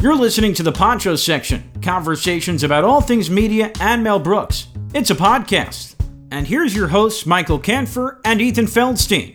You're 0.00 0.14
listening 0.14 0.54
to 0.54 0.62
the 0.62 0.70
Poncho 0.70 1.16
section, 1.16 1.72
conversations 1.82 2.62
about 2.62 2.84
all 2.84 3.00
things 3.00 3.28
media 3.28 3.72
and 3.80 4.04
Mel 4.04 4.20
Brooks. 4.20 4.68
It's 4.94 5.10
a 5.10 5.14
podcast. 5.16 5.96
And 6.30 6.46
here's 6.46 6.72
your 6.72 6.86
hosts, 6.86 7.26
Michael 7.26 7.58
Kanfer 7.58 8.20
and 8.24 8.40
Ethan 8.40 8.66
Feldstein. 8.66 9.34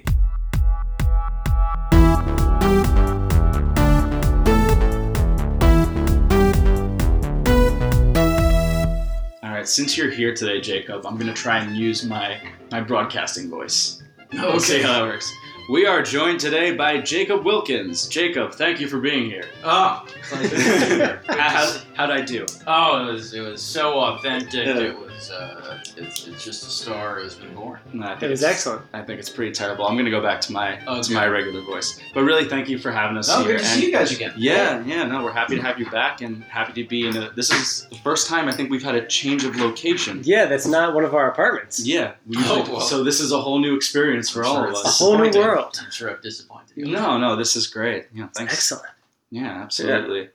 All 9.44 9.52
right, 9.52 9.68
since 9.68 9.98
you're 9.98 10.10
here 10.10 10.34
today, 10.34 10.62
Jacob, 10.62 11.06
I'm 11.06 11.18
going 11.18 11.28
to 11.28 11.34
try 11.34 11.58
and 11.58 11.76
use 11.76 12.06
my, 12.06 12.40
my 12.72 12.80
broadcasting 12.80 13.50
voice. 13.50 14.02
Okay. 14.34 14.42
We'll 14.42 14.62
see 14.62 14.82
how 14.82 14.94
that 14.94 15.02
works. 15.02 15.30
We 15.70 15.86
are 15.86 16.02
joined 16.02 16.42
today 16.42 16.76
by 16.76 17.00
Jacob 17.00 17.46
Wilkins. 17.46 18.08
Jacob, 18.08 18.52
thank 18.54 18.82
you 18.82 18.88
for 18.88 19.00
being 19.00 19.26
here. 19.30 19.46
Ah. 19.64 20.06
Oh, 20.34 21.20
How, 21.28 21.38
how, 21.50 21.78
how'd 21.94 22.12
I 22.12 22.22
do? 22.22 22.46
oh, 22.68 23.08
it 23.08 23.12
was 23.14 23.34
it 23.34 23.40
was 23.40 23.62
so 23.62 23.98
authentic. 24.00 24.66
Yeah. 24.66 24.78
It 24.80 25.00
was 25.00 25.13
uh, 25.32 25.80
it's, 25.98 26.28
it's 26.28 26.44
just 26.44 26.66
a 26.68 26.70
star 26.70 27.20
has 27.20 27.36
been 27.36 27.54
born. 27.56 27.80
No, 27.94 28.06
I 28.06 28.10
think 28.12 28.24
It 28.24 28.30
was 28.30 28.42
it's- 28.42 28.56
excellent. 28.56 28.82
I 28.94 29.02
think 29.02 29.20
it's 29.20 29.30
pretty 29.30 29.52
terrible. 29.52 29.86
I'm 29.88 29.96
going 29.96 30.06
to 30.06 30.12
go 30.12 30.22
back 30.22 30.42
to 30.42 30.52
my 30.54 30.78
to 30.78 31.14
my 31.14 31.28
regular 31.28 31.62
voice. 31.62 32.00
But 32.14 32.24
really, 32.24 32.46
thank 32.46 32.70
you 32.70 32.78
for 32.78 32.92
having 32.92 33.18
us 33.18 33.30
Oh, 33.30 33.44
here. 33.44 33.54
good 33.58 33.64
to 33.64 33.66
And- 33.70 33.80
see 33.80 33.86
you 33.88 33.92
guys 33.92 34.12
again. 34.12 34.34
Yeah, 34.38 34.84
yeah, 34.86 35.04
no, 35.04 35.24
we're 35.24 35.32
happy 35.32 35.56
to 35.56 35.62
have 35.62 35.80
you 35.80 35.90
back 35.90 36.22
and 36.22 36.44
happy 36.46 36.84
to 36.84 36.88
be 36.88 37.08
in 37.08 37.16
a. 37.18 37.30
This 37.32 37.52
is 37.52 37.88
the 37.90 37.98
first 37.98 38.28
time 38.28 38.48
I 38.48 38.52
think 38.52 38.70
we've 38.70 38.84
had 38.84 38.96
a 38.96 39.06
change 39.08 39.44
of 39.46 39.56
location. 39.56 40.22
Yeah, 40.24 40.46
that's 40.46 40.68
not 40.68 40.94
one 40.94 41.04
of 41.06 41.14
our 41.16 41.30
apartments. 41.32 41.86
Yeah, 41.86 42.14
we 42.28 42.38
Oh, 42.38 42.40
usually- 42.40 42.72
well. 42.74 42.82
so 42.82 43.04
this 43.04 43.20
is 43.20 43.32
a 43.32 43.40
whole 43.42 43.60
new 43.60 43.76
experience 43.76 44.30
for 44.30 44.44
I'm 44.44 44.50
all 44.50 44.56
sure 44.58 44.68
of 44.70 44.76
us. 44.76 44.86
A 44.86 45.04
whole 45.04 45.18
new 45.18 45.32
world. 45.40 45.80
I'm 45.84 45.92
sure 45.92 46.10
I've 46.12 46.22
disappointed 46.22 46.74
you. 46.76 46.86
No, 46.86 47.18
no, 47.18 47.36
this 47.36 47.56
is 47.56 47.68
great. 47.68 48.08
Yeah, 48.14 48.28
thanks. 48.36 48.54
Excellent. 48.54 48.86
Yeah, 49.32 49.62
absolutely. 49.64 50.30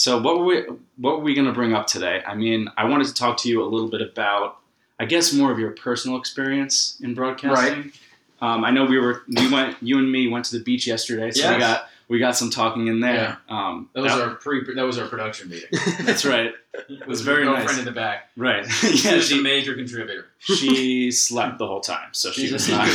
So 0.00 0.18
what 0.18 0.38
were 0.38 0.44
we 0.46 0.62
what 0.96 1.18
were 1.18 1.22
we 1.22 1.34
going 1.34 1.46
to 1.46 1.52
bring 1.52 1.74
up 1.74 1.86
today? 1.86 2.22
I 2.26 2.34
mean, 2.34 2.68
I 2.78 2.86
wanted 2.86 3.06
to 3.08 3.12
talk 3.12 3.36
to 3.40 3.50
you 3.50 3.62
a 3.62 3.68
little 3.68 3.90
bit 3.90 4.00
about 4.00 4.56
I 4.98 5.04
guess 5.04 5.34
more 5.34 5.52
of 5.52 5.58
your 5.58 5.72
personal 5.72 6.16
experience 6.16 6.96
in 7.02 7.12
broadcasting. 7.12 7.92
Um, 8.40 8.64
I 8.64 8.70
know 8.70 8.86
we 8.86 8.98
were 8.98 9.24
we 9.28 9.52
went 9.52 9.76
you 9.82 9.98
and 9.98 10.10
me 10.10 10.26
went 10.26 10.46
to 10.46 10.56
the 10.56 10.64
beach 10.64 10.86
yesterday, 10.86 11.30
so 11.30 11.52
we 11.52 11.58
got 11.58 11.90
we 12.08 12.18
got 12.18 12.34
some 12.34 12.48
talking 12.48 12.86
in 12.86 13.00
there. 13.00 13.36
Um, 13.50 13.90
That 13.92 14.00
was 14.00 14.12
that- 14.12 14.22
our 14.22 14.34
pre. 14.36 14.74
That 14.74 14.86
was 14.86 14.96
our 14.96 15.06
production 15.06 15.50
meeting. 15.50 15.68
that's 16.06 16.24
right. 16.24 16.54
It 16.88 17.06
was 17.06 17.20
very 17.20 17.44
girlfriend 17.44 17.66
nice. 17.66 17.78
in 17.80 17.84
the 17.84 17.92
back. 17.92 18.30
Right. 18.38 18.64
Yeah, 18.82 18.90
yeah, 18.90 19.20
she's 19.20 19.32
a 19.32 19.42
major 19.42 19.74
contributor. 19.74 20.28
she 20.38 21.10
slept 21.10 21.58
the 21.58 21.66
whole 21.66 21.80
time, 21.80 22.10
so 22.12 22.30
she 22.30 22.50
was 22.50 22.70
not. 22.70 22.88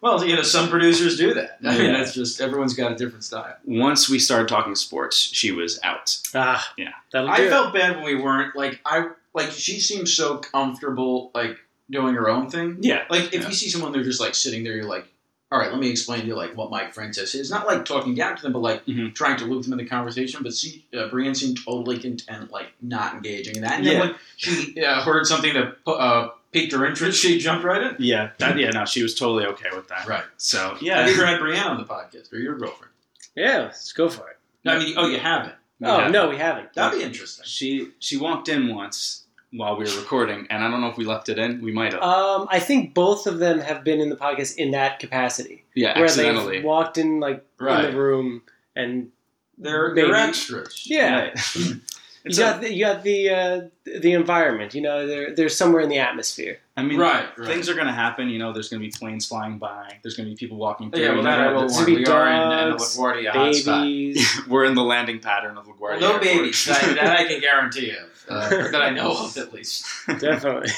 Well, 0.00 0.24
you 0.24 0.36
know, 0.36 0.42
some 0.42 0.68
producers 0.68 1.16
do 1.16 1.34
that. 1.34 1.58
I 1.64 1.76
mean, 1.78 1.86
Yeah. 1.90 1.98
that's 1.98 2.14
just 2.14 2.40
everyone's 2.40 2.74
got 2.74 2.92
a 2.92 2.96
different 2.96 3.24
style. 3.24 3.56
Once 3.64 4.08
we 4.08 4.18
started 4.18 4.48
talking 4.48 4.74
sports, 4.74 5.16
she 5.18 5.52
was 5.52 5.80
out. 5.82 6.16
Ah, 6.34 6.72
Yeah. 6.76 6.92
I 7.14 7.36
do 7.38 7.44
it. 7.44 7.50
felt 7.50 7.72
bad 7.74 7.96
when 7.96 8.04
we 8.04 8.14
weren't 8.14 8.54
like 8.56 8.80
I 8.84 9.08
like 9.34 9.50
she 9.50 9.80
seems 9.80 10.12
so 10.12 10.38
comfortable 10.38 11.30
like 11.34 11.58
doing 11.90 12.14
her 12.14 12.28
own 12.28 12.50
thing. 12.50 12.78
Yeah. 12.80 13.04
Like 13.08 13.32
if 13.32 13.42
Yeah. 13.42 13.48
you 13.48 13.54
see 13.54 13.68
someone 13.68 13.92
they're 13.92 14.02
just 14.04 14.20
like 14.20 14.34
sitting 14.34 14.64
there, 14.64 14.74
you're 14.74 14.84
like, 14.84 15.06
all 15.52 15.60
right, 15.60 15.70
let 15.70 15.78
me 15.80 15.88
explain 15.88 16.22
to 16.22 16.26
you 16.26 16.34
like 16.34 16.56
what 16.56 16.70
Mike 16.70 16.92
Francesa 16.92 17.36
is. 17.36 17.50
Not 17.50 17.66
like 17.68 17.84
talking 17.84 18.14
down 18.16 18.36
to 18.36 18.42
them, 18.42 18.52
but 18.52 18.58
like 18.58 18.84
Mhm. 18.84 19.14
trying 19.14 19.36
to 19.38 19.44
loop 19.44 19.62
them 19.62 19.72
in 19.72 19.78
the 19.78 19.84
conversation. 19.86 20.40
But 20.42 20.54
see, 20.54 20.84
uh, 20.96 21.06
Brienne 21.08 21.36
seemed 21.36 21.58
totally 21.64 21.98
content, 21.98 22.50
like 22.50 22.72
not 22.82 23.14
engaging 23.14 23.54
in 23.56 23.62
that. 23.62 23.74
And 23.78 23.86
then 23.86 23.94
Yeah. 23.94 24.00
when 24.00 24.14
she 24.36 24.84
uh, 24.84 25.02
heard 25.02 25.24
something 25.26 25.54
that 25.54 25.84
pu- 25.84 25.92
uh, 25.92 26.30
piqued 26.52 26.72
her 26.72 26.86
interest, 26.86 27.20
she 27.20 27.38
jumped 27.38 27.64
right 27.64 27.82
in. 27.82 27.96
Yeah. 27.98 28.30
That, 28.38 28.58
yeah. 28.58 28.70
No, 28.70 28.84
she 28.84 29.02
was 29.02 29.14
totally 29.14 29.44
okay 29.46 29.68
with 29.74 29.88
that. 29.88 30.06
Right. 30.06 30.24
So 30.36 30.76
Yeah. 30.80 30.98
Have 31.00 31.08
you 31.08 31.14
ever 31.14 31.26
had 31.26 31.40
Brienne 31.40 31.66
on 31.66 31.78
the 31.78 31.84
podcast 31.84 32.32
or 32.32 32.36
your 32.38 32.56
girlfriend? 32.58 32.92
Yeah, 33.34 33.58
let's 33.64 33.92
go 33.92 34.08
for 34.08 34.28
it. 34.30 34.38
No, 34.64 34.72
I 34.74 34.78
mean, 34.78 34.94
oh, 34.96 35.06
you 35.08 35.18
haven't. 35.18 35.54
Oh 35.82 35.98
Yeah. 35.98 36.08
no, 36.08 36.28
we 36.30 36.36
haven't. 36.38 36.72
That'd 36.74 36.98
be 36.98 37.04
interesting. 37.04 37.44
She 37.46 37.90
she 37.98 38.16
walked 38.16 38.48
in 38.48 38.74
once 38.74 39.24
while 39.52 39.76
we 39.76 39.84
were 39.84 39.98
recording, 40.00 40.46
and 40.50 40.64
I 40.64 40.70
don't 40.70 40.80
know 40.80 40.88
if 40.88 40.96
we 40.96 41.04
left 41.04 41.28
it 41.28 41.38
in. 41.38 41.60
We 41.60 41.72
might 41.72 41.92
have. 41.92 42.02
Um, 42.02 42.48
I 42.50 42.58
think 42.60 42.94
both 42.94 43.26
of 43.26 43.38
them 43.38 43.60
have 43.60 43.84
been 43.84 44.00
in 44.00 44.08
the 44.10 44.16
podcast 44.16 44.56
in 44.56 44.70
that 44.72 44.98
capacity, 44.98 45.64
yeah, 45.74 45.94
where 45.96 46.06
accidentally. 46.06 46.56
they've 46.56 46.64
walked 46.64 46.96
in 46.98 47.20
like 47.20 47.44
Right. 47.60 47.84
in 47.84 47.90
the 47.92 47.96
room 48.00 48.42
and 48.74 49.10
They're 49.58 49.94
they're 49.94 50.08
Maybe. 50.12 50.28
extras. 50.28 50.82
yeah, 50.86 51.14
Right. 51.26 51.38
you 52.26 52.30
It's 52.30 52.38
got 52.38 52.58
a- 52.58 52.60
the, 52.60 52.72
you 52.74 52.84
got 52.84 53.02
the 53.02 53.30
uh, 53.30 53.60
the 53.84 54.12
environment. 54.12 54.74
You 54.74 54.82
know, 54.82 55.06
they're 55.06 55.34
they're 55.34 55.48
somewhere 55.48 55.80
in 55.80 55.88
the 55.88 55.98
atmosphere. 55.98 56.58
I 56.76 56.82
mean, 56.82 56.98
Right, 56.98 57.26
right. 57.38 57.46
things 57.48 57.68
are 57.70 57.74
going 57.74 57.86
to 57.86 57.92
happen. 57.92 58.28
You 58.28 58.38
know, 58.38 58.52
there's 58.52 58.68
going 58.68 58.82
to 58.82 58.86
be 58.86 58.92
planes 58.92 59.26
flying 59.26 59.56
by. 59.58 59.96
There's 60.02 60.14
going 60.16 60.28
to 60.28 60.34
be 60.34 60.36
people 60.36 60.58
walking 60.58 60.90
through. 60.90 61.02
Yeah, 61.02 61.14
well, 61.14 61.22
that 61.22 61.38
know, 61.38 61.48
I 61.48 61.52
will 61.52 61.62
it's- 61.64 61.76
warn. 61.76 61.86
Maybe 61.90 62.04
We 62.04 62.10
are 62.12 62.28
in, 62.28 62.68
in 62.68 62.70
the 62.76 62.76
LaGuardia 62.76 63.30
hotspot. 63.32 63.82
Babies. 63.82 64.40
We're 64.48 64.64
in 64.66 64.74
the 64.74 64.82
landing 64.84 65.20
pattern 65.20 65.56
of 65.56 65.66
LaGuardia. 65.66 65.80
Well, 65.80 66.00
no 66.00 66.06
Airport. 66.08 66.22
babies. 66.22 66.64
that, 66.66 66.82
that 67.00 67.16
I 67.18 67.24
can 67.26 67.40
guarantee 67.40 67.86
you. 67.86 67.98
Uh, 68.28 68.48
that 68.72 68.82
I 68.82 68.90
know 68.90 69.12
of, 69.24 69.36
at 69.38 69.54
least. 69.54 69.86
Definitely. 70.18 70.70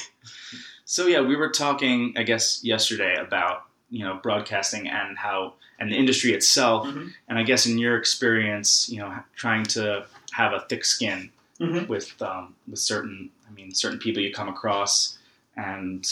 So 0.84 1.06
yeah, 1.06 1.20
we 1.20 1.34
were 1.37 1.48
talking, 1.50 2.14
I 2.16 2.22
guess, 2.22 2.62
yesterday 2.64 3.16
about 3.16 3.62
you 3.91 4.04
know 4.04 4.20
broadcasting 4.22 4.87
and 4.88 5.16
how 5.19 5.54
and 5.81 5.91
the 5.92 5.97
industry 5.97 6.32
itself, 6.32 6.87
Mhm. 6.87 7.12
and 7.28 7.38
I 7.38 7.42
guess 7.44 7.64
in 7.66 7.78
your 7.78 7.97
experience, 7.97 8.88
you 8.91 8.98
know, 8.98 9.14
trying 9.37 9.64
to 9.66 10.06
have 10.32 10.53
a 10.53 10.60
thick 10.69 10.84
skin 10.84 11.31
Mhm. 11.60 11.88
with 11.88 12.20
um, 12.22 12.54
with 12.69 12.78
certain, 12.78 13.30
I 13.48 13.52
mean, 13.52 13.74
certain 13.74 13.98
people 13.98 14.22
you 14.22 14.32
come 14.32 14.48
across, 14.48 15.19
and 15.56 16.06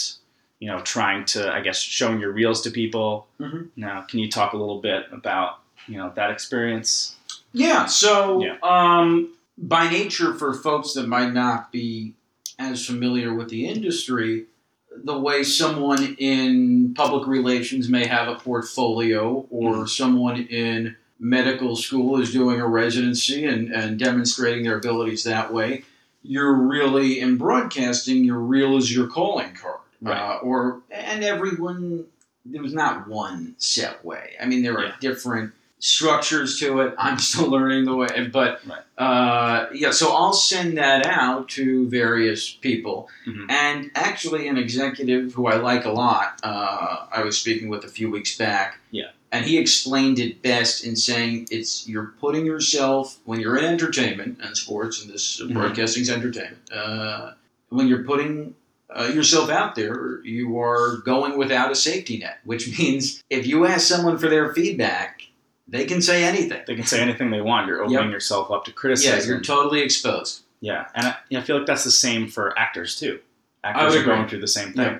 you 0.59 0.67
know, 0.67 0.79
trying 0.81 1.23
to, 1.25 1.51
I 1.53 1.61
guess, 1.61 1.79
showing 1.79 2.19
your 2.19 2.31
reels 2.31 2.61
to 2.63 2.71
people. 2.71 3.27
Mhm. 3.39 3.69
Now, 3.75 4.01
can 4.01 4.19
you 4.19 4.29
talk 4.29 4.53
a 4.53 4.57
little 4.57 4.81
bit 4.81 5.05
about 5.11 5.59
you 5.87 5.97
know 5.97 6.11
that 6.15 6.31
experience? 6.31 7.15
Yeah. 7.53 7.85
So, 7.85 8.43
Yeah. 8.43 8.57
um, 8.61 9.33
by 9.57 9.89
nature, 9.89 10.33
for 10.33 10.53
folks 10.53 10.93
that 10.93 11.07
might 11.07 11.33
not 11.33 11.71
be 11.71 12.13
as 12.59 12.85
familiar 12.85 13.33
with 13.33 13.49
the 13.49 13.67
industry, 13.67 14.47
the 15.03 15.17
way 15.17 15.43
someone 15.43 16.15
in 16.19 16.93
public 16.95 17.27
relations 17.27 17.87
may 17.87 18.05
have 18.07 18.27
a 18.27 18.35
portfolio, 18.35 19.45
or 19.49 19.87
someone 19.87 20.37
in 20.41 20.95
medical 21.19 21.75
school 21.75 22.19
is 22.21 22.31
doing 22.31 22.59
a 22.59 22.67
residency 22.67 23.45
and, 23.45 23.71
and 23.73 23.97
demonstrating 23.99 24.63
their 24.63 24.77
abilities 24.77 25.23
that 25.23 25.51
way, 25.53 25.83
you're 26.23 26.53
really 26.53 27.19
in 27.19 27.37
broadcasting. 27.37 28.23
Your 28.23 28.39
reel 28.39 28.77
is 28.77 28.93
your 28.93 29.07
calling 29.07 29.53
card, 29.53 29.79
Right. 30.01 30.17
uh, 30.17 30.37
or 30.43 30.81
and 30.91 31.23
everyone. 31.23 32.05
There 32.45 32.61
was 32.61 32.73
not 32.73 33.07
one 33.07 33.55
set 33.57 34.05
way. 34.05 34.35
I 34.41 34.45
mean, 34.45 34.61
there 34.63 34.77
are 34.77 34.85
Yeah. 34.85 34.95
different 35.01 35.53
structures 35.79 36.59
to 36.59 36.79
it. 36.81 36.93
I'm 36.99 37.19
still 37.19 37.49
learning 37.49 37.85
the 37.85 37.95
way, 37.95 38.29
but 38.31 38.61
Right. 38.65 38.81
uh, 39.03 39.67
yeah. 39.73 39.91
So 39.91 40.13
I'll 40.15 40.33
send 40.33 40.77
that 40.77 41.05
out 41.05 41.49
to 41.49 41.87
various 41.89 42.49
people, 42.49 43.09
Mhm. 43.27 43.51
and 43.51 43.91
actually, 43.95 44.47
an 44.47 44.57
executive 44.57 45.33
who 45.33 45.47
I 45.47 45.55
like 45.57 45.85
a 45.85 45.91
lot. 45.91 46.39
Uh, 46.43 47.05
I 47.11 47.21
was 47.23 47.37
speaking 47.37 47.69
with 47.69 47.83
a 47.83 47.89
few 47.89 48.09
weeks 48.09 48.37
back. 48.37 48.79
Yeah. 48.91 49.09
And 49.31 49.45
he 49.45 49.57
explained 49.57 50.19
it 50.19 50.41
best 50.41 50.85
in 50.85 50.95
saying 50.95 51.47
it's 51.51 51.87
you're 51.87 52.13
putting 52.19 52.45
yourself 52.45 53.19
when 53.25 53.39
you're 53.39 53.57
in 53.57 53.65
entertainment 53.65 54.39
and 54.41 54.55
sports 54.55 55.01
and 55.01 55.11
this 55.11 55.41
Mhm. 55.41 55.53
broadcasting's 55.53 56.09
entertainment. 56.09 56.59
Uh, 56.71 57.31
when 57.69 57.87
you're 57.87 58.03
putting 58.03 58.55
uh, 58.89 59.11
yourself 59.13 59.49
out 59.49 59.75
there, 59.75 60.21
you 60.23 60.57
are 60.57 60.97
going 61.03 61.37
without 61.37 61.69
a 61.71 61.75
safety 61.75 62.17
net, 62.19 62.39
which 62.45 62.67
means 62.79 63.21
if 63.29 63.45
you 63.45 63.65
ask 63.65 63.85
someone 63.85 64.17
for 64.17 64.29
their 64.29 64.53
feedback, 64.53 65.23
they 65.67 65.83
can 65.85 66.01
say 66.01 66.23
anything. 66.23 66.61
They 66.65 66.75
can 66.75 66.85
say 66.85 67.01
anything 67.01 67.29
they 67.29 67.41
want. 67.41 67.67
You're 67.67 67.83
opening 67.83 68.09
yourself 68.11 68.49
up 68.49 68.63
to 68.63 68.71
criticism 68.71 69.19
Yeah, 69.19 69.25
you're 69.25 69.41
totally 69.41 69.81
exposed. 69.81 70.43
Yeah, 70.61 70.85
and 70.95 71.07
I, 71.07 71.17
I 71.37 71.41
feel 71.41 71.57
like 71.57 71.67
that's 71.67 71.83
the 71.83 71.91
same 71.91 72.29
for 72.29 72.57
actors 72.57 72.97
too. 72.97 73.19
Actors 73.63 73.95
are 73.95 74.03
going 74.05 74.29
through 74.29 74.39
the 74.39 74.47
same 74.47 74.71
thing. 74.71 74.85
Yeah. 74.85 74.99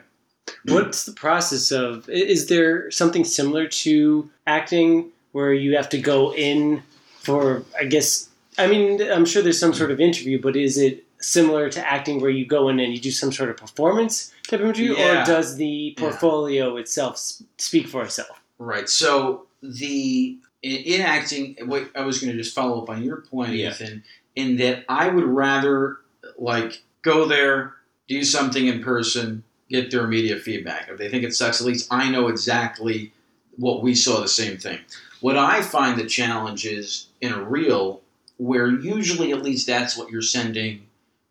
What's 0.65 1.05
the 1.05 1.13
process 1.13 1.71
of? 1.71 2.07
Is 2.09 2.47
there 2.47 2.89
something 2.91 3.23
similar 3.25 3.67
to 3.67 4.29
acting 4.45 5.11
where 5.31 5.53
you 5.53 5.75
have 5.75 5.89
to 5.89 5.97
go 5.99 6.33
in 6.33 6.83
for? 7.19 7.63
I 7.79 7.85
guess. 7.85 8.29
I 8.57 8.67
mean, 8.67 9.01
I'm 9.01 9.25
sure 9.25 9.41
there's 9.43 9.59
some 9.59 9.73
sort 9.73 9.91
of 9.91 9.99
interview, 9.99 10.41
but 10.41 10.55
is 10.55 10.77
it 10.77 11.03
similar 11.19 11.69
to 11.69 11.85
acting 11.91 12.21
where 12.21 12.29
you 12.29 12.45
go 12.45 12.69
in 12.69 12.79
and 12.79 12.93
you 12.93 12.99
do 12.99 13.11
some 13.11 13.31
sort 13.31 13.49
of 13.49 13.57
performance 13.57 14.31
type 14.47 14.59
of 14.59 14.65
interview, 14.67 14.95
Yeah. 14.95 15.23
or 15.23 15.25
does 15.25 15.57
the 15.57 15.93
portfolio 15.97 16.77
itself 16.77 17.17
speak 17.57 17.87
for 17.87 18.03
itself? 18.03 18.39
Right. 18.59 18.87
So 18.89 19.45
the 19.61 20.37
in, 20.63 20.75
in 20.75 21.01
acting, 21.01 21.55
what 21.65 21.89
I 21.95 22.01
was 22.01 22.19
going 22.19 22.31
to 22.31 22.37
just 22.41 22.55
follow 22.55 22.81
up 22.81 22.89
on 22.89 23.03
your 23.03 23.17
point, 23.21 23.53
Yeah. 23.53 23.69
Ethan, 23.71 24.03
in 24.35 24.57
that 24.57 24.85
I 24.89 25.07
would 25.09 25.23
rather 25.25 25.97
like 26.37 26.83
go 27.03 27.25
there, 27.25 27.73
do 28.07 28.23
something 28.23 28.67
in 28.67 28.83
person, 28.83 29.43
get 29.69 29.91
their 29.91 30.05
immediate 30.05 30.41
feedback. 30.41 30.89
If 30.89 30.97
they 30.97 31.09
think 31.09 31.23
it 31.23 31.35
sucks, 31.35 31.61
at 31.61 31.67
least 31.67 31.87
I 31.91 32.09
know 32.09 32.27
exactly 32.27 33.11
what 33.57 33.81
we 33.81 33.95
saw 33.95 34.21
the 34.21 34.27
same 34.27 34.57
thing. 34.57 34.79
What 35.19 35.37
I 35.37 35.61
find 35.61 35.99
the 35.99 36.05
challenge 36.05 36.65
is 36.65 37.07
in 37.21 37.33
a 37.33 37.43
reel, 37.43 38.01
where 38.37 38.67
usually 38.67 39.31
at 39.31 39.41
least 39.41 39.67
that's 39.67 39.97
what 39.97 40.11
you're 40.11 40.21
sending 40.21 40.85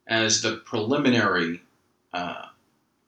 as 0.07 0.43
the 0.43 0.57
preliminary 0.57 1.63
uh, 2.13 2.47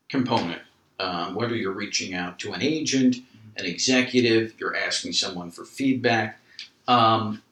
component. 0.08 0.62
Um, 1.00 1.34
whether 1.34 1.54
you're 1.54 1.72
reaching 1.72 2.14
out 2.14 2.38
to 2.40 2.52
an 2.52 2.62
agent, 2.62 3.16
an 3.56 3.64
executive, 3.64 4.54
you're 4.58 4.76
asking 4.76 5.12
someone 5.12 5.50
for 5.50 5.64
feedback. 5.64 6.40
Um, 6.86 7.42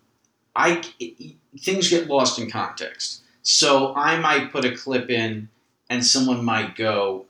I 0.55 0.83
things 1.59 1.91
get 1.91 2.09
lost 2.09 2.39
in 2.39 2.51
context. 2.51 3.23
So 3.43 3.95
I 3.95 4.19
might 4.19 4.51
put 4.51 4.65
a 4.65 4.75
clip 4.75 5.11
in, 5.11 5.49
and 5.89 6.05
someone 6.05 6.45
might 6.45 6.75
go, 6.75 7.27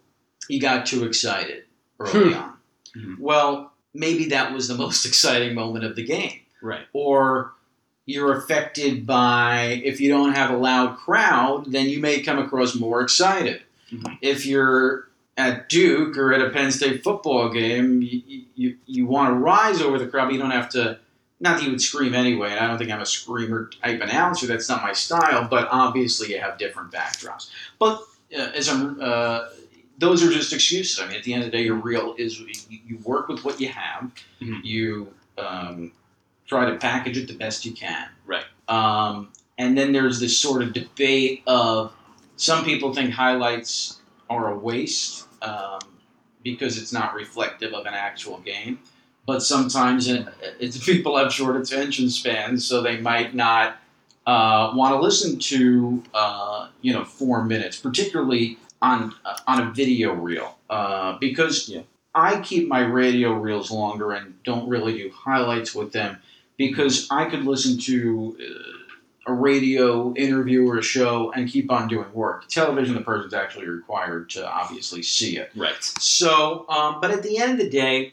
"You 0.48 0.60
got 0.60 0.86
too 0.86 1.04
excited 1.04 1.64
early 2.00 2.34
on." 2.34 2.52
Mhm. 2.96 3.18
Well, 3.18 3.72
maybe 3.94 4.26
that 4.26 4.52
was 4.52 4.68
the 4.68 4.74
most 4.74 5.04
exciting 5.10 5.54
moment 5.54 5.84
of 5.84 5.96
the 5.96 6.04
game 6.04 6.40
Right. 6.62 6.86
or 6.92 7.52
you're 8.06 8.36
affected 8.38 9.06
by 9.06 9.80
if 9.84 10.00
you 10.00 10.08
don't 10.08 10.32
have 10.34 10.50
a 10.50 10.56
loud 10.56 10.96
crowd, 10.96 11.72
then 11.72 11.88
you 11.88 11.98
may 12.00 12.20
come 12.20 12.38
across 12.38 12.74
more 12.74 13.00
excited. 13.02 13.62
Mhm. 13.92 14.18
If 14.22 14.46
you're 14.46 15.08
at 15.36 15.68
Duke 15.68 16.16
or 16.16 16.32
at 16.32 16.40
a 16.40 16.50
Penn 16.50 16.70
State 16.72 17.02
football 17.04 17.48
game, 17.50 18.00
you, 18.02 18.42
you, 18.54 18.76
you 18.86 19.06
want 19.06 19.28
to 19.30 19.34
rise 19.34 19.82
over 19.82 19.98
the 19.98 20.06
crowd, 20.06 20.26
but 20.26 20.34
you 20.34 20.38
don't 20.40 20.50
have 20.52 20.68
to. 20.70 20.98
Not 21.40 21.58
that 21.58 21.64
you 21.64 21.70
would 21.70 21.82
scream 21.82 22.14
anyway, 22.14 22.50
and 22.52 22.58
I 22.60 22.66
don't 22.66 22.78
think 22.78 22.90
I'm 22.90 23.02
a 23.02 23.06
screamer 23.06 23.68
type 23.82 24.00
announcer. 24.00 24.46
That's 24.46 24.70
not 24.70 24.82
my 24.82 24.94
style. 24.94 25.46
But 25.50 25.68
obviously, 25.70 26.32
you 26.32 26.40
have 26.40 26.56
different 26.56 26.90
backdrops. 26.90 27.50
But 27.78 28.00
uh, 28.34 28.40
as 28.54 28.68
I'm, 28.70 28.98
uh, 28.98 29.40
those 29.98 30.22
are 30.22 30.30
just 30.30 30.52
excuses. 30.52 31.00
I 31.00 31.06
mean, 31.06 31.16
at 31.16 31.24
the 31.24 31.32
end 31.32 31.44
of 31.44 31.50
the 31.50 31.56
day, 31.56 31.64
your 31.64 31.76
real 31.76 32.14
is 32.18 32.40
you, 32.68 32.98
work 33.04 33.28
with 33.28 33.44
what 33.44 33.60
you 33.60 33.68
have. 33.68 34.10
Mhm. 34.40 34.64
You 34.64 35.14
um, 35.38 35.92
try 36.46 36.70
to 36.70 36.76
package 36.76 37.16
it 37.16 37.28
the 37.28 37.34
best 37.34 37.64
you 37.64 37.72
can. 37.72 38.08
Right. 38.26 38.44
Um, 38.68 39.30
and 39.58 39.76
then 39.76 39.92
there's 39.92 40.20
this 40.20 40.38
sort 40.38 40.62
of 40.62 40.72
debate 40.72 41.42
of 41.46 41.92
some 42.36 42.64
people 42.64 42.92
think 42.94 43.10
highlights 43.10 44.00
are 44.28 44.52
a 44.52 44.58
waste 44.58 45.26
um, 45.42 45.80
because 46.42 46.78
it's 46.78 46.92
not 46.92 47.14
reflective 47.14 47.72
of 47.72 47.86
an 47.86 47.94
actual 47.94 48.38
game. 48.38 48.78
But 49.26 49.42
sometimes 49.42 50.08
it, 50.08 50.26
it's, 50.60 50.78
people 50.84 51.16
have 51.16 51.32
short 51.32 51.56
attention 51.56 52.10
spans, 52.10 52.66
so 52.66 52.82
they 52.82 53.00
might 53.00 53.34
not 53.34 53.78
uh, 54.26 54.72
want 54.74 54.94
to 54.94 55.00
listen 55.00 55.38
to 55.38 56.02
uh, 56.12 56.68
you 56.82 56.92
know 56.92 57.04
four 57.04 57.44
minutes, 57.44 57.78
particularly 57.78 58.58
on 58.82 59.14
uh, 59.24 59.36
on 59.46 59.66
a 59.66 59.70
video 59.72 60.12
reel, 60.12 60.56
uh, 60.70 61.16
because 61.18 61.68
Yeah. 61.68 61.82
I 62.14 62.40
keep 62.40 62.66
my 62.68 62.80
radio 62.80 63.32
reels 63.32 63.70
longer 63.70 64.12
and 64.12 64.42
don't 64.42 64.68
really 64.68 64.96
do 64.98 65.10
highlights 65.10 65.74
with 65.74 65.92
them 65.92 66.18
because 66.56 67.06
I 67.10 67.26
could 67.26 67.44
listen 67.44 67.78
to 67.80 68.36
uh, 68.40 69.32
a 69.32 69.32
radio 69.34 70.14
interview 70.14 70.66
or 70.68 70.78
a 70.78 70.82
show 70.82 71.32
and 71.32 71.48
keep 71.48 71.70
on 71.70 71.88
doing 71.88 72.10
work. 72.14 72.48
Television, 72.48 72.94
the 72.94 73.00
person's 73.02 73.34
actually 73.34 73.68
required 73.68 74.30
to 74.30 74.48
obviously 74.48 75.02
see 75.02 75.36
it. 75.36 75.50
Right. 75.56 75.74
So, 75.80 76.64
um, 76.68 77.00
but 77.00 77.10
at 77.10 77.22
the 77.22 77.38
end 77.38 77.52
of 77.52 77.58
the 77.58 77.68
day, 77.68 78.12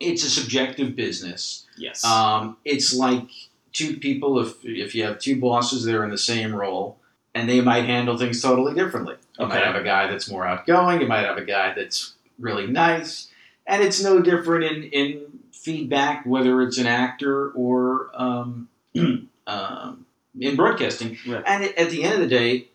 it's 0.00 0.24
a 0.24 0.30
subjective 0.30 0.96
business. 0.96 1.66
Yes. 1.76 2.04
Um, 2.04 2.56
it's 2.64 2.94
like 2.94 3.28
two 3.72 3.96
people. 3.98 4.38
If 4.40 4.64
if 4.64 4.94
you 4.94 5.04
have 5.04 5.18
two 5.18 5.38
bosses, 5.40 5.84
they're 5.84 6.04
in 6.04 6.10
the 6.10 6.18
same 6.18 6.54
role, 6.54 6.98
and 7.34 7.48
they 7.48 7.60
might 7.60 7.84
handle 7.84 8.16
things 8.16 8.40
totally 8.40 8.74
differently. 8.74 9.16
You 9.38 9.46
might 9.46 9.64
have 9.64 9.76
a 9.76 9.82
guy 9.82 10.06
that's 10.08 10.30
more 10.30 10.46
outgoing. 10.46 11.00
You 11.00 11.06
might 11.06 11.24
have 11.24 11.38
a 11.38 11.44
guy 11.44 11.72
that's 11.74 12.14
really 12.38 12.66
nice, 12.66 13.28
and 13.66 13.82
it's 13.82 14.02
no 14.02 14.20
different 14.20 14.64
in 14.64 14.82
in 14.84 15.22
feedback, 15.52 16.26
whether 16.26 16.60
it's 16.62 16.78
an 16.78 16.86
actor 16.86 17.50
or 17.50 18.10
um, 18.14 18.68
um, 19.46 20.06
in 20.38 20.56
broadcasting. 20.56 21.16
Right. 21.26 21.42
And 21.46 21.64
at 21.64 21.90
the 21.90 22.04
end 22.04 22.14
of 22.14 22.20
the 22.20 22.26
day. 22.28 22.68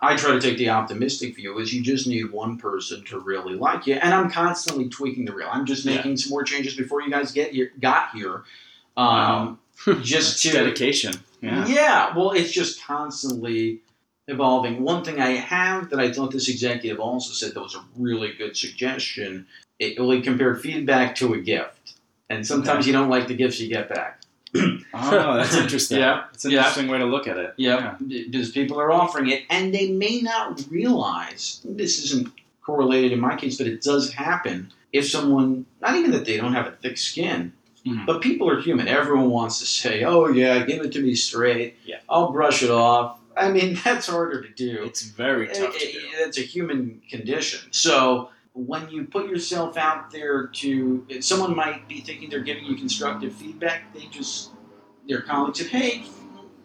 I 0.00 0.16
try 0.16 0.32
to 0.32 0.40
take 0.40 0.56
the 0.56 0.70
optimistic 0.70 1.36
view 1.36 1.58
is 1.58 1.74
you 1.74 1.82
just 1.82 2.06
need 2.06 2.32
one 2.32 2.56
person 2.56 3.04
to 3.04 3.18
really 3.18 3.54
like 3.54 3.86
you, 3.86 3.96
and 3.96 4.14
I'm 4.14 4.30
constantly 4.30 4.88
tweaking 4.88 5.26
the 5.26 5.34
reel. 5.34 5.48
I'm 5.52 5.66
just 5.66 5.84
Yeah. 5.84 5.96
making 5.96 6.16
some 6.16 6.30
more 6.30 6.42
changes 6.42 6.74
before 6.74 7.02
you 7.02 7.10
guys 7.10 7.32
get 7.32 7.52
here, 7.52 7.70
got 7.78 8.08
here. 8.14 8.44
Wow. 8.96 9.58
Um, 9.86 10.00
just 10.02 10.40
to 10.42 10.52
dedication. 10.52 11.12
Yeah. 11.42 11.66
yeah, 11.66 12.16
well, 12.16 12.30
it's 12.30 12.50
just 12.50 12.82
constantly 12.82 13.80
evolving. 14.34 14.82
One 14.82 15.04
thing 15.04 15.20
I 15.20 15.30
have 15.30 15.90
that 15.90 16.00
I 16.00 16.12
thought 16.12 16.30
this 16.32 16.48
executive 16.48 17.00
also 17.00 17.32
said 17.32 17.54
that 17.54 17.60
was 17.60 17.74
a 17.74 17.84
really 17.96 18.32
good 18.32 18.56
suggestion. 18.56 19.46
It 19.78 19.98
really 19.98 20.22
compared 20.22 20.60
feedback 20.60 21.14
to 21.16 21.34
a 21.34 21.40
gift, 21.40 21.94
and 22.30 22.46
sometimes 22.46 22.86
you 22.86 22.92
don't 22.92 23.10
like 23.10 23.28
the 23.28 23.34
gifts 23.34 23.60
you 23.60 23.68
get 23.68 23.88
back. 23.88 24.20
Oh, 24.96 25.36
that's 25.36 25.56
interesting. 25.64 25.98
Yeah. 25.98 26.24
It's 26.32 26.44
an 26.44 26.52
Yeah. 26.52 26.58
interesting 26.58 26.86
way 26.86 26.98
to 26.98 27.04
look 27.04 27.26
at 27.26 27.36
it. 27.36 27.54
Yeah, 27.56 27.96
because 27.98 28.52
people 28.52 28.78
are 28.80 28.92
offering 28.92 29.28
it, 29.28 29.42
and 29.50 29.74
they 29.74 29.90
may 29.90 30.20
not 30.20 30.62
realize 30.70 31.60
this 31.64 31.98
isn't 32.04 32.28
correlated 32.62 33.10
in 33.10 33.18
my 33.18 33.34
case, 33.34 33.58
but 33.58 33.66
it 33.66 33.82
does 33.82 34.12
happen. 34.12 34.72
If 34.92 35.08
someone, 35.10 35.66
not 35.82 35.96
even 35.96 36.12
that 36.12 36.24
they 36.24 36.36
don't 36.36 36.52
have 36.54 36.68
a 36.68 36.70
thick 36.70 36.96
skin, 36.96 37.52
Mhm. 37.84 38.06
but 38.06 38.22
people 38.22 38.48
are 38.48 38.60
human. 38.60 38.86
Everyone 38.86 39.30
wants 39.30 39.58
to 39.58 39.66
say, 39.66 40.04
"Oh 40.04 40.28
yeah, 40.28 40.64
give 40.64 40.82
it 40.84 40.92
to 40.92 41.02
me 41.02 41.16
straight. 41.16 41.74
Yeah. 41.84 41.96
I'll 42.08 42.30
brush 42.30 42.62
it 42.62 42.70
off." 42.70 43.18
I 43.36 43.50
mean, 43.50 43.78
that's 43.84 44.06
harder 44.06 44.42
to 44.42 44.48
do. 44.48 44.84
It's 44.84 45.02
very 45.02 45.48
tough 45.48 45.76
to 45.78 45.78
do. 45.92 45.98
it- 45.98 46.18
That's 46.18 46.38
a 46.38 46.42
human 46.42 47.02
condition. 47.10 47.60
So 47.72 48.30
when 48.52 48.88
you 48.88 49.04
put 49.04 49.28
yourself 49.28 49.76
out 49.76 50.10
there 50.12 50.46
to, 50.46 51.04
someone 51.20 51.56
might 51.56 51.88
be 51.88 52.00
thinking 52.00 52.30
they're 52.30 52.40
giving 52.40 52.64
you 52.64 52.76
constructive 52.76 53.32
feedback. 53.32 53.92
They 53.92 54.06
just, 54.06 54.50
their 55.08 55.22
colleague 55.22 55.56
said, 55.56 55.66
"Hey, 55.68 56.04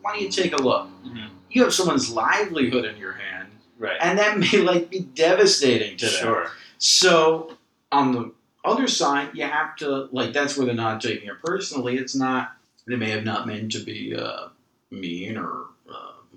why 0.02 0.14
don't 0.14 0.22
you 0.22 0.30
take 0.30 0.54
a 0.54 0.62
look?" 0.62 0.88
Mhm. 1.06 1.30
You 1.50 1.64
have 1.64 1.74
someone's 1.74 2.12
livelihood 2.12 2.86
in 2.86 2.98
your 2.98 3.14
hand, 3.14 3.50
Right. 3.80 3.98
and 4.00 4.20
that 4.20 4.38
may 4.54 4.60
like 4.60 4.90
be 4.92 5.00
devastating 5.00 5.98
to 5.98 6.06
them. 6.06 6.14
Sure. 6.14 6.52
So 6.78 7.58
on 7.92 8.12
the 8.12 8.32
other 8.64 8.88
side, 8.88 9.32
you 9.34 9.46
have 9.46 9.76
to 9.78 10.10
like 10.12 10.32
that's 10.32 10.56
where 10.56 10.68
they're 10.68 10.76
not 10.76 11.02
taking 11.02 11.28
it 11.28 11.42
personally. 11.44 11.98
It's 11.98 12.14
not 12.16 12.52
they 12.86 12.96
may 12.98 13.10
have 13.10 13.24
not 13.26 13.48
meant 13.48 13.72
to 13.72 13.80
be 13.80 14.16
uh, 14.16 14.50
mean 14.92 15.38
or 15.38 15.66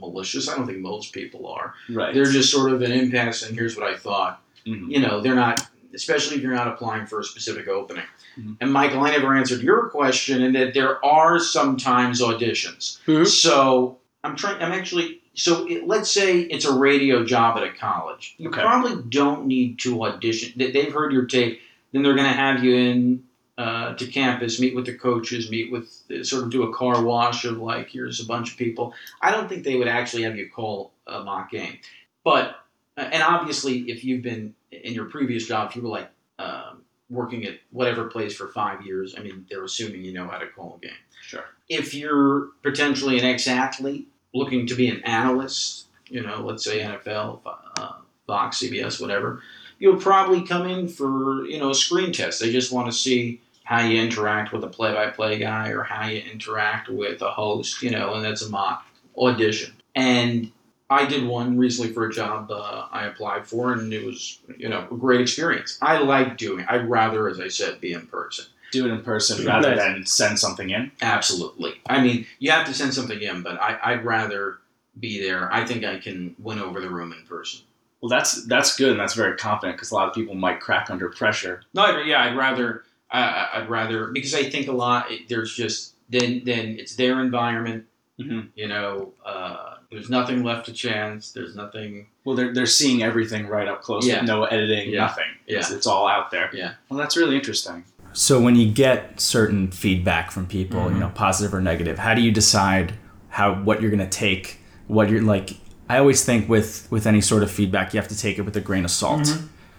malicious. 0.02 0.48
I 0.48 0.56
don't 0.56 0.66
think 0.66 0.78
most 0.80 1.12
people 1.12 1.46
are. 1.48 1.72
Right. 1.90 2.12
They're 2.14 2.26
just 2.26 2.50
sort 2.50 2.72
of 2.72 2.82
an 2.82 2.92
impasse. 2.92 3.42
And 3.42 3.56
here's 3.56 3.76
what 3.76 3.86
I 3.86 3.96
thought. 3.96 4.42
Mhm. 4.66 4.90
You 4.90 5.00
know, 5.00 5.20
they're 5.22 5.34
not. 5.34 5.66
Especially 5.94 6.36
if 6.36 6.42
you're 6.42 6.54
not 6.54 6.68
applying 6.68 7.04
for 7.06 7.20
a 7.20 7.24
specific 7.24 7.68
opening. 7.68 8.04
Mhm. 8.38 8.56
And 8.62 8.72
Michael, 8.72 9.00
I 9.02 9.10
never 9.10 9.34
answered 9.36 9.60
your 9.60 9.88
question 9.90 10.42
in 10.42 10.54
that 10.54 10.72
there 10.74 11.04
are 11.04 11.38
sometimes 11.38 12.20
auditions. 12.22 12.98
Mhm. 13.06 13.26
So 13.26 13.98
I'm 14.24 14.34
trying. 14.36 14.62
I'm 14.62 14.72
actually. 14.72 15.20
So 15.34 15.66
it, 15.66 15.86
let's 15.86 16.10
say 16.10 16.40
it's 16.40 16.64
a 16.66 16.72
radio 16.74 17.24
job 17.24 17.56
at 17.58 17.62
a 17.62 17.70
college. 17.72 18.34
You 18.38 18.48
Okay. 18.48 18.60
probably 18.62 19.02
don't 19.08 19.46
need 19.46 19.78
to 19.80 20.04
audition. 20.04 20.52
They- 20.56 20.70
They've 20.70 20.92
heard 20.92 21.12
your 21.12 21.24
tape. 21.26 21.60
Then 21.92 22.02
they're 22.02 22.14
going 22.14 22.28
to 22.28 22.32
have 22.46 22.64
you 22.64 22.74
in 22.74 23.24
uh, 23.58 23.94
to 23.94 24.06
campus, 24.06 24.58
meet 24.60 24.74
with 24.74 24.86
the 24.86 24.94
coaches, 24.94 25.50
meet 25.50 25.70
with 25.70 25.88
sort 26.22 26.44
of 26.44 26.50
do 26.50 26.62
a 26.64 26.74
car 26.74 27.02
wash 27.02 27.44
of 27.44 27.58
like 27.58 27.90
here's 27.90 28.20
a 28.20 28.26
bunch 28.26 28.50
of 28.52 28.56
people. 28.56 28.94
I 29.20 29.30
don't 29.30 29.48
think 29.48 29.64
they 29.64 29.76
would 29.76 29.88
actually 29.88 30.22
have 30.22 30.36
you 30.36 30.48
call 30.48 30.92
a 31.06 31.22
mock 31.22 31.50
game, 31.50 31.78
but 32.24 32.56
and 32.96 33.22
obviously 33.22 33.80
if 33.90 34.04
you've 34.04 34.22
been 34.22 34.54
in 34.70 34.94
your 34.94 35.06
previous 35.06 35.46
job, 35.46 35.70
if 35.70 35.76
you 35.76 35.82
were 35.82 35.88
like 35.88 36.10
um, 36.38 36.82
working 37.10 37.44
at 37.44 37.58
whatever 37.70 38.04
place 38.06 38.34
for 38.34 38.48
five 38.48 38.84
years, 38.86 39.14
I 39.18 39.22
mean 39.22 39.46
they're 39.50 39.64
assuming 39.64 40.02
you 40.02 40.12
know 40.12 40.26
how 40.28 40.38
to 40.38 40.46
call 40.48 40.78
a 40.82 40.86
game 40.86 40.96
Sure. 41.22 41.44
if 41.68 41.94
you're 41.94 42.48
potentially 42.62 43.18
an 43.18 43.24
ex-athlete 43.24 44.08
looking 44.34 44.66
to 44.66 44.74
be 44.74 44.88
an 44.88 45.02
analyst, 45.04 45.86
you 46.08 46.22
know, 46.22 46.40
let's 46.42 46.64
say 46.64 46.80
NFL, 46.80 47.40
uh, 47.44 47.92
Fox, 48.26 48.62
CBS, 48.62 49.00
whatever, 49.00 49.42
you'll 49.82 49.96
probably 49.96 50.42
come 50.42 50.64
in 50.68 50.86
for 50.86 51.44
you 51.46 51.58
know 51.58 51.70
a 51.70 51.74
screen 51.74 52.12
test. 52.12 52.40
They 52.40 52.52
just 52.52 52.72
want 52.72 52.86
to 52.86 52.92
see 52.92 53.40
how 53.64 53.80
you 53.80 54.00
interact 54.00 54.52
with 54.52 54.62
a 54.64 54.68
play-by-play 54.68 55.38
guy 55.38 55.68
or 55.70 55.82
how 55.82 56.06
you 56.06 56.20
interact 56.20 56.88
with 56.88 57.20
a 57.20 57.30
host, 57.30 57.82
you 57.82 57.90
know, 57.90 58.14
and 58.14 58.24
that's 58.24 58.42
a 58.42 58.50
mock 58.50 58.84
audition. 59.16 59.72
And 59.94 60.50
I 60.90 61.06
did 61.06 61.26
one 61.26 61.58
recently 61.58 61.92
for 61.92 62.06
a 62.06 62.12
job 62.12 62.50
uh, 62.50 62.86
I 62.92 63.06
applied 63.06 63.46
for, 63.46 63.72
and 63.72 63.92
it 63.92 64.04
was 64.04 64.38
you 64.56 64.68
know 64.68 64.86
a 64.88 64.96
great 64.96 65.20
experience. 65.20 65.78
I 65.82 65.98
like 65.98 66.38
doing. 66.38 66.60
It. 66.60 66.66
I'd 66.70 66.88
rather, 66.88 67.28
as 67.28 67.40
I 67.40 67.48
said, 67.48 67.80
be 67.80 67.92
in 67.92 68.06
person. 68.06 68.44
Do 68.70 68.86
it 68.86 68.90
in 68.90 69.02
person 69.02 69.44
rather 69.44 69.74
than 69.74 70.06
send 70.06 70.38
something 70.38 70.70
in. 70.70 70.92
Absolutely. 71.02 71.74
I 71.86 72.00
mean, 72.00 72.24
you 72.38 72.52
have 72.52 72.66
to 72.68 72.72
send 72.72 72.94
something 72.94 73.20
in, 73.20 73.42
but 73.42 73.60
I, 73.60 73.78
I'd 73.82 74.04
rather 74.04 74.58
be 74.98 75.20
there. 75.20 75.52
I 75.52 75.66
think 75.66 75.84
I 75.84 75.98
can 75.98 76.34
win 76.38 76.58
over 76.58 76.80
the 76.80 76.88
room 76.88 77.12
in 77.12 77.26
person. 77.26 77.60
Well, 78.02 78.08
that's 78.08 78.44
that's 78.46 78.76
good 78.76 78.90
and 78.90 79.00
that's 79.00 79.14
very 79.14 79.36
confident 79.36 79.76
because 79.78 79.92
a 79.92 79.94
lot 79.94 80.08
of 80.08 80.14
people 80.14 80.34
might 80.34 80.60
crack 80.60 80.90
under 80.90 81.08
pressure. 81.08 81.62
No, 81.72 81.82
I'd, 81.82 82.04
yeah, 82.06 82.22
I'd 82.24 82.36
rather. 82.36 82.82
I 83.10 83.22
I- 83.22 83.48
I'd 83.60 83.70
rather 83.70 84.08
because 84.08 84.34
I 84.34 84.42
think 84.50 84.66
a 84.68 84.72
lot. 84.72 85.08
There's 85.28 85.54
just 85.54 85.94
then 86.10 86.42
then 86.44 86.76
it's 86.78 86.96
their 86.96 87.20
environment. 87.20 87.84
Mhm. 88.20 88.48
You 88.56 88.68
know, 88.68 89.12
uh, 89.24 89.76
there's 89.90 90.10
nothing 90.10 90.42
left 90.44 90.66
to 90.66 90.72
chance. 90.72 91.32
There's 91.32 91.54
nothing. 91.56 92.08
Well, 92.24 92.36
they're, 92.36 92.52
they're 92.52 92.66
seeing 92.66 93.02
everything 93.02 93.46
right 93.46 93.66
up 93.66 93.82
close 93.82 94.06
Yeah. 94.06 94.20
with 94.20 94.28
no 94.28 94.44
editing, 94.44 94.90
Yeah. 94.90 95.00
nothing. 95.00 95.24
It's, 95.46 95.70
Yeah. 95.70 95.76
it's 95.76 95.86
all 95.86 96.06
out 96.06 96.30
there. 96.30 96.50
Yeah. 96.52 96.74
Well, 96.88 96.98
that's 96.98 97.16
really 97.16 97.36
interesting. 97.36 97.84
So 98.12 98.38
when 98.40 98.54
you 98.54 98.70
get 98.70 99.18
certain 99.20 99.70
feedback 99.70 100.30
from 100.30 100.46
people, 100.46 100.80
Mm-hmm. 100.80 100.94
you 100.94 101.00
know, 101.00 101.08
positive 101.14 101.54
or 101.54 101.60
negative, 101.60 101.98
how 101.98 102.14
do 102.14 102.20
you 102.20 102.30
decide 102.30 102.92
how 103.30 103.54
what 103.54 103.80
you're 103.80 103.90
going 103.90 104.06
to 104.10 104.18
take? 104.18 104.58
What 104.88 105.08
you're 105.08 105.22
like 105.22 105.54
I 105.88 105.98
always 105.98 106.24
think 106.24 106.48
with 106.48 106.86
with 106.90 107.06
any 107.06 107.20
sort 107.20 107.42
of 107.42 107.50
feedback, 107.50 107.92
you 107.92 108.00
have 108.00 108.08
to 108.08 108.18
take 108.18 108.38
it 108.38 108.42
with 108.42 108.56
a 108.56 108.60
grain 108.60 108.84
of 108.84 108.90
salt 108.90 109.22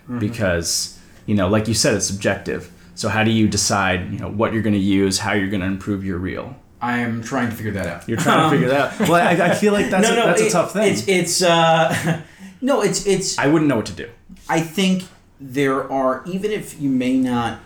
Mm-hmm. 0.03 0.19
because, 0.19 0.99
you 1.25 1.33
know, 1.33 1.47
like 1.47 1.69
you 1.69 1.73
said 1.73 1.93
it's 1.95 2.05
subjective. 2.05 2.69
So 2.93 3.07
how 3.07 3.23
do 3.23 3.31
you 3.31 3.47
decide, 3.47 4.11
you 4.11 4.19
know, 4.19 4.29
what 4.29 4.51
you're 4.51 4.61
going 4.61 4.73
to 4.73 4.79
use, 4.79 5.19
how 5.19 5.31
you're 5.31 5.47
going 5.49 5.61
to 5.61 5.65
improve 5.67 6.03
your 6.03 6.17
reel? 6.17 6.57
I 6.81 6.97
am 6.99 7.23
trying 7.23 7.49
to 7.49 7.55
figure 7.55 7.71
that 7.71 7.87
out. 7.87 8.09
You're 8.09 8.17
trying 8.17 8.49
to 8.49 8.53
figure 8.53 8.67
that 8.67 8.99
out. 9.01 9.07
Well, 9.07 9.15
I, 9.15 9.51
I 9.51 9.55
feel 9.55 9.71
like 9.71 9.89
that's 9.89 10.09
a, 10.11 10.13
that's 10.15 10.41
a 10.41 10.49
tough 10.49 10.73
thing. 10.73 10.91
It's 10.91 11.07
it's 11.07 11.41
uh, 11.41 12.21
no, 12.61 12.81
it's 12.81 13.05
it's. 13.07 13.39
I 13.39 13.47
wouldn't 13.47 13.69
know 13.69 13.77
what 13.77 13.85
to 13.85 13.93
do. 13.93 14.09
I 14.49 14.59
think 14.59 15.03
there 15.39 15.89
are 15.89 16.21
even 16.25 16.51
if 16.51 16.81
you 16.81 16.89
may 16.89 17.15
not 17.15 17.59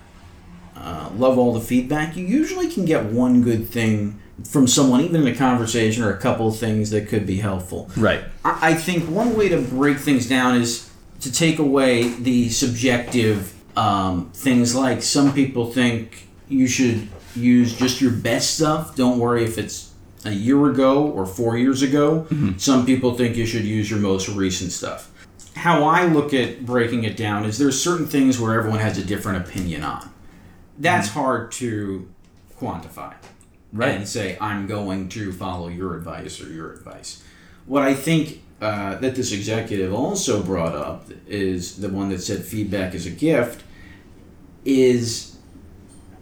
uh, 0.75 1.09
love 1.15 1.39
all 1.39 1.53
the 1.53 1.61
feedback, 1.61 2.15
you 2.15 2.23
usually 2.23 2.69
can 2.69 2.85
get 2.85 3.05
one 3.05 3.41
good 3.41 3.67
thing 3.67 4.21
from 4.43 4.67
someone, 4.67 5.01
even 5.01 5.21
in 5.21 5.27
a 5.27 5.35
conversation 5.35 6.03
or 6.03 6.11
a 6.11 6.17
couple 6.17 6.47
of 6.47 6.57
things 6.57 6.89
that 6.91 7.07
could 7.07 7.25
be 7.25 7.37
helpful. 7.37 7.89
Right. 7.97 8.23
I 8.45 8.71
I 8.71 8.73
think 8.73 9.09
one 9.09 9.35
way 9.35 9.49
to 9.49 9.61
break 9.61 9.97
things 9.97 10.27
down 10.27 10.55
is 10.55 10.89
to 11.21 11.31
take 11.31 11.59
away 11.59 12.09
the 12.09 12.49
subjective 12.49 13.53
um, 13.77 14.31
things 14.33 14.75
like 14.75 15.01
some 15.03 15.33
people 15.33 15.71
think 15.71 16.27
you 16.47 16.67
should 16.67 17.07
use 17.35 17.77
just 17.77 18.01
your 18.01 18.11
best 18.11 18.55
stuff. 18.55 18.95
Don't 18.95 19.19
worry 19.19 19.43
if 19.43 19.57
it's 19.57 19.93
a 20.25 20.31
year 20.31 20.69
ago 20.69 21.07
or 21.07 21.25
four 21.25 21.57
years 21.57 21.81
ago. 21.81 22.25
Some 22.57 22.85
people 22.85 23.13
think 23.13 23.35
you 23.35 23.45
should 23.45 23.63
use 23.63 23.89
your 23.89 23.99
most 23.99 24.27
recent 24.29 24.71
stuff. 24.71 25.11
How 25.55 25.83
I 25.83 26.05
look 26.05 26.33
at 26.33 26.65
breaking 26.65 27.03
it 27.03 27.17
down 27.17 27.45
is 27.45 27.57
there's 27.57 27.81
certain 27.81 28.05
things 28.05 28.39
where 28.39 28.57
everyone 28.57 28.79
has 28.79 28.97
a 28.97 29.03
different 29.03 29.47
opinion 29.47 29.83
on. 29.83 30.11
That's 30.77 31.09
hard 31.09 31.51
to 31.53 32.07
quantify 32.59 33.15
Right. 33.73 33.95
and 33.95 34.07
say 34.07 34.37
I'm 34.39 34.65
going 34.67 35.09
to 35.09 35.31
follow 35.31 35.67
your 35.67 35.95
advice 35.95 36.41
or 36.41 36.51
your 36.51 36.73
advice. 36.73 37.23
What 37.65 37.83
I 37.83 37.93
think 37.93 38.41
uh, 38.61 38.95
that 38.95 39.15
this 39.15 39.31
executive 39.31 39.93
also 39.93 40.41
brought 40.41 40.73
up 40.73 41.09
is 41.27 41.77
the 41.77 41.89
one 41.89 42.09
that 42.09 42.19
said 42.19 42.43
feedback 42.43 42.95
is 42.95 43.05
a 43.05 43.11
gift. 43.11 43.63
Is 44.65 45.37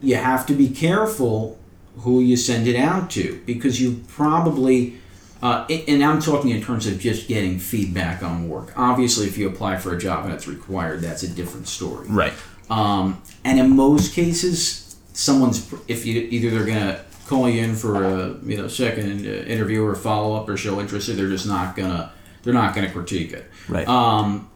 you 0.01 0.15
have 0.15 0.45
to 0.47 0.53
be 0.53 0.69
careful 0.69 1.57
who 1.97 2.19
you 2.19 2.35
send 2.35 2.67
it 2.67 2.75
out 2.75 3.09
to 3.11 3.41
because 3.45 3.81
you 3.81 4.03
probably 4.07 4.99
uh, 5.41 5.65
and 5.87 6.03
I'm 6.03 6.19
talking 6.21 6.49
in 6.49 6.61
terms 6.61 6.87
of 6.87 6.99
just 6.99 7.27
getting 7.27 7.59
feedback 7.59 8.23
on 8.23 8.49
work. 8.49 8.73
Obviously, 8.75 9.27
if 9.27 9.37
you 9.37 9.47
apply 9.47 9.77
for 9.77 9.93
a 9.93 9.97
job 9.97 10.25
and 10.25 10.33
it's 10.33 10.47
required, 10.47 11.01
that's 11.01 11.23
a 11.23 11.27
different 11.27 11.67
story. 11.67 12.07
Right. 12.07 12.33
Um, 12.69 13.21
and 13.43 13.59
in 13.59 13.75
most 13.75 14.13
cases, 14.13 14.95
someone's 15.13 15.71
if 15.87 16.05
you 16.05 16.27
either 16.31 16.49
they're 16.49 16.65
gonna 16.65 17.05
call 17.25 17.49
you 17.49 17.63
in 17.63 17.75
for 17.75 18.03
a 18.03 18.27
you 18.43 18.57
know 18.57 18.67
second 18.67 19.25
uh, 19.25 19.29
interview 19.29 19.83
or 19.83 19.95
follow 19.95 20.35
up 20.35 20.47
or 20.47 20.57
show 20.57 20.79
interest, 20.79 21.15
they're 21.15 21.27
just 21.27 21.47
not 21.47 21.75
gonna 21.75 22.11
they're 22.43 22.53
not 22.53 22.75
gonna 22.75 22.91
critique 22.91 23.33
it. 23.33 23.49
Right. 23.67 23.87
Um, 23.87 24.49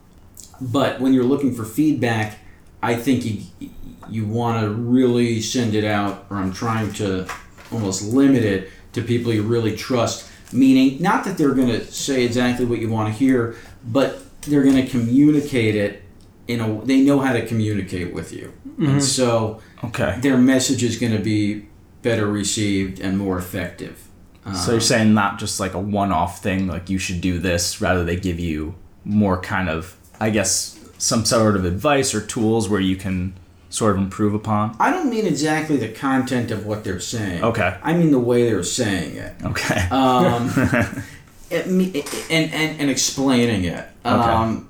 but 0.60 1.00
when 1.00 1.12
you're 1.12 1.24
looking 1.24 1.54
for 1.54 1.64
feedback, 1.64 2.38
I 2.82 2.96
think 2.96 3.24
you 3.24 3.70
you 4.08 4.26
want 4.26 4.62
to 4.62 4.70
really 4.70 5.40
send 5.40 5.74
it 5.74 5.84
out, 5.84 6.26
or 6.30 6.36
I'm 6.36 6.52
trying 6.52 6.92
to 6.94 7.26
almost 7.72 8.02
limit 8.02 8.42
it 8.42 8.70
to 8.92 9.02
people 9.02 9.32
you 9.32 9.42
really 9.42 9.76
trust. 9.76 10.28
Meaning, 10.52 11.00
not 11.00 11.24
that 11.24 11.38
they're 11.38 11.54
going 11.54 11.68
to 11.68 11.84
say 11.84 12.24
exactly 12.24 12.66
what 12.66 12.80
you 12.80 12.88
want 12.88 13.12
to 13.12 13.16
hear, 13.16 13.54
but 13.84 14.18
they're 14.42 14.64
going 14.64 14.84
to 14.84 14.86
communicate 14.86 15.76
it 15.76 16.02
in 16.48 16.60
a. 16.60 16.84
They 16.84 17.02
know 17.02 17.20
how 17.20 17.32
to 17.32 17.46
communicate 17.46 18.12
with 18.12 18.32
you, 18.32 18.52
and 18.78 19.02
so 19.02 19.60
okay. 19.84 20.18
their 20.20 20.36
message 20.36 20.82
is 20.82 20.98
going 20.98 21.12
to 21.12 21.22
be 21.22 21.68
better 22.02 22.26
received 22.26 23.00
and 23.00 23.18
more 23.18 23.38
effective. 23.38 24.06
So 24.54 24.72
you're 24.72 24.80
saying 24.80 25.14
not 25.14 25.38
just 25.38 25.60
like 25.60 25.74
a 25.74 25.78
one-off 25.78 26.42
thing, 26.42 26.66
like 26.66 26.90
you 26.90 26.98
should 26.98 27.20
do 27.20 27.38
this. 27.38 27.80
Rather, 27.80 28.04
they 28.04 28.16
give 28.16 28.40
you 28.40 28.74
more 29.04 29.40
kind 29.40 29.68
of, 29.68 29.96
I 30.18 30.30
guess, 30.30 30.78
some 30.98 31.24
sort 31.24 31.54
of 31.56 31.64
advice 31.64 32.14
or 32.14 32.20
tools 32.20 32.68
where 32.68 32.80
you 32.80 32.96
can 32.96 33.34
sort 33.68 33.96
of 33.96 34.02
improve 34.02 34.34
upon. 34.34 34.76
I 34.80 34.90
don't 34.90 35.08
mean 35.08 35.26
exactly 35.26 35.76
the 35.76 35.88
content 35.88 36.50
of 36.50 36.66
what 36.66 36.82
they're 36.84 37.00
saying. 37.00 37.44
Okay. 37.44 37.76
I 37.82 37.92
mean 37.92 38.10
the 38.10 38.18
way 38.18 38.44
they're 38.44 38.64
saying 38.64 39.16
it. 39.16 39.34
Okay. 39.44 39.88
um, 39.90 40.50
it 41.50 41.66
and, 41.66 42.52
and, 42.52 42.80
and 42.80 42.90
explaining 42.90 43.64
it. 43.64 43.86
Um, 44.04 44.68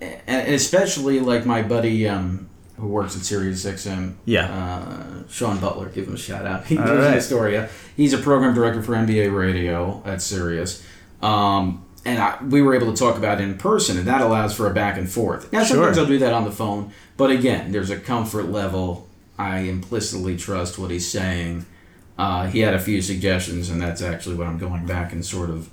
and 0.00 0.20
and 0.26 0.54
especially 0.54 1.20
like 1.20 1.46
my 1.46 1.62
buddy 1.62 2.08
um, 2.08 2.48
who 2.82 2.88
works 2.88 3.16
at 3.16 3.22
Sirius 3.22 3.64
XM, 3.64 4.14
Yeah. 4.24 4.46
uh, 4.52 5.22
Sean 5.30 5.58
Butler, 5.60 5.88
give 5.88 6.08
him 6.08 6.14
a 6.14 6.18
shout 6.18 6.44
out. 6.44 6.64
He 6.66 6.76
All 6.76 6.84
lives 6.84 6.98
in 6.98 7.04
right. 7.04 7.16
Astoria. 7.16 7.68
He's 7.96 8.12
a 8.12 8.18
program 8.18 8.54
director 8.54 8.82
for 8.82 8.92
NBA 8.94 9.32
Radio 9.34 10.02
at 10.04 10.20
Sirius. 10.20 10.84
Um, 11.22 11.84
and 12.04 12.20
I, 12.20 12.42
we 12.42 12.60
were 12.60 12.74
able 12.74 12.92
to 12.92 12.98
talk 12.98 13.16
about 13.16 13.40
it 13.40 13.44
in 13.44 13.56
person, 13.56 13.96
and 13.96 14.06
that 14.08 14.20
allows 14.20 14.52
for 14.54 14.66
a 14.68 14.74
back 14.74 14.98
and 14.98 15.08
forth. 15.08 15.52
Now, 15.52 15.62
sometimes 15.62 15.94
Sure. 15.96 16.02
I'll 16.04 16.08
do 16.10 16.18
that 16.18 16.32
on 16.32 16.44
the 16.44 16.50
phone, 16.50 16.92
but 17.16 17.30
again, 17.30 17.70
there's 17.70 17.90
a 17.90 17.96
comfort 17.98 18.46
level. 18.50 19.08
I 19.38 19.58
implicitly 19.60 20.36
trust 20.36 20.76
what 20.78 20.90
he's 20.90 21.08
saying. 21.08 21.64
Uh, 22.18 22.46
he 22.48 22.60
had 22.60 22.74
a 22.74 22.80
few 22.80 23.00
suggestions, 23.00 23.70
and 23.70 23.80
that's 23.80 24.02
actually 24.02 24.34
what 24.34 24.48
I'm 24.48 24.58
going 24.58 24.84
back 24.86 25.12
and 25.12 25.24
sort 25.24 25.48
of 25.50 25.70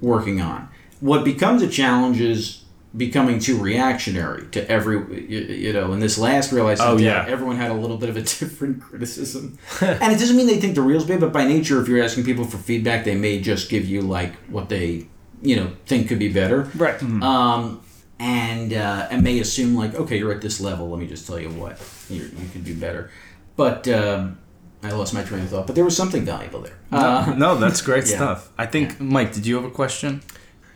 working 0.00 0.40
on. 0.40 0.68
What 1.00 1.22
becomes 1.24 1.60
a 1.62 1.68
challenge 1.68 2.18
is 2.20 2.62
becoming 2.96 3.38
too 3.38 3.58
reactionary 3.60 4.46
to 4.48 4.70
every, 4.70 4.96
you, 5.28 5.40
you 5.40 5.72
know, 5.72 5.92
in 5.92 6.00
this 6.00 6.16
last 6.18 6.52
reel 6.52 6.66
I 6.66 6.74
sent 6.74 6.88
Oh, 6.90 6.96
yeah. 6.96 7.24
everyone 7.28 7.56
had 7.56 7.70
a 7.70 7.74
little 7.74 7.96
bit 7.96 8.08
of 8.08 8.16
a 8.16 8.22
different 8.40 8.80
criticism. 8.80 9.58
and 9.80 10.12
it 10.12 10.18
doesn't 10.18 10.36
mean 10.36 10.46
they 10.46 10.60
think 10.60 10.74
the 10.74 10.82
reel's 10.82 11.04
bad, 11.04 11.20
but 11.20 11.32
by 11.32 11.44
nature, 11.44 11.80
if 11.80 11.88
you're 11.88 12.02
asking 12.02 12.24
people 12.24 12.44
for 12.44 12.58
feedback, 12.58 13.04
they 13.04 13.14
may 13.14 13.40
just 13.40 13.68
give 13.68 13.84
you, 13.84 14.00
like, 14.02 14.34
what 14.48 14.68
they, 14.68 15.06
you 15.42 15.56
know, 15.56 15.72
think 15.86 16.08
could 16.08 16.18
be 16.18 16.32
better. 16.32 16.70
Right. 16.76 17.00
Um, 17.22 17.82
and 18.18 18.72
uh, 18.72 19.08
and 19.10 19.22
may 19.22 19.40
assume 19.40 19.74
like, 19.74 19.94
okay, 19.94 20.16
you're 20.18 20.32
at 20.32 20.40
this 20.40 20.58
level. 20.58 20.88
Let 20.88 20.98
me 21.00 21.06
just 21.06 21.26
tell 21.26 21.38
you 21.38 21.50
what 21.50 21.78
you 22.08 22.22
you 22.22 22.48
can 22.50 22.62
do 22.62 22.74
better. 22.74 23.10
But 23.56 23.86
um, 23.88 24.38
I 24.82 24.90
lost 24.92 25.12
my 25.12 25.22
train 25.22 25.42
of 25.42 25.50
thought. 25.50 25.66
But 25.66 25.76
there 25.76 25.84
was 25.84 25.96
something 25.96 26.24
valuable 26.24 26.60
there. 26.60 26.78
Uh, 26.90 27.34
no, 27.36 27.56
that's 27.56 27.82
great 27.82 28.04
yeah. 28.08 28.16
stuff. 28.16 28.50
I 28.56 28.66
think, 28.66 29.00
Mike, 29.00 29.32
did 29.34 29.46
you 29.46 29.56
have 29.56 29.64
a 29.64 29.70
question? 29.70 30.22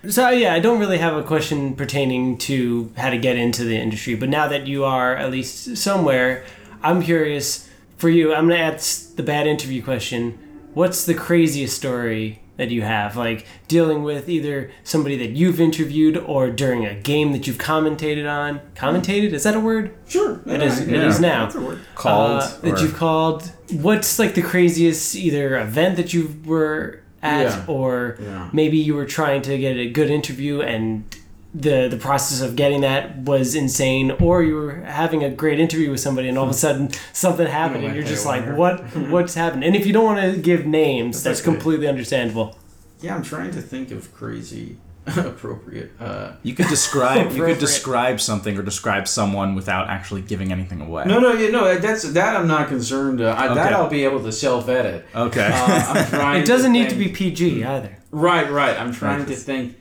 So 0.09 0.31
yeah, 0.31 0.55
I 0.55 0.61
don't 0.61 0.81
really 0.81 0.99
have 0.99 1.15
a 1.17 1.23
question 1.23 1.75
pertaining 1.75 2.39
to 2.39 2.91
how 2.97 3.11
to 3.11 3.19
get 3.19 3.37
into 3.37 3.65
the 3.65 3.77
industry, 3.77 4.15
but 4.15 4.29
now 4.31 4.49
that 4.49 4.67
you 4.67 4.85
are 4.85 5.15
at 5.15 5.31
least 5.31 5.77
somewhere, 5.77 6.43
I'm 6.83 7.03
curious 7.03 7.69
for 7.99 8.09
you. 8.09 8.33
I'm 8.35 8.49
gonna 8.49 8.61
ask 8.61 9.15
the 9.17 9.23
bad 9.23 9.47
interview 9.47 9.83
question. 9.83 10.39
What's 10.73 11.05
the 11.05 11.13
craziest 11.15 11.77
story 11.77 12.41
that 12.57 12.71
you 12.71 12.81
have, 12.83 13.17
like 13.17 13.47
dealing 13.69 14.03
with 14.03 14.29
either 14.29 14.71
somebody 14.85 15.17
that 15.19 15.31
you've 15.31 15.61
interviewed 15.61 16.17
or 16.17 16.51
during 16.51 16.87
a 16.87 16.95
game 16.95 17.33
that 17.33 17.47
you've 17.47 17.59
commentated 17.59 18.31
on? 18.31 18.61
Commentated 18.75 19.33
is 19.33 19.43
that 19.43 19.55
a 19.55 19.61
word? 19.61 19.95
sure, 20.09 20.41
It 20.47 20.63
is. 20.63 20.87
Yeah. 20.87 21.07
is 21.09 21.21
now. 21.21 21.45
That's 21.45 21.57
a 21.57 21.61
word. 21.61 21.81
Called 21.95 22.43
Uh, 22.43 22.49
that 22.63 22.81
you've 22.81 22.95
called. 22.97 23.51
What's 23.73 24.19
like 24.19 24.35
the 24.35 24.43
craziest 24.43 25.15
either 25.15 25.59
event 25.59 25.97
that 25.97 26.15
you 26.15 26.37
were 26.47 27.00
at, 27.23 27.43
Yeah. 27.45 27.65
or 27.67 28.17
Yeah. 28.23 28.49
maybe 28.53 28.77
you 28.79 28.95
were 28.95 29.07
trying 29.07 29.43
to 29.43 29.59
get 29.59 29.77
a 29.77 29.89
good 29.91 30.11
interview 30.11 30.61
and 30.61 31.05
the 31.53 31.89
the 31.89 31.97
process 31.97 32.41
of 32.41 32.55
getting 32.55 32.81
that 32.83 33.19
was 33.25 33.57
insane, 33.57 34.13
or 34.21 34.43
you 34.45 34.55
were 34.55 34.75
having 34.87 35.25
a 35.25 35.31
great 35.31 35.59
interview 35.59 35.91
with 35.91 35.99
somebody 36.01 36.29
and 36.29 36.39
all 36.39 36.45
of 36.45 36.51
a 36.51 36.55
sudden 36.55 36.91
something 37.13 37.49
happened 37.49 37.85
and 37.85 37.93
you're 37.95 38.05
just 38.05 38.25
like, 38.25 38.45
what 38.57 38.81
what's 39.11 39.35
happened? 39.35 39.65
And 39.65 39.75
if 39.75 39.85
you 39.85 39.93
don't 39.93 40.05
want 40.05 40.21
to 40.35 40.41
give 40.41 40.65
names, 40.65 41.23
that's, 41.25 41.41
okay. 41.41 41.51
completely 41.51 41.89
understandable. 41.89 42.57
Yeah, 43.03 43.17
I'm 43.17 43.23
trying 43.25 43.51
to 43.53 43.61
think 43.63 43.91
of 43.91 44.15
crazy, 44.15 44.77
appropriate. 45.27 45.93
Uh, 46.01 46.33
You 46.43 46.55
could 46.55 46.69
describe 46.69 47.33
you 47.33 47.45
could 47.45 47.59
describe 47.59 48.21
something 48.21 48.57
or 48.57 48.63
describe 48.63 49.07
someone 49.09 49.55
without 49.55 49.89
actually 49.89 50.23
giving 50.23 50.53
anything 50.53 50.81
away. 50.81 51.05
no, 51.07 51.19
no, 51.19 51.33
you 51.33 51.51
know 51.53 51.79
that's 51.79 52.03
that. 52.13 52.37
I'm 52.37 52.47
not 52.49 52.69
concerned. 52.69 53.21
Uh, 53.21 53.35
I, 53.37 53.53
That 53.55 53.73
I'll 53.73 53.89
be 53.89 54.05
able 54.05 54.23
to 54.23 54.33
self 54.33 54.69
edit. 54.69 55.07
Okay. 55.15 55.51
Uh, 55.53 56.09
I'm. 56.13 56.37
It 56.43 56.47
doesn't 56.47 56.73
need 56.73 56.91
to 56.91 56.97
be 56.97 57.09
PG 57.09 57.65
either. 57.65 57.97
Right, 58.11 58.51
right. 58.51 58.79
I'm 58.79 58.93
trying 58.93 59.27
to 59.27 59.35
think. 59.37 59.77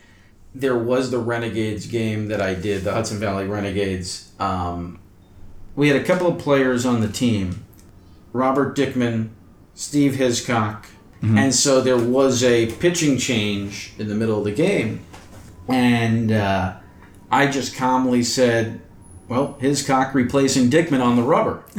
There 0.55 0.77
was 0.77 1.11
the 1.11 1.19
Renegades 1.19 1.85
game 1.85 2.27
that 2.29 2.41
I 2.41 2.55
did, 2.55 2.83
the 2.83 2.91
Hudson 2.91 3.19
Valley 3.19 3.45
Renegades. 3.47 4.31
Um, 4.39 4.99
we 5.75 5.87
had 5.89 5.95
a 6.01 6.03
couple 6.03 6.27
of 6.27 6.39
players 6.39 6.85
on 6.87 7.01
the 7.01 7.07
team 7.07 7.65
Robert 8.33 8.75
Dickman, 8.75 9.29
Steve 9.75 10.15
Hiscock. 10.15 10.87
And 11.21 11.53
so 11.53 11.81
there 11.81 11.97
was 11.97 12.43
a 12.45 12.67
pitching 12.77 13.17
change 13.17 13.91
in 13.99 14.07
the 14.07 14.15
middle 14.15 14.37
of 14.39 14.45
the 14.45 14.53
game. 14.53 15.01
And 15.69 16.31
uh, 16.31 16.77
I 17.31 17.47
just 17.47 17.75
calmly 17.75 18.23
said, 18.23 18.81
well, 19.27 19.57
his 19.59 19.85
cock 19.85 20.13
replacing 20.15 20.69
Dickman 20.69 21.03
on 21.03 21.15
the 21.15 21.21
rubber. 21.23 21.63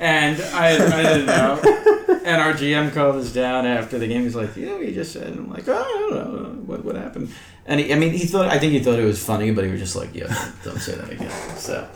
and 0.00 0.40
I, 0.42 0.74
I 0.74 1.02
didn't 1.02 1.26
know. 1.26 1.60
And 2.24 2.40
our 2.40 2.52
GM 2.52 2.92
called 2.92 3.16
us 3.16 3.32
down 3.32 3.66
after 3.66 3.98
the 3.98 4.06
game. 4.06 4.22
He's 4.22 4.34
like, 4.36 4.56
"You 4.56 4.66
know, 4.66 4.76
what 4.76 4.86
you 4.86 4.92
just 4.92 5.12
said." 5.12 5.26
And 5.28 5.38
I'm 5.40 5.50
like, 5.50 5.64
"Oh, 5.68 5.74
I 5.74 5.98
don't 5.98 6.12
know 6.14 6.50
what 6.66 6.84
what 6.84 6.94
happened." 6.96 7.30
And 7.66 7.80
he, 7.80 7.92
I 7.92 7.96
mean, 7.96 8.12
he 8.12 8.26
thought 8.26 8.46
I 8.48 8.58
think 8.58 8.72
he 8.72 8.78
thought 8.80 8.98
it 8.98 9.04
was 9.04 9.24
funny, 9.24 9.50
but 9.50 9.64
he 9.64 9.70
was 9.72 9.80
just 9.80 9.96
like, 9.96 10.14
"Yeah, 10.14 10.26
don't, 10.28 10.62
don't 10.64 10.78
say 10.78 10.94
that 10.94 11.10
again." 11.10 11.30
So 11.56 11.88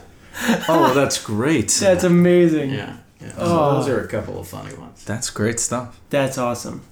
oh, 0.68 0.92
that's 0.94 1.22
great. 1.22 1.68
That's 1.70 2.02
amazing. 2.04 2.70
yeah, 2.70 2.96
yeah. 3.20 3.28
So 3.32 3.36
Oh. 3.38 3.74
those 3.76 3.88
are 3.88 4.00
a 4.00 4.08
couple 4.08 4.38
of 4.40 4.48
funny 4.48 4.74
ones. 4.74 5.04
That's 5.04 5.30
great 5.30 5.60
stuff. 5.60 6.00
That's 6.10 6.38
awesome. 6.38 6.82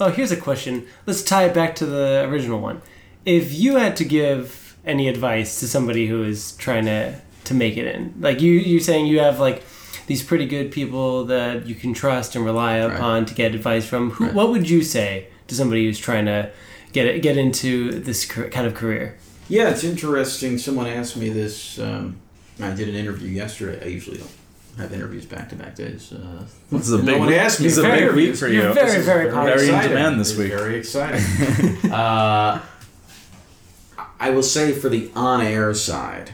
Oh, 0.00 0.10
here's 0.10 0.30
a 0.32 0.36
question. 0.36 0.86
Let's 1.06 1.22
tie 1.22 1.44
it 1.44 1.54
back 1.54 1.74
to 1.76 1.86
the 1.86 2.26
original 2.28 2.60
one. 2.60 2.80
If 3.24 3.52
you 3.52 3.76
had 3.76 3.96
to 3.96 4.04
give 4.04 4.76
any 4.84 5.08
advice 5.08 5.60
to 5.60 5.68
somebody 5.68 6.06
who 6.06 6.22
is 6.22 6.52
trying 6.56 6.84
to 6.86 7.20
to 7.44 7.54
make 7.54 7.76
it 7.76 7.86
in, 7.86 8.14
like 8.20 8.40
you 8.40 8.52
you 8.52 8.80
saying 8.80 9.06
you 9.06 9.18
have 9.20 9.40
like 9.40 9.62
these 10.06 10.22
pretty 10.22 10.46
good 10.46 10.70
people 10.72 11.24
that 11.26 11.66
you 11.66 11.74
can 11.74 11.92
trust 11.94 12.34
and 12.36 12.44
rely 12.44 12.80
Right. 12.84 12.94
upon 12.96 13.26
to 13.26 13.34
get 13.34 13.54
advice 13.54 13.86
from. 13.86 14.10
Who, 14.12 14.24
Right. 14.26 14.34
What 14.34 14.50
would 14.50 14.68
you 14.70 14.82
say 14.82 15.26
to 15.48 15.54
somebody 15.54 15.84
who's 15.84 15.98
trying 15.98 16.26
to 16.26 16.50
get 16.92 17.06
it, 17.06 17.22
get 17.22 17.36
into 17.36 17.92
this 18.00 18.24
kind 18.26 18.66
of 18.66 18.74
career? 18.74 19.16
Yeah, 19.48 19.70
it's 19.70 19.84
interesting. 19.84 20.58
Someone 20.58 20.86
asked 20.86 21.16
me 21.16 21.28
this. 21.30 21.78
Um, 21.78 22.16
I 22.60 22.70
did 22.72 22.88
an 22.88 22.94
interview 22.94 23.28
yesterday. 23.28 23.80
I 23.84 23.88
usually 23.88 24.18
don't 24.18 24.30
have 24.78 24.92
interviews 24.92 25.26
back 25.26 25.48
to 25.50 25.56
back 25.56 25.74
days. 25.74 26.12
Uh, 26.12 26.44
This 26.70 26.86
is 26.88 26.92
a 26.92 26.98
no 26.98 27.04
big. 27.12 27.18
one 27.20 27.32
asked 27.32 27.60
me. 27.60 27.64
This 27.64 27.72
is 27.74 27.78
a 27.78 27.82
Very- 27.82 28.06
big 28.06 28.14
week 28.14 28.36
for 28.36 28.48
you. 28.48 28.62
You're 28.62 28.72
very, 28.72 28.86
This 28.86 28.96
is 28.96 29.04
very 29.06 29.30
popular. 29.30 29.58
Very 29.58 29.68
in 29.74 29.82
demand 29.88 30.20
this 30.20 30.36
week. 30.36 30.50
Very 30.52 30.76
exciting. 30.76 31.90
uh, 31.92 32.60
I 34.18 34.30
will 34.30 34.42
say 34.42 34.72
for 34.72 34.88
the 34.88 35.10
on-air 35.14 35.72
side 35.74 36.32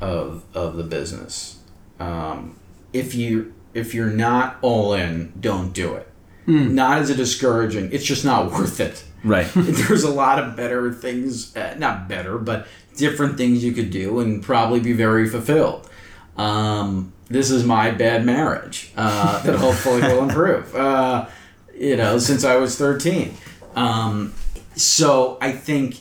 of 0.00 0.42
of 0.54 0.76
the 0.76 0.82
business, 0.82 1.58
um, 2.00 2.56
if 2.92 3.14
you 3.14 3.52
if 3.74 3.94
you're 3.94 4.10
not 4.10 4.56
all 4.62 4.94
in, 4.94 5.32
don't 5.38 5.72
do 5.72 5.94
it. 5.94 6.08
Not 6.48 6.98
as 6.98 7.10
a 7.10 7.14
discouraging. 7.16 7.90
It's 7.92 8.04
just 8.04 8.24
not 8.24 8.52
worth 8.52 8.78
it. 8.78 9.02
Right. 9.24 9.48
There's 9.56 10.04
a 10.04 10.10
lot 10.10 10.38
of 10.38 10.54
better 10.54 10.92
things, 10.92 11.56
uh, 11.56 11.74
not 11.76 12.08
better, 12.08 12.38
but 12.38 12.68
different 12.96 13.36
things 13.36 13.64
you 13.64 13.72
could 13.72 13.90
do 13.90 14.20
and 14.20 14.40
probably 14.40 14.78
be 14.78 14.92
very 14.92 15.28
fulfilled. 15.28 15.90
Um, 16.36 17.12
this 17.28 17.50
is 17.50 17.64
my 17.64 17.90
bad 17.90 18.24
marriage 18.24 18.92
uh, 18.96 19.42
that 19.44 19.56
hopefully 19.56 20.02
will 20.02 20.22
improve. 20.22 20.74
Uh, 20.74 21.26
you 21.74 21.96
know, 21.96 22.18
since 22.18 22.44
I 22.44 22.56
was 22.56 22.76
13. 22.76 23.34
Um, 23.74 24.32
so 24.74 25.38
I 25.40 25.52
think 25.52 26.00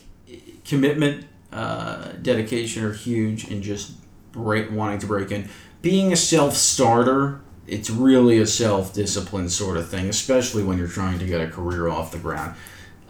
commitment, 0.66 1.26
uh, 1.52 2.14
dedication 2.22 2.84
are 2.84 2.94
huge, 2.94 3.50
and 3.50 3.62
just 3.62 3.94
break, 4.32 4.72
wanting 4.72 5.00
to 5.00 5.08
break 5.08 5.32
in. 5.32 5.50
Being 5.82 6.12
a 6.12 6.16
self 6.16 6.56
starter, 6.56 7.42
it's 7.68 7.90
really 7.90 8.40
a 8.40 8.48
self 8.48 8.94
discipline 8.94 9.50
sort 9.50 9.78
of 9.78 9.90
thing, 9.90 10.08
especially 10.10 10.64
when 10.64 10.78
you're 10.78 10.88
trying 10.88 11.20
to 11.20 11.26
get 11.26 11.42
a 11.42 11.48
career 11.48 11.88
off 11.88 12.12
the 12.12 12.18
ground. 12.18 12.56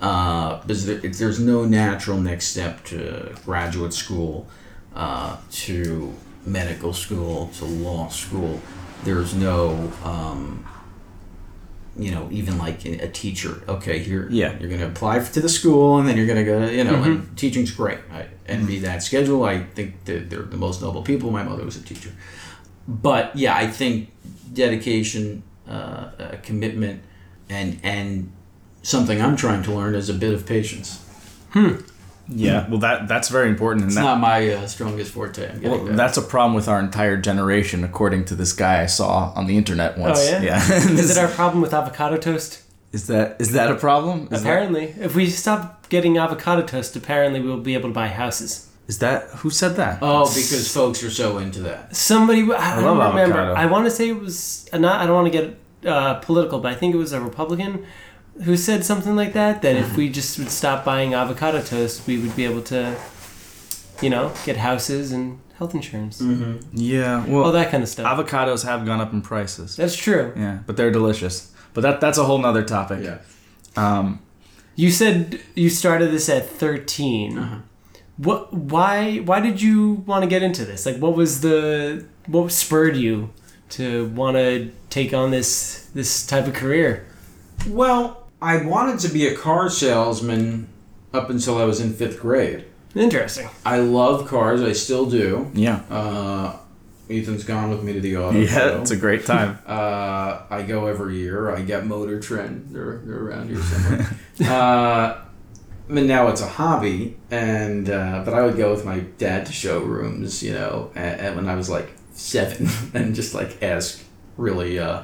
Uh, 0.02 0.62
because 0.66 1.18
there's 1.18 1.40
no 1.40 1.66
natural 1.66 2.18
next 2.18 2.48
step 2.48 2.84
to 2.84 3.34
graduate 3.46 3.94
school, 3.94 4.46
uh, 4.94 5.38
to 5.52 6.14
medical 6.46 6.94
school, 6.94 7.48
to 7.58 7.66
law 7.66 8.08
school. 8.10 8.62
There's 9.04 9.34
no, 9.36 9.92
um, 10.04 10.66
you 11.98 12.12
know, 12.12 12.28
even 12.32 12.58
like 12.58 12.86
a 12.86 13.08
teacher. 13.10 13.62
Okay, 13.68 14.00
here, 14.00 14.28
Yeah. 14.30 14.58
you're 14.60 14.70
going 14.70 14.82
to 14.82 14.88
apply 14.88 15.20
to 15.20 15.40
the 15.40 15.50
school, 15.50 15.98
and 16.00 16.08
then 16.08 16.18
you're 16.18 16.26
going 16.28 16.44
to 16.44 16.52
go. 16.52 16.66
You 16.68 16.84
know, 16.84 17.02
and 17.04 17.38
teaching's 17.38 17.72
great. 17.72 18.00
I 18.12 18.28
envy 18.48 18.80
that 18.80 19.02
schedule. 19.04 19.44
I 19.44 19.64
think 19.64 20.04
that 20.06 20.30
they're 20.30 20.44
the 20.44 20.58
most 20.58 20.82
noble 20.82 21.04
people. 21.04 21.32
My 21.32 21.44
mother 21.44 21.64
was 21.64 21.76
a 21.78 21.82
teacher, 21.84 22.12
but 22.88 23.36
yeah, 23.36 23.56
I 23.56 23.68
think 23.68 24.12
dedication, 24.54 25.44
uh, 25.68 25.72
uh, 25.72 26.36
commitment, 26.44 27.02
and 27.50 27.80
and 27.84 28.32
something 28.82 29.22
I'm 29.22 29.36
trying 29.36 29.64
to 29.64 29.72
learn 29.74 29.96
is 29.96 30.10
a 30.10 30.14
bit 30.14 30.34
of 30.34 30.46
patience. 30.46 31.02
Yeah. 32.28 32.68
Well, 32.70 32.80
that 32.80 33.08
that's 33.08 33.30
very 33.30 33.50
important, 33.50 33.84
and 33.84 33.90
It's 33.90 33.96
that, 33.96 34.04
not 34.04 34.20
my 34.20 34.50
uh, 34.50 34.68
strongest 34.68 35.12
forte. 35.14 35.48
I'm 35.48 35.62
well, 35.62 35.72
getting 35.72 35.86
there. 35.86 35.96
that's 35.96 36.18
a 36.18 36.22
problem 36.22 36.56
with 36.56 36.68
our 36.68 36.80
entire 36.80 37.18
generation, 37.18 37.84
according 37.84 38.26
to 38.26 38.36
this 38.36 38.54
guy 38.54 38.82
I 38.82 38.86
saw 38.88 39.32
on 39.36 39.46
the 39.46 39.58
internet 39.58 39.98
once. 39.98 40.20
Oh, 40.20 40.32
yeah? 40.32 40.42
Yeah. 40.42 40.74
Is 40.74 41.16
it 41.16 41.18
our 41.24 41.28
problem 41.28 41.62
with 41.62 41.74
avocado 41.74 42.18
toast? 42.18 42.62
Is 42.92 43.08
that 43.08 43.36
is 43.40 43.52
that 43.52 43.72
a 43.72 43.76
problem? 43.76 44.24
Is 44.24 44.30
that, 44.30 44.40
apparently, 44.42 44.86
if 45.00 45.16
we 45.16 45.30
stop 45.30 45.90
getting 45.90 46.18
avocado 46.18 46.66
toast, 46.66 46.96
apparently 46.96 47.42
we'll 47.42 47.60
be 47.60 47.74
able 47.74 47.90
to 47.90 47.94
buy 47.94 48.08
houses. 48.08 48.70
is 48.88 49.00
that 49.00 49.24
who 49.40 49.50
said 49.50 49.76
that? 49.76 50.00
oh, 50.02 50.26
because 50.26 50.72
folks 50.74 51.04
are 51.04 51.12
so 51.12 51.38
into 51.38 51.60
that. 51.62 51.96
Somebody, 51.96 52.42
I, 52.54 52.82
don't 52.82 52.98
love 52.98 53.14
remember. 53.14 53.38
avocado. 53.38 53.54
I 53.62 53.66
want 53.66 53.86
to 53.86 53.92
say 53.92 54.10
it 54.10 54.20
was 54.20 54.68
uh, 54.72 54.78
not. 54.78 55.02
I 55.02 55.06
don't 55.06 55.16
want 55.16 55.32
to 55.32 55.38
get 55.40 55.58
uh, 55.92 56.16
political, 56.16 56.60
but 56.60 56.72
I 56.72 56.76
think 56.76 56.96
it 56.96 56.98
was 56.98 57.12
a 57.14 57.20
Republican 57.20 57.86
who 58.44 58.58
said 58.58 58.84
something 58.86 59.16
like 59.16 59.34
that. 59.34 59.62
That 59.62 59.76
if 59.76 59.96
we 59.96 60.10
just 60.10 60.38
would 60.40 60.50
stop 60.52 60.84
buying 60.86 61.14
avocado 61.14 61.62
toast, 61.62 62.06
we 62.08 62.18
would 62.18 62.36
be 62.36 62.46
able 62.46 62.62
to, 62.64 62.96
you 64.02 64.10
know, 64.10 64.32
get 64.46 64.58
houses 64.58 65.12
and 65.12 65.40
health 65.58 65.74
insurance, 65.74 66.22
Yeah. 66.74 67.26
well, 67.26 67.46
all 67.46 67.52
that 67.54 67.72
kind 67.72 67.82
of 67.82 67.88
stuff. 67.90 68.06
avocados 68.06 68.66
have 68.66 68.86
gone 68.86 69.00
up 69.00 69.14
in 69.14 69.22
prices. 69.22 69.76
That's 69.78 69.96
true. 69.96 70.34
Yeah, 70.36 70.60
but 70.66 70.76
they're 70.76 70.92
delicious. 70.92 71.52
But 71.74 71.82
that 71.82 72.02
that's 72.02 72.18
a 72.18 72.24
whole 72.26 72.38
nother 72.40 72.64
topic. 72.64 73.04
Yeah. 73.04 73.18
Um, 73.78 74.20
You 74.76 74.92
said 74.92 75.40
you 75.56 75.70
started 75.70 76.12
this 76.12 76.28
at 76.30 76.50
13 76.50 77.38
Uh-huh. 77.38 77.56
What? 78.18 78.54
Why? 78.54 79.18
Why 79.20 79.40
did 79.42 79.62
you 79.62 80.04
want 80.06 80.24
to 80.24 80.30
get 80.30 80.42
into 80.44 80.64
this? 80.66 80.86
Like, 80.86 80.98
what 80.98 81.16
was 81.16 81.40
the 81.42 82.06
what 82.28 82.52
spurred 82.52 82.96
you 82.98 83.30
to 83.72 84.08
want 84.16 84.36
to 84.38 84.72
take 84.90 85.14
on 85.14 85.32
this 85.32 85.88
this 85.94 86.26
type 86.26 86.48
of 86.48 86.54
career? 86.54 87.06
Well, 87.68 88.25
I 88.46 88.64
wanted 88.64 89.00
to 89.00 89.10
be 89.12 89.26
a 89.28 89.36
car 89.36 89.70
salesman 89.70 90.68
up 91.14 91.30
until 91.32 91.58
I 91.58 91.64
was 91.66 91.80
in 91.80 91.94
fifth 91.94 92.20
grade. 92.20 92.66
Interesting. 92.94 93.50
I 93.66 93.80
love 93.80 94.28
cars. 94.28 94.62
I 94.62 94.74
still 94.74 95.06
do. 95.10 95.50
yeah. 95.54 95.82
Uh, 95.90 96.58
Ethan's 97.10 97.44
gone 97.44 97.70
with 97.70 97.84
me 97.84 97.94
to 97.94 98.00
the 98.02 98.18
auto 98.18 98.38
Yeah, 98.40 98.48
show. 98.48 98.82
it's 98.82 98.92
a 98.92 98.98
great 98.98 99.26
time. 99.26 99.60
Uh, 99.68 100.44
I 100.50 100.62
go 100.64 100.86
every 100.88 101.18
year. 101.18 101.50
I 101.50 101.62
get 101.62 101.86
Motor 101.86 102.20
Trend. 102.20 102.68
They're, 102.72 102.98
they're 103.04 103.24
around 103.24 103.50
here 103.50 103.62
somewhere. 103.62 104.08
uh, 104.42 105.22
I 105.90 105.92
mean, 105.94 106.08
now 106.08 106.28
it's 106.30 106.42
a 106.42 106.48
hobby, 106.48 107.18
and 107.32 107.90
uh, 107.90 108.22
but 108.26 108.34
I 108.34 108.42
would 108.44 108.58
go 108.58 108.72
with 108.72 108.86
my 108.86 109.00
dad 109.18 109.46
to 109.48 109.52
showrooms, 109.54 110.42
you 110.42 110.54
know, 110.54 110.92
and, 110.96 111.20
and 111.22 111.36
when 111.36 111.48
I 111.48 111.56
was 111.56 111.70
like 111.70 111.90
seven, 112.14 112.68
and 112.96 113.14
just 113.16 113.34
like 113.36 113.62
ask 113.62 114.04
really 114.38 114.80
uh, 114.80 115.04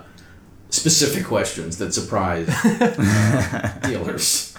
specific 0.71 1.25
questions 1.25 1.77
that 1.77 1.93
surprise 1.93 2.49
uh, 2.49 3.79
dealers. 3.83 4.57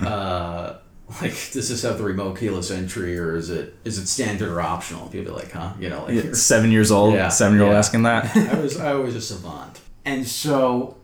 Uh, 0.00 0.76
like, 1.20 1.32
does 1.52 1.68
this 1.68 1.82
have 1.82 1.98
the 1.98 2.04
remote 2.04 2.38
keyless 2.38 2.70
entry, 2.70 3.18
or 3.18 3.36
is 3.36 3.50
it 3.50 3.74
is 3.84 3.98
it 3.98 4.06
standard 4.06 4.48
or 4.48 4.60
optional? 4.60 5.08
People 5.08 5.34
be 5.34 5.40
like, 5.40 5.52
huh? 5.52 5.72
You 5.78 5.88
know, 5.90 6.04
like 6.06 6.34
seven 6.34 6.70
years 6.70 6.90
old. 6.90 7.14
Yeah, 7.14 7.28
seven 7.28 7.56
year 7.56 7.64
old 7.64 7.72
yeah. 7.72 7.78
asking 7.78 8.02
that. 8.04 8.36
I 8.54 8.60
was 8.60 8.78
I 8.78 8.94
was 8.94 9.14
a 9.14 9.20
savant, 9.20 9.80
and 10.04 10.26
so 10.26 10.96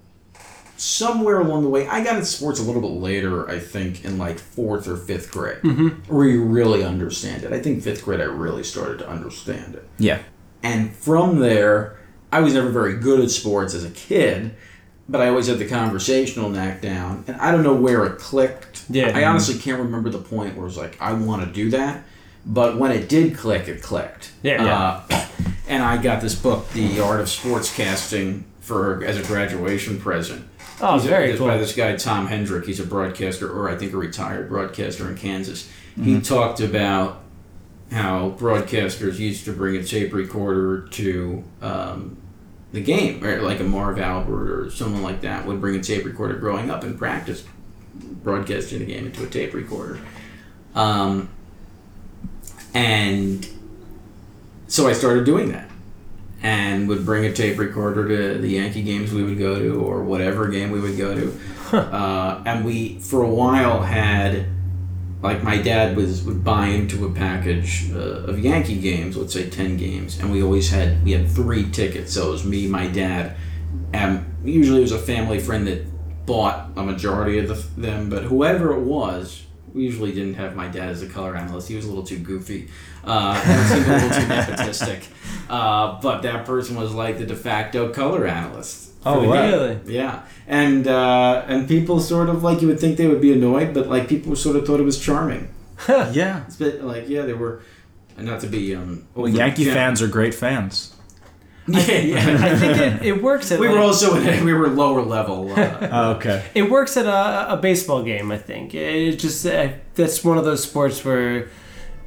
somewhere 0.76 1.40
along 1.40 1.62
the 1.64 1.68
way, 1.68 1.86
I 1.88 2.02
got 2.04 2.14
into 2.14 2.26
sports 2.26 2.60
a 2.60 2.62
little 2.62 2.80
bit 2.80 2.92
later. 2.92 3.48
I 3.50 3.58
think 3.58 4.04
in 4.04 4.16
like 4.16 4.38
fourth 4.38 4.88
or 4.88 4.96
fifth 4.96 5.30
grade, 5.30 5.58
where 6.08 6.26
you 6.26 6.42
really 6.44 6.84
understand 6.84 7.42
it. 7.44 7.52
I 7.52 7.60
think 7.60 7.82
fifth 7.82 8.04
grade, 8.04 8.20
I 8.20 8.24
really 8.24 8.62
started 8.64 8.98
to 9.00 9.08
understand 9.08 9.74
it, 9.74 9.86
Yeah. 9.98 10.20
and 10.62 10.94
from 10.94 11.40
there, 11.40 11.97
I 12.30 12.40
was 12.40 12.54
never 12.54 12.70
very 12.70 12.96
good 12.96 13.20
at 13.20 13.30
sports 13.30 13.74
as 13.74 13.84
a 13.84 13.90
kid. 13.90 14.54
But 15.10 15.22
I 15.22 15.28
always 15.28 15.46
had 15.46 15.58
the 15.58 15.66
conversational 15.66 16.50
knack 16.50 16.82
down, 16.82 17.24
and 17.26 17.40
I 17.40 17.50
don't 17.50 17.62
know 17.62 17.74
where 17.74 18.04
it 18.04 18.18
clicked. 18.18 18.84
Yeah. 18.90 19.16
I 19.16 19.24
honestly 19.24 19.58
can't 19.58 19.80
remember 19.80 20.10
the 20.10 20.18
point 20.18 20.54
where 20.54 20.64
it 20.64 20.68
was 20.68 20.76
like, 20.76 21.00
I 21.00 21.14
want 21.14 21.46
to 21.46 21.50
do 21.50 21.70
that. 21.70 22.04
But 22.44 22.76
when 22.76 22.92
it 22.92 23.08
did 23.08 23.34
click, 23.34 23.68
it 23.68 23.82
clicked. 23.82 24.32
Yeah. 24.42 25.02
Uh, 25.10 25.26
and 25.66 25.82
I 25.82 25.96
got 25.96 26.20
this 26.20 26.34
book, 26.34 26.70
The 26.72 27.00
Art 27.00 27.20
of 27.20 27.26
Sportscasting, 27.26 28.42
for 28.60 29.02
as 29.02 29.18
a 29.18 29.22
graduation 29.22 29.98
present. 29.98 30.46
Oh, 30.80 30.94
He's 30.98 31.06
very 31.06 31.34
cool. 31.36 31.46
By 31.46 31.56
this 31.56 31.74
guy 31.74 31.96
Tom 31.96 32.28
Hedrick. 32.28 32.66
He's 32.66 32.78
a 32.78 32.86
broadcaster, 32.86 33.50
or 33.50 33.68
I 33.70 33.76
think 33.76 33.94
a 33.94 33.96
retired 33.96 34.50
broadcaster 34.50 35.08
in 35.08 35.16
Kansas. 35.16 35.70
Mm-hmm. 35.92 36.04
He 36.04 36.20
talked 36.20 36.60
about 36.60 37.22
how 37.90 38.30
broadcasters 38.30 39.18
used 39.18 39.44
to 39.46 39.52
bring 39.52 39.76
a 39.76 39.82
tape 39.82 40.12
recorder 40.12 40.86
to 40.88 41.44
um, 41.62 42.18
the 42.72 42.82
game, 42.82 43.24
or 43.24 43.40
like 43.40 43.60
a 43.60 43.64
Marv 43.64 43.98
Albert 43.98 44.50
or 44.50 44.70
someone 44.70 45.02
like 45.02 45.22
that 45.22 45.46
would 45.46 45.60
bring 45.60 45.76
a 45.76 45.82
tape 45.82 46.04
recorder 46.04 46.34
growing 46.34 46.70
up 46.70 46.82
and 46.82 46.98
practice 46.98 47.44
broadcasting 47.94 48.80
the 48.80 48.84
game 48.84 49.06
into 49.06 49.24
a 49.24 49.28
tape 49.28 49.54
recorder. 49.54 49.98
Um, 50.74 51.30
and 52.74 53.48
so 54.66 54.86
I 54.86 54.92
started 54.92 55.24
doing 55.24 55.50
that 55.52 55.68
and 56.42 56.88
would 56.88 57.04
bring 57.04 57.24
a 57.24 57.32
tape 57.32 57.58
recorder 57.58 58.06
to 58.06 58.38
the 58.38 58.48
Yankee 58.48 58.82
games 58.82 59.12
we 59.12 59.24
would 59.24 59.38
go 59.38 59.58
to 59.58 59.80
or 59.80 60.02
whatever 60.02 60.46
game 60.48 60.70
we 60.70 60.80
would 60.80 60.96
go 60.96 61.14
to. 61.14 61.38
Uh, 61.72 62.42
and 62.46 62.64
we, 62.64 62.98
for 63.00 63.22
a 63.22 63.28
while, 63.28 63.82
had 63.82 64.46
like 65.20 65.42
my 65.42 65.58
dad 65.58 65.96
was 65.96 66.22
would 66.22 66.44
buy 66.44 66.66
into 66.66 67.06
a 67.06 67.10
package 67.10 67.90
uh, 67.92 68.30
of 68.30 68.38
Yankee 68.38 68.80
games, 68.80 69.16
let's 69.16 69.32
say 69.32 69.50
ten 69.50 69.76
games, 69.76 70.18
and 70.18 70.30
we 70.30 70.42
always 70.42 70.70
had 70.70 71.04
we 71.04 71.12
had 71.12 71.28
three 71.28 71.70
tickets. 71.70 72.12
So 72.12 72.28
it 72.28 72.32
was 72.32 72.44
me, 72.44 72.66
my 72.68 72.86
dad, 72.86 73.36
and 73.92 74.24
usually 74.44 74.78
it 74.78 74.82
was 74.82 74.92
a 74.92 74.98
family 74.98 75.40
friend 75.40 75.66
that 75.66 75.86
bought 76.26 76.70
a 76.76 76.82
majority 76.82 77.38
of 77.38 77.48
the, 77.48 77.80
them, 77.80 78.10
but 78.10 78.24
whoever 78.24 78.74
it 78.74 78.82
was, 78.82 79.44
we 79.72 79.82
usually 79.82 80.12
didn't 80.12 80.34
have 80.34 80.54
my 80.54 80.68
dad 80.68 80.90
as 80.90 81.02
a 81.02 81.08
color 81.08 81.34
analyst. 81.34 81.68
He 81.68 81.74
was 81.74 81.86
a 81.86 81.88
little 81.88 82.04
too 82.04 82.18
goofy, 82.18 82.68
uh, 83.02 83.34
seemed 83.68 83.86
a 83.86 83.92
little 83.94 84.10
too 84.10 84.26
nepotistic. 84.26 85.06
Uh, 85.48 85.98
but 86.00 86.20
that 86.22 86.44
person 86.44 86.76
was 86.76 86.92
like 86.92 87.18
the 87.18 87.24
de 87.24 87.34
facto 87.34 87.92
color 87.92 88.26
analyst. 88.26 88.87
For 89.02 89.08
Oh, 89.10 89.20
the 89.22 89.28
wow. 89.28 89.48
Really? 89.48 89.78
Yeah, 89.86 90.22
and 90.46 90.86
uh, 90.86 91.44
and 91.46 91.68
people 91.68 92.00
sort 92.00 92.28
of 92.28 92.42
like 92.42 92.60
you 92.62 92.68
would 92.68 92.80
think 92.80 92.96
they 92.96 93.06
would 93.06 93.20
be 93.20 93.32
annoyed, 93.32 93.74
but 93.74 93.88
like 93.88 94.08
people 94.08 94.34
sort 94.36 94.56
of 94.56 94.66
thought 94.66 94.80
it 94.80 94.84
was 94.84 94.98
charming. 94.98 95.48
Yeah. 95.88 96.44
It's 96.46 96.56
been 96.56 96.86
like 96.86 97.08
yeah, 97.08 97.22
they 97.22 97.34
were, 97.34 97.62
not 98.16 98.40
to 98.40 98.46
be 98.48 98.74
um. 98.74 99.06
Well, 99.14 99.28
Yankee 99.28 99.64
yeah. 99.64 99.74
fans 99.74 100.02
are 100.02 100.08
great 100.08 100.34
fans. 100.34 100.94
Yeah, 101.68 101.80
yeah. 101.98 102.36
I 102.40 102.56
think 102.56 102.78
it, 102.78 103.06
it 103.06 103.22
works 103.22 103.52
at 103.52 103.60
we 103.60 103.68
were 103.68 103.78
also 103.78 104.16
in, 104.16 104.44
we 104.44 104.54
were 104.54 104.68
lower 104.68 105.02
level. 105.02 105.52
Uh, 105.52 105.88
Oh, 105.92 106.10
okay. 106.12 106.44
It 106.54 106.70
works 106.70 106.96
at 106.96 107.06
a, 107.06 107.52
a 107.52 107.56
baseball 107.58 108.02
game, 108.02 108.32
I 108.32 108.38
think. 108.38 108.74
It 108.74 109.16
just 109.16 109.46
uh, 109.46 109.68
that's 109.94 110.24
one 110.24 110.38
of 110.38 110.44
those 110.44 110.62
sports 110.62 111.04
where 111.04 111.48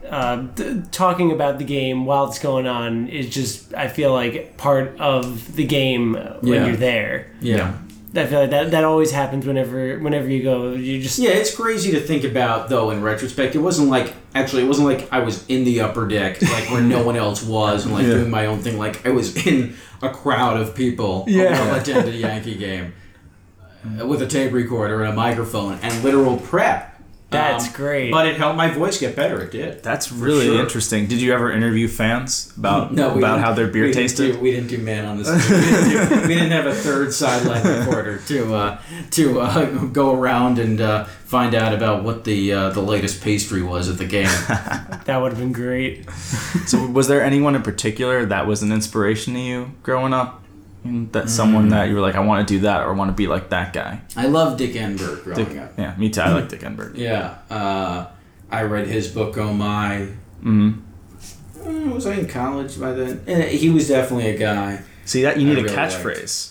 uh, 0.09 0.47
th- 0.55 0.77
talking 0.91 1.31
about 1.31 1.57
the 1.57 1.63
game 1.65 2.05
while 2.05 2.27
it's 2.27 2.39
going 2.39 2.67
on 2.67 3.07
is 3.07 3.29
just 3.29 3.73
I 3.73 3.87
feel 3.87 4.11
like 4.13 4.57
part 4.57 4.99
of 4.99 5.55
the 5.55 5.65
game 5.65 6.13
when 6.13 6.53
Yeah. 6.53 6.65
you're 6.67 6.75
there. 6.75 7.31
yeah. 7.41 7.73
I 8.13 8.25
feel 8.25 8.41
like 8.41 8.49
that 8.49 8.71
that 8.71 8.83
always 8.83 9.11
happens 9.11 9.45
whenever 9.45 9.97
whenever 9.99 10.27
you 10.27 10.43
go. 10.43 10.73
You 10.73 11.01
just 11.01 11.17
Yeah, 11.17 11.29
it's 11.29 11.55
crazy 11.55 11.91
to 11.91 11.99
think 12.01 12.25
about 12.25 12.67
though. 12.67 12.89
In 12.91 13.01
retrospect, 13.01 13.55
it 13.55 13.59
wasn't 13.59 13.87
like 13.89 14.13
actually, 14.35 14.63
it 14.63 14.67
wasn't 14.67 14.87
like 14.89 15.07
I 15.13 15.19
was 15.19 15.45
in 15.47 15.63
the 15.63 15.79
upper 15.79 16.05
deck, 16.07 16.41
like 16.41 16.69
where 16.71 16.81
no 16.81 17.03
one 17.03 17.15
else 17.15 17.41
was, 17.41 17.85
and 17.85 17.93
like 17.93 18.03
Yeah. 18.05 18.15
doing 18.15 18.29
my 18.29 18.47
own 18.47 18.59
thing. 18.59 18.77
Like 18.77 19.05
I 19.07 19.11
was 19.11 19.47
in 19.47 19.75
a 20.01 20.09
crowd 20.09 20.59
of 20.59 20.75
people 20.75 21.23
Yeah. 21.29 21.55
who 21.55 21.79
attended 21.79 22.13
a 22.13 22.17
Yankee 22.17 22.55
game 22.55 22.91
uh, 24.01 24.05
with 24.05 24.21
a 24.21 24.27
tape 24.27 24.51
recorder 24.51 25.01
and 25.03 25.13
a 25.13 25.15
microphone 25.15 25.79
and 25.81 26.03
literal 26.03 26.35
prep. 26.35 26.90
That's 27.31 27.67
Um, 27.67 27.73
great. 27.73 28.11
But 28.11 28.27
it 28.27 28.35
helped 28.35 28.57
my 28.57 28.69
voice 28.69 28.99
get 28.99 29.15
better. 29.15 29.41
It 29.41 29.51
did. 29.51 29.81
That's 29.83 30.11
really 30.11 30.45
sure. 30.47 30.59
interesting. 30.59 31.07
Did 31.07 31.21
you 31.21 31.33
ever 31.33 31.49
interview 31.51 31.87
fans 31.87 32.51
about 32.57 32.93
No, 33.01 33.17
about 33.17 33.39
how 33.39 33.53
their 33.53 33.67
beer 33.67 33.83
we 33.85 33.91
didn't 33.93 34.01
tasted? 34.03 34.33
do- 34.33 34.39
we 34.39 34.51
didn't 34.51 34.67
do 34.67 34.77
man 34.77 35.05
on 35.05 35.17
this. 35.17 35.29
we, 35.29 35.55
didn't 35.55 36.09
do- 36.09 36.21
we 36.27 36.33
didn't 36.35 36.51
have 36.51 36.65
a 36.65 36.75
third 36.75 37.13
sideline 37.13 37.63
reporter 37.65 38.19
to 38.27 38.53
uh, 38.53 38.81
to 39.11 39.39
uh, 39.39 39.65
go 39.85 40.13
around 40.13 40.59
and 40.59 40.81
uh, 40.81 41.05
find 41.05 41.55
out 41.55 41.73
about 41.73 42.03
what 42.03 42.25
the 42.25 42.51
uh, 42.51 42.69
the 42.71 42.81
latest 42.81 43.21
pastry 43.23 43.61
was 43.63 43.87
at 43.87 43.97
the 43.97 44.05
game. 44.05 44.25
that 45.05 45.17
would 45.21 45.31
have 45.31 45.39
been 45.39 45.53
great. 45.53 46.09
So, 46.67 46.85
was 46.85 47.07
there 47.07 47.23
anyone 47.23 47.55
in 47.55 47.61
particular 47.63 48.25
that 48.25 48.45
was 48.45 48.61
an 48.61 48.71
inspiration 48.73 49.33
to 49.35 49.39
you 49.39 49.71
growing 49.83 50.13
up? 50.13 50.40
And 50.83 51.11
That 51.11 51.29
someone 51.29 51.69
that 51.69 51.89
you 51.89 51.95
were 51.95 52.01
like, 52.01 52.15
I 52.15 52.21
want 52.21 52.47
to 52.47 52.53
do 52.55 52.61
that, 52.61 52.81
or 52.81 52.89
I 52.91 52.95
want 52.95 53.09
to 53.09 53.15
be 53.15 53.27
like 53.27 53.49
that 53.49 53.71
guy. 53.71 54.01
I 54.17 54.25
love 54.27 54.57
Dick 54.57 54.71
Enberg 54.73 55.23
growing 55.23 55.45
Dick, 55.45 55.57
up. 55.57 55.73
yeah, 55.77 55.95
me 55.97 56.09
too. 56.09 56.21
I 56.21 56.31
like 56.33 56.49
Dick 56.53 56.61
Enberg. 56.61 56.97
Yeah, 56.97 57.35
uh, 57.51 58.07
I 58.49 58.63
read 58.63 58.87
his 58.87 59.07
book 59.07 59.37
Oh 59.37 59.53
My. 59.53 60.07
hmm 60.41 60.71
Uh, 61.63 61.69
was 61.93 62.07
I 62.07 62.15
in 62.15 62.27
college 62.27 62.79
by 62.79 62.93
then? 62.93 63.21
Eh, 63.27 63.49
he 63.49 63.69
was 63.69 63.87
definitely 63.87 64.31
a 64.31 64.37
guy. 64.37 64.81
See 65.05 65.21
that 65.21 65.39
you 65.39 65.45
need 65.47 65.57
I 65.57 65.61
a 65.61 65.63
really 65.65 65.75
catchphrase. 65.75 66.47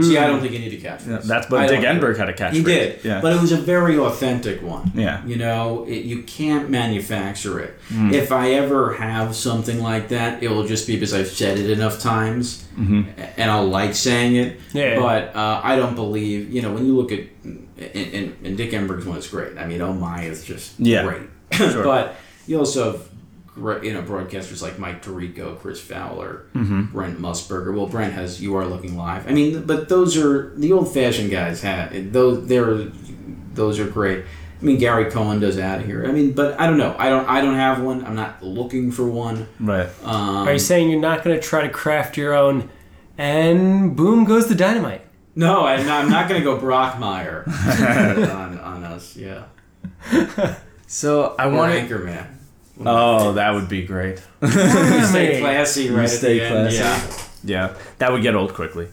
See, 0.00 0.16
I 0.16 0.26
don't 0.26 0.40
think 0.40 0.52
you 0.54 0.58
need 0.60 0.72
a 0.72 0.78
catchphrase. 0.80 1.06
Yeah, 1.08 1.18
that's 1.22 1.46
I 1.46 1.50
but 1.50 1.68
Dick 1.68 1.80
Enberg 1.80 2.16
had 2.16 2.28
a 2.28 2.32
catchphrase. 2.32 2.52
He 2.54 2.62
did, 2.64 3.04
Yeah. 3.04 3.20
but 3.20 3.32
it 3.34 3.40
was 3.40 3.52
a 3.52 3.56
very 3.58 3.98
authentic 3.98 4.62
one. 4.62 4.90
yeah. 4.94 5.24
You 5.26 5.36
know, 5.36 5.84
it, 5.86 6.04
you 6.04 6.22
can't 6.22 6.70
manufacture 6.70 7.58
it. 7.60 7.74
Mm. 7.90 8.12
If 8.12 8.32
I 8.32 8.52
ever 8.52 8.94
have 8.94 9.36
something 9.36 9.80
like 9.82 10.08
that, 10.08 10.42
it 10.42 10.48
will 10.48 10.66
just 10.66 10.86
be 10.86 10.94
because 10.94 11.12
I've 11.12 11.28
said 11.28 11.58
it 11.58 11.68
enough 11.70 12.00
times, 12.00 12.63
hmm 12.74 13.02
and 13.36 13.50
I'll 13.50 13.66
like 13.66 13.94
saying 13.94 14.36
it. 14.36 14.60
Yeah. 14.72 14.98
But 15.00 15.34
uh, 15.36 15.60
I 15.62 15.76
don't 15.76 15.94
believe, 15.94 16.50
you 16.50 16.62
know, 16.62 16.72
when 16.72 16.86
you 16.86 16.96
look 16.96 17.12
at, 17.12 17.20
and, 17.44 18.36
and, 18.44 18.56
Dick 18.56 18.70
Enberg's 18.70 19.06
one 19.06 19.18
is 19.18 19.26
great. 19.28 19.56
I 19.58 19.66
mean, 19.66 19.80
Oh 19.80 19.92
My 19.92 20.22
is 20.22 20.44
just 20.44 20.78
Yeah. 20.80 21.04
great. 21.04 21.22
Sure. 21.52 21.84
but 21.84 22.16
you 22.46 22.58
also 22.58 22.92
have, 22.92 23.08
great, 23.54 23.84
you 23.84 23.92
know, 23.94 24.02
broadcasters 24.02 24.60
like 24.62 24.78
Mike 24.78 25.04
Tirico, 25.04 25.58
Chris 25.60 25.80
Fowler, 25.80 26.46
hmm 26.52 26.82
Brent 26.92 27.20
Musburger. 27.20 27.74
Well, 27.74 27.86
Brent 27.86 28.12
has 28.14 28.40
You 28.42 28.56
Are 28.56 28.66
Looking 28.66 28.96
Live. 28.96 29.28
I 29.28 29.32
mean, 29.32 29.64
but 29.64 29.88
those 29.88 30.16
are 30.16 30.52
the 30.56 30.72
old 30.72 30.92
fashioned 30.92 31.30
guys 31.30 31.62
have 31.62 32.12
those. 32.12 32.46
They're 32.48 32.86
those 33.54 33.78
are 33.78 33.86
great. 33.86 34.24
I 34.60 34.64
mean, 34.64 34.78
Gary 34.78 35.10
Cohen 35.10 35.40
does 35.40 35.58
out 35.58 35.82
here. 35.82 36.06
I 36.06 36.12
mean, 36.12 36.32
but 36.32 36.58
I 36.58 36.66
don't 36.66 36.78
know. 36.78 36.94
I 36.98 37.08
don't. 37.10 37.28
I 37.28 37.40
don't 37.40 37.54
have 37.56 37.82
one. 37.82 38.04
I'm 38.06 38.14
not 38.14 38.42
looking 38.42 38.90
for 38.92 39.06
one. 39.08 39.46
Right. 39.60 39.88
Um, 40.02 40.48
Are 40.48 40.52
you 40.52 40.58
saying 40.58 40.90
you're 40.90 41.00
not 41.00 41.22
going 41.24 41.38
to 41.38 41.42
try 41.46 41.62
to 41.62 41.68
craft 41.68 42.16
your 42.16 42.34
own? 42.34 42.70
And 43.18 43.94
boom 43.96 44.24
goes 44.24 44.46
the 44.48 44.54
dynamite. 44.54 45.02
no, 45.36 45.64
I'm 45.66 45.86
not, 45.86 46.04
I'm 46.04 46.10
not 46.10 46.28
going 46.28 46.40
to 46.40 46.44
go 46.44 46.58
Brockmeyer 46.58 47.46
on, 48.34 48.58
on 48.58 48.84
us. 48.84 49.16
Yeah, 49.16 49.44
So 50.86 51.34
I 51.38 51.46
or 51.46 51.52
want 51.52 51.72
to. 51.72 51.80
Anchorman. 51.80 52.26
Oh, 52.84 53.32
that 53.34 53.50
would 53.54 53.68
be 53.68 53.84
great. 53.86 54.18
Stay 54.44 55.40
classy, 55.40 55.90
right? 55.90 56.08
stay 56.08 56.40
at 56.40 56.50
the 56.52 56.58
end. 56.58 56.72
Yeah. 56.74 57.18
Yeah, 57.44 57.76
that 57.98 58.10
would 58.10 58.22
get 58.22 58.34
old 58.34 58.54
quickly. 58.54 58.88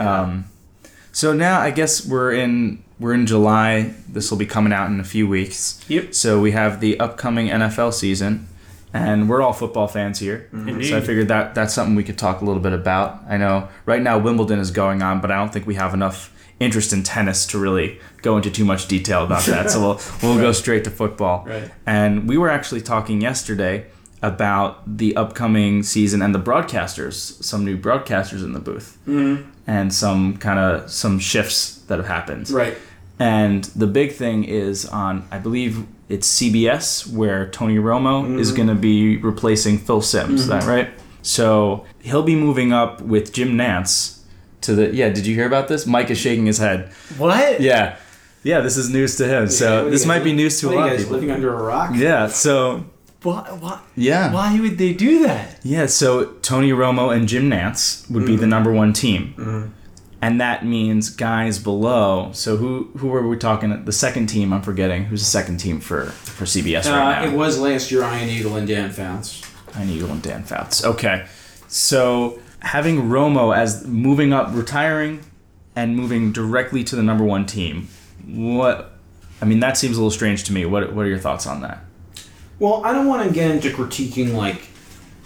Um, 0.00 0.46
so 1.12 1.32
now 1.32 1.60
I 1.60 1.70
guess 1.70 2.04
we're 2.06 2.32
in 2.32 2.82
we're 2.98 3.14
in 3.14 3.26
July. 3.26 3.94
This 4.08 4.30
will 4.30 4.38
be 4.38 4.46
coming 4.46 4.72
out 4.72 4.88
in 4.90 5.00
a 5.00 5.04
few 5.04 5.26
weeks. 5.28 5.84
Yep. 5.88 6.14
So 6.14 6.40
we 6.40 6.52
have 6.52 6.80
the 6.80 6.98
upcoming 7.00 7.48
NFL 7.48 7.92
season, 7.94 8.46
and 8.94 9.28
we're 9.28 9.42
all 9.42 9.52
football 9.52 9.88
fans 9.88 10.18
here. 10.20 10.48
Indeed. 10.52 10.88
So 10.88 10.96
I 10.98 11.00
figured 11.00 11.28
that 11.28 11.54
that's 11.54 11.74
something 11.74 11.94
we 11.96 12.04
could 12.04 12.18
talk 12.18 12.40
a 12.40 12.44
little 12.44 12.62
bit 12.62 12.72
about. 12.72 13.20
I 13.28 13.36
know 13.36 13.68
right 13.86 14.00
now 14.02 14.18
Wimbledon 14.18 14.58
is 14.58 14.70
going 14.70 15.02
on, 15.02 15.20
but 15.20 15.30
I 15.30 15.36
don't 15.36 15.52
think 15.52 15.66
we 15.66 15.74
have 15.74 15.94
enough 15.94 16.30
interest 16.60 16.92
in 16.92 17.02
tennis 17.02 17.44
to 17.48 17.58
really 17.58 17.98
go 18.22 18.36
into 18.36 18.48
too 18.50 18.64
much 18.64 18.86
detail 18.86 19.24
about 19.24 19.44
that. 19.46 19.68
so 19.70 19.80
we'll 19.80 20.00
we'll 20.22 20.40
go 20.40 20.52
straight 20.52 20.84
to 20.84 20.90
football. 20.90 21.44
Right. 21.44 21.70
And 21.86 22.28
we 22.28 22.38
were 22.38 22.48
actually 22.50 22.82
talking 22.82 23.20
yesterday 23.20 23.86
about 24.22 24.98
the 24.98 25.16
upcoming 25.16 25.82
season 25.82 26.22
and 26.22 26.32
the 26.32 26.38
broadcasters, 26.38 27.42
some 27.42 27.64
new 27.64 27.76
broadcasters 27.76 28.44
in 28.44 28.52
the 28.52 28.60
booth, 28.60 28.96
Mhm. 29.08 29.46
And 29.66 29.94
some 29.94 30.36
kind 30.38 30.58
of 30.58 30.90
some 30.90 31.18
shifts 31.18 31.76
that 31.86 31.98
have 31.98 32.08
happened. 32.08 32.50
Right. 32.50 32.76
And 33.18 33.64
the 33.64 33.86
big 33.86 34.12
thing 34.12 34.42
is 34.44 34.84
on, 34.86 35.28
I 35.30 35.38
believe 35.38 35.86
it's 36.08 36.28
CBS, 36.28 37.06
where 37.12 37.48
Tony 37.50 37.76
Romo 37.76 38.38
is 38.38 38.48
mm-hmm. 38.48 38.56
going 38.56 38.68
to 38.68 38.74
be 38.74 39.16
replacing 39.18 39.78
Phil 39.78 40.02
Simms. 40.02 40.42
Is 40.42 40.46
that 40.48 40.62
mm-hmm. 40.62 40.70
right? 40.70 40.90
So 41.22 41.86
he'll 42.00 42.24
be 42.24 42.34
moving 42.34 42.72
up 42.72 43.00
with 43.00 43.32
Jim 43.32 43.50
Nantz 43.50 44.22
to 44.62 44.74
the. 44.74 44.92
Yeah, 44.92 45.10
did 45.10 45.26
you 45.26 45.34
hear 45.34 45.46
about 45.46 45.68
this? 45.68 45.86
Mike 45.86 46.10
is 46.10 46.18
shaking 46.18 46.46
his 46.46 46.58
head. 46.58 46.90
What? 47.16 47.60
Yeah, 47.60 47.96
yeah, 48.42 48.60
this 48.60 48.76
is 48.76 48.90
news 48.90 49.16
to 49.16 49.28
him. 49.28 49.48
So 49.48 49.88
this 49.88 50.04
might 50.04 50.24
be 50.24 50.32
news 50.32 50.58
to 50.60 50.70
a 50.70 50.74
what 50.74 50.80
lot 50.80 50.92
of 50.92 50.98
people. 50.98 51.14
living 51.14 51.30
under 51.30 51.54
a 51.54 51.62
rock. 51.62 51.92
Yeah. 51.94 52.26
So 52.26 52.84
Why? 53.22 53.40
Why? 53.60 53.80
yeah. 53.96 54.32
Why 54.32 54.58
would 54.60 54.78
they 54.78 54.92
do 54.92 55.22
that? 55.24 55.58
Yeah, 55.62 55.86
so 55.86 56.24
Tony 56.42 56.70
Romo 56.70 57.14
and 57.14 57.28
Jim 57.28 57.48
Nantz 57.50 58.10
would 58.10 58.26
be 58.26 58.36
the 58.36 58.46
number 58.46 58.72
one 58.72 58.92
team. 58.92 59.74
And 60.20 60.40
that 60.40 60.64
means 60.64 61.10
guys 61.10 61.58
below. 61.58 62.30
So 62.32 62.56
who 62.56 62.90
who 62.98 63.12
are 63.12 63.26
we 63.26 63.36
talking? 63.36 63.84
The 63.84 63.92
second 63.92 64.28
team, 64.28 64.52
I'm 64.52 64.62
forgetting. 64.62 65.06
Who's 65.06 65.20
the 65.20 65.26
second 65.26 65.58
team 65.58 65.80
for, 65.80 66.06
for 66.06 66.44
CBS 66.44 66.86
Uh, 66.86 66.92
right 66.94 67.28
it 67.28 67.36
was 67.36 67.58
last 67.58 67.90
year 67.90 68.02
Ian 68.02 68.28
Eagle 68.28 68.54
and 68.54 68.68
Dan 68.68 68.90
Fouts. 68.90 69.42
I 69.74 69.84
need 69.84 70.02
and 70.02 70.22
Dan 70.22 70.44
Fouts. 70.44 70.84
Okay. 70.84 71.26
So 71.66 72.38
having 72.60 73.08
Romo 73.08 73.56
as 73.56 73.86
moving 73.86 74.32
up, 74.32 74.54
retiring, 74.54 75.20
and 75.74 75.96
moving 75.96 76.30
directly 76.32 76.84
to 76.84 76.94
the 76.96 77.02
number 77.02 77.24
one 77.24 77.46
team, 77.46 77.88
what? 78.26 78.92
I 79.40 79.44
mean, 79.44 79.60
that 79.60 79.76
seems 79.76 79.96
a 79.96 80.00
little 80.00 80.10
strange 80.10 80.44
to 80.44 80.52
me. 80.52 80.66
What 80.66 80.92
What 80.92 81.04
are 81.06 81.08
your 81.08 81.18
thoughts 81.18 81.46
on 81.46 81.62
that? 81.62 81.84
Well, 82.62 82.80
I 82.84 82.92
don't 82.92 83.08
want 83.08 83.26
to 83.26 83.34
get 83.34 83.50
into 83.50 83.70
critiquing 83.70 84.34
like 84.34 84.68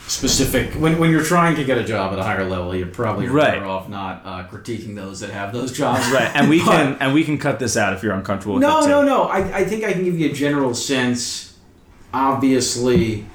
specific. 0.06 0.72
When, 0.72 0.98
when 0.98 1.10
you're 1.10 1.22
trying 1.22 1.54
to 1.56 1.64
get 1.64 1.76
a 1.76 1.84
job 1.84 2.14
at 2.14 2.18
a 2.18 2.22
higher 2.22 2.48
level, 2.48 2.74
you're 2.74 2.86
probably 2.86 3.28
Right. 3.28 3.52
better 3.56 3.66
off 3.66 3.90
not 3.90 4.22
uh, 4.24 4.44
critiquing 4.48 4.96
those 4.96 5.20
that 5.20 5.28
have 5.28 5.52
those 5.52 5.70
jobs. 5.70 6.00
Right, 6.10 6.30
and 6.34 6.48
we 6.48 6.60
But- 6.64 6.70
can 6.70 6.96
and 6.98 7.12
we 7.12 7.24
can 7.24 7.36
cut 7.36 7.58
this 7.58 7.76
out 7.76 7.92
if 7.92 8.02
you're 8.02 8.14
uncomfortable 8.14 8.54
with 8.54 8.62
No, 8.62 8.86
no, 8.86 9.02
no. 9.02 9.24
I, 9.24 9.58
I 9.58 9.64
think 9.66 9.84
I 9.84 9.92
can 9.92 10.02
give 10.04 10.18
you 10.18 10.30
a 10.30 10.32
general 10.32 10.72
sense. 10.72 11.58
Obviously, 12.14 13.26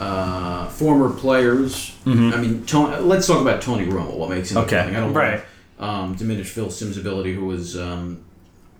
uh, 0.00 0.66
former 0.70 1.10
players. 1.10 1.92
Mhm. 2.04 2.32
I 2.36 2.40
mean, 2.40 2.66
Tony, 2.66 2.96
let's 3.00 3.28
talk 3.28 3.40
about 3.40 3.62
Tony 3.62 3.86
Romo. 3.86 4.16
What 4.16 4.28
makes 4.30 4.50
him 4.50 4.58
Okay. 4.58 4.78
I 4.80 4.90
don't 4.90 5.12
Right. 5.14 5.34
want 5.34 5.44
to 5.78 5.84
um, 5.84 6.14
diminish 6.16 6.48
Phil 6.48 6.68
Simms' 6.68 6.96
ability, 6.98 7.32
who 7.36 7.44
was 7.44 7.76
um, 7.78 8.22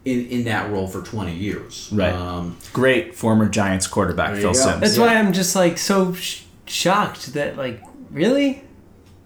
in 0.05 0.27
in 0.27 0.45
that 0.45 0.71
role 0.71 0.87
for 0.87 1.01
20 1.03 1.35
years. 1.35 1.88
Right. 1.93 2.12
Um, 2.12 2.57
Great 2.73 3.14
former 3.14 3.49
Giants 3.49 3.87
quarterback 3.87 4.37
Phil 4.37 4.49
you. 4.51 4.55
Simms. 4.55 4.81
That's 4.81 4.97
Yeah. 4.97 5.07
why 5.07 5.14
I'm 5.17 5.33
just 5.33 5.55
like 5.57 5.79
so 5.79 6.12
sh- 6.14 6.43
shocked 6.67 7.33
that 7.35 7.57
like 7.57 7.83
really. 8.11 8.62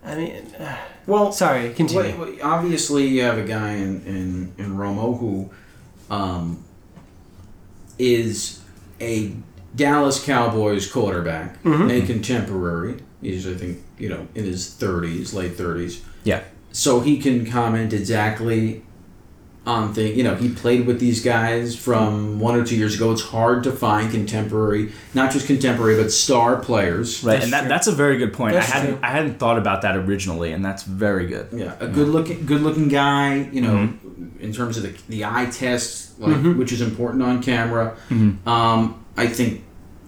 I 0.04 0.14
mean, 0.14 0.54
uh, 0.58 0.76
well, 1.06 1.32
sorry. 1.32 1.74
Continue. 1.74 2.16
Well, 2.16 2.28
well, 2.30 2.34
obviously, 2.42 3.08
you 3.08 3.22
have 3.22 3.36
a 3.36 3.42
guy 3.44 3.72
in, 3.72 4.02
in, 4.06 4.52
in 4.56 4.76
Romo 4.76 5.18
who 5.18 5.50
um, 6.10 6.62
is 7.98 8.60
a 9.00 9.32
Dallas 9.74 10.24
Cowboys 10.24 10.90
quarterback, 10.90 11.62
Mhm. 11.62 12.02
a 12.02 12.06
contemporary. 12.06 12.96
He's, 13.20 13.46
I 13.46 13.54
think, 13.54 13.78
you 13.98 14.08
know, 14.08 14.26
in 14.34 14.44
his 14.44 14.66
30s, 14.68 15.34
late 15.34 15.56
30s. 15.58 16.00
Yeah. 16.24 16.40
So 16.72 17.00
he 17.00 17.18
can 17.18 17.44
comment 17.44 17.92
exactly 17.92 18.82
on 19.68 19.92
things. 19.92 20.16
You 20.16 20.24
know, 20.24 20.34
he 20.34 20.48
played 20.48 20.86
with 20.86 20.98
these 20.98 21.22
guys 21.22 21.76
from 21.76 22.40
one 22.40 22.54
or 22.56 22.64
two 22.64 22.74
years 22.76 22.94
ago. 22.96 23.12
It's 23.12 23.22
hard 23.22 23.62
to 23.64 23.72
find 23.72 24.10
contemporary, 24.10 24.92
not 25.14 25.30
just 25.30 25.46
contemporary, 25.46 26.02
but 26.02 26.10
star 26.10 26.56
players. 26.56 27.22
Right, 27.22 27.34
That's 27.34 27.44
and 27.44 27.52
that, 27.52 27.60
true. 27.60 27.68
that's 27.68 27.86
a 27.86 27.92
very 27.92 28.16
good 28.16 28.32
point. 28.32 28.54
That's 28.54 28.70
I 28.70 28.74
hadn't 28.78 28.90
true. 28.94 29.00
I 29.02 29.10
hadn't 29.10 29.38
thought 29.38 29.58
about 29.58 29.82
that 29.82 29.94
originally, 29.96 30.52
and 30.52 30.64
that's 30.64 30.82
very 30.84 31.26
good. 31.26 31.48
Yeah, 31.52 31.74
a 31.80 31.86
good 31.86 32.08
looking, 32.08 32.46
good 32.46 32.62
looking 32.62 32.88
guy. 32.88 33.48
You 33.52 33.60
know, 33.60 33.68
Mm-hmm. 33.68 34.40
in 34.42 34.52
terms 34.52 34.76
of 34.78 34.82
the 34.84 34.94
the 35.08 35.24
eye 35.24 35.46
test, 35.52 36.18
like 36.18 36.34
Mhm. 36.36 36.56
which 36.56 36.72
is 36.72 36.80
important 36.80 37.22
on 37.22 37.42
camera. 37.42 37.94
Mhm. 38.10 38.46
Um, 38.46 38.94
I 39.16 39.26
think 39.26 39.62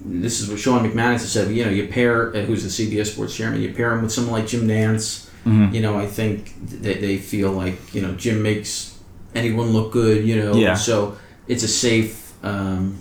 this 0.05 0.41
is 0.41 0.49
what 0.49 0.59
Sean 0.59 0.89
McManus 0.89 1.21
has 1.21 1.33
said. 1.33 1.51
You 1.55 1.65
know, 1.67 1.71
you 1.71 1.87
pair 1.89 2.35
uh, 2.35 2.41
who's 2.43 2.63
the 2.63 2.71
CBS 2.71 3.13
Sports 3.13 3.37
chairman. 3.37 3.61
You 3.61 3.73
pair 3.75 3.93
him 3.93 4.03
with 4.03 4.13
someone 4.13 4.33
like 4.33 4.47
Jim 4.47 4.67
Nantz. 4.67 5.27
Mhm. 5.47 5.73
You 5.75 5.81
know, 5.83 5.99
I 5.99 6.07
think 6.07 6.55
they, 6.83 6.95
they 6.95 7.17
feel 7.19 7.53
like 7.53 7.77
you 7.95 8.01
know 8.03 8.13
Jim 8.13 8.43
makes 8.43 8.97
anyone 9.35 9.69
look 9.71 9.93
good. 9.93 10.25
You 10.27 10.37
know, 10.43 10.55
Yeah. 10.55 10.75
so 10.75 11.17
it's 11.49 11.63
a 11.63 11.69
safe, 11.69 12.33
um, 12.45 12.99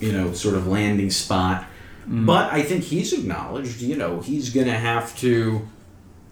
you 0.00 0.12
know, 0.12 0.32
sort 0.32 0.54
of 0.54 0.66
landing 0.66 1.10
spot. 1.10 1.62
Mm-hmm. 2.02 2.26
But 2.26 2.52
I 2.52 2.62
think 2.62 2.84
he's 2.84 3.12
acknowledged. 3.12 3.80
You 3.80 3.96
know, 3.96 4.20
he's 4.20 4.50
going 4.50 4.66
to 4.66 4.74
have 4.78 5.16
to 5.20 5.66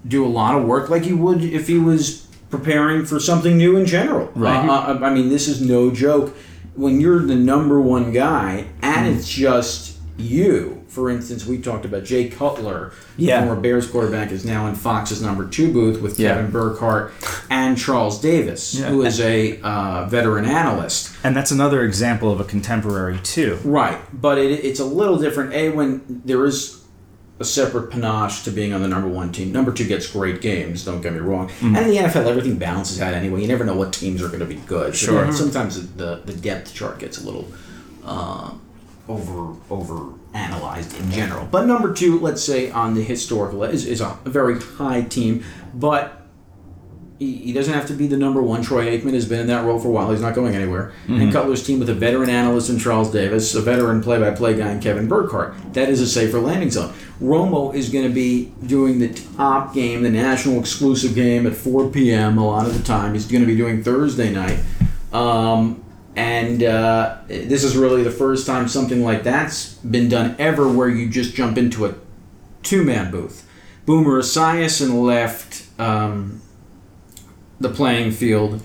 do 0.06 0.24
a 0.24 0.28
lot 0.28 0.56
of 0.56 0.64
work 0.64 0.90
like 0.90 1.02
he 1.04 1.12
would 1.12 1.42
if 1.42 1.66
he 1.68 1.78
was 1.78 2.26
preparing 2.50 3.04
for 3.06 3.18
something 3.20 3.56
new 3.56 3.76
in 3.76 3.86
general. 3.86 4.30
Right. 4.34 4.68
Uh, 4.68 4.72
uh, 4.72 4.98
I 5.02 5.14
mean, 5.14 5.28
this 5.30 5.48
is 5.48 5.60
no 5.62 5.90
joke. 5.90 6.36
When 6.74 7.00
you're 7.00 7.20
the 7.20 7.34
number 7.36 7.80
one 7.80 8.12
guy 8.12 8.66
and 8.82 9.06
Mm-hmm. 9.06 9.18
it's 9.18 9.28
just 9.28 9.96
you. 10.18 10.81
For 10.92 11.08
instance, 11.08 11.46
we 11.46 11.56
talked 11.56 11.86
about 11.86 12.04
Jay 12.04 12.28
Cutler, 12.28 12.92
Yeah. 13.16 13.46
former 13.46 13.58
Bears 13.58 13.86
quarterback, 13.86 14.30
is 14.30 14.44
now 14.44 14.66
in 14.66 14.74
Fox's 14.74 15.22
number 15.22 15.46
two 15.46 15.72
booth 15.72 16.02
with 16.02 16.20
Yeah. 16.20 16.34
Kevin 16.34 16.50
Burkhardt 16.50 17.12
and 17.48 17.78
Charles 17.78 18.20
Davis, 18.20 18.74
Yeah. 18.74 18.90
who 18.90 19.02
is 19.02 19.18
a 19.18 19.58
uh, 19.62 20.06
veteran 20.06 20.44
analyst. 20.44 21.10
And 21.24 21.34
that's 21.34 21.50
another 21.50 21.82
example 21.82 22.30
of 22.30 22.40
a 22.40 22.44
contemporary 22.44 23.18
too. 23.22 23.58
Right, 23.64 23.98
but 24.12 24.36
it, 24.36 24.62
it's 24.64 24.80
a 24.80 24.84
little 24.84 25.16
different. 25.18 25.54
A 25.54 25.70
when 25.70 26.02
there 26.26 26.44
is 26.44 26.78
a 27.40 27.44
separate 27.44 27.90
panache 27.90 28.44
to 28.44 28.50
being 28.50 28.74
on 28.74 28.82
the 28.82 28.88
number 28.88 29.08
one 29.08 29.32
team. 29.32 29.50
Number 29.50 29.72
two 29.72 29.84
gets 29.86 30.06
great 30.06 30.42
games. 30.42 30.84
Don't 30.84 31.00
get 31.00 31.14
me 31.14 31.20
wrong. 31.20 31.50
And 31.62 31.74
in 31.78 31.88
the 31.88 31.96
NFL, 31.96 32.26
everything 32.26 32.56
balances 32.56 33.00
out 33.00 33.14
anyway. 33.14 33.40
You 33.40 33.48
never 33.48 33.64
know 33.64 33.74
what 33.74 33.92
teams 33.94 34.22
are 34.22 34.28
going 34.28 34.40
to 34.40 34.44
be 34.46 34.60
good. 34.66 34.94
So 34.94 35.06
Sure. 35.06 35.32
Sometimes 35.32 35.80
the 35.94 36.20
the 36.26 36.34
depth 36.34 36.74
chart 36.74 36.98
gets 36.98 37.18
a 37.20 37.24
little 37.24 37.48
uh, 38.04 38.50
over 39.08 39.54
over 39.70 40.12
analyzed 40.34 40.98
in 40.98 41.10
general. 41.10 41.46
But 41.50 41.66
number 41.66 41.92
two, 41.92 42.18
let's 42.20 42.42
say 42.42 42.70
on 42.70 42.94
the 42.94 43.02
historical 43.02 43.64
is, 43.64 43.86
is 43.86 44.00
a 44.00 44.16
very 44.24 44.58
high 44.60 45.02
team, 45.02 45.44
but 45.74 46.18
he, 47.18 47.36
he 47.36 47.52
doesn't 47.52 47.72
have 47.72 47.86
to 47.86 47.92
be 47.92 48.06
the 48.08 48.16
number 48.16 48.42
one. 48.42 48.62
Troy 48.62 48.86
Aikman 48.86 49.14
has 49.14 49.28
been 49.28 49.38
in 49.40 49.46
that 49.46 49.64
role 49.64 49.78
for 49.78 49.88
a 49.88 49.90
while. 49.92 50.10
He's 50.10 50.20
not 50.20 50.34
going 50.34 50.56
anywhere. 50.56 50.92
And 51.06 51.32
Cutler's 51.32 51.64
team 51.64 51.78
with 51.78 51.88
a 51.88 51.94
veteran 51.94 52.28
analyst 52.28 52.68
in 52.68 52.78
Charles 52.78 53.12
Davis, 53.12 53.54
a 53.54 53.60
veteran 53.60 54.02
play-by-play 54.02 54.56
guy 54.56 54.72
in 54.72 54.80
Kevin 54.80 55.06
Burkhardt. 55.06 55.54
That 55.74 55.88
is 55.88 56.00
a 56.00 56.06
safer 56.06 56.40
landing 56.40 56.70
zone. 56.70 56.92
Romo 57.20 57.72
is 57.74 57.90
going 57.90 58.08
to 58.08 58.12
be 58.12 58.52
doing 58.66 58.98
the 58.98 59.12
top 59.36 59.72
game, 59.72 60.02
the 60.02 60.10
national 60.10 60.58
exclusive 60.58 61.14
game 61.14 61.46
at 61.46 61.54
4 61.54 61.90
p.m. 61.90 62.38
a 62.38 62.44
lot 62.46 62.66
of 62.66 62.76
the 62.76 62.82
time. 62.82 63.14
He's 63.14 63.26
going 63.26 63.42
to 63.42 63.46
be 63.46 63.56
doing 63.56 63.84
Thursday 63.84 64.32
night. 64.32 64.58
Um, 65.12 65.81
and 66.14 66.62
uh, 66.62 67.18
this 67.26 67.64
is 67.64 67.76
really 67.76 68.02
the 68.02 68.10
first 68.10 68.46
time 68.46 68.68
something 68.68 69.02
like 69.02 69.22
that's 69.22 69.74
been 69.76 70.08
done 70.08 70.36
ever 70.38 70.68
where 70.68 70.88
you 70.88 71.08
just 71.08 71.34
jump 71.34 71.56
into 71.56 71.86
a 71.86 71.94
two-man 72.62 73.10
booth. 73.10 73.48
Boomer 73.86 74.20
Esiason 74.20 75.02
left 75.04 75.64
um, 75.80 76.40
the 77.58 77.68
playing 77.68 78.12
field 78.12 78.62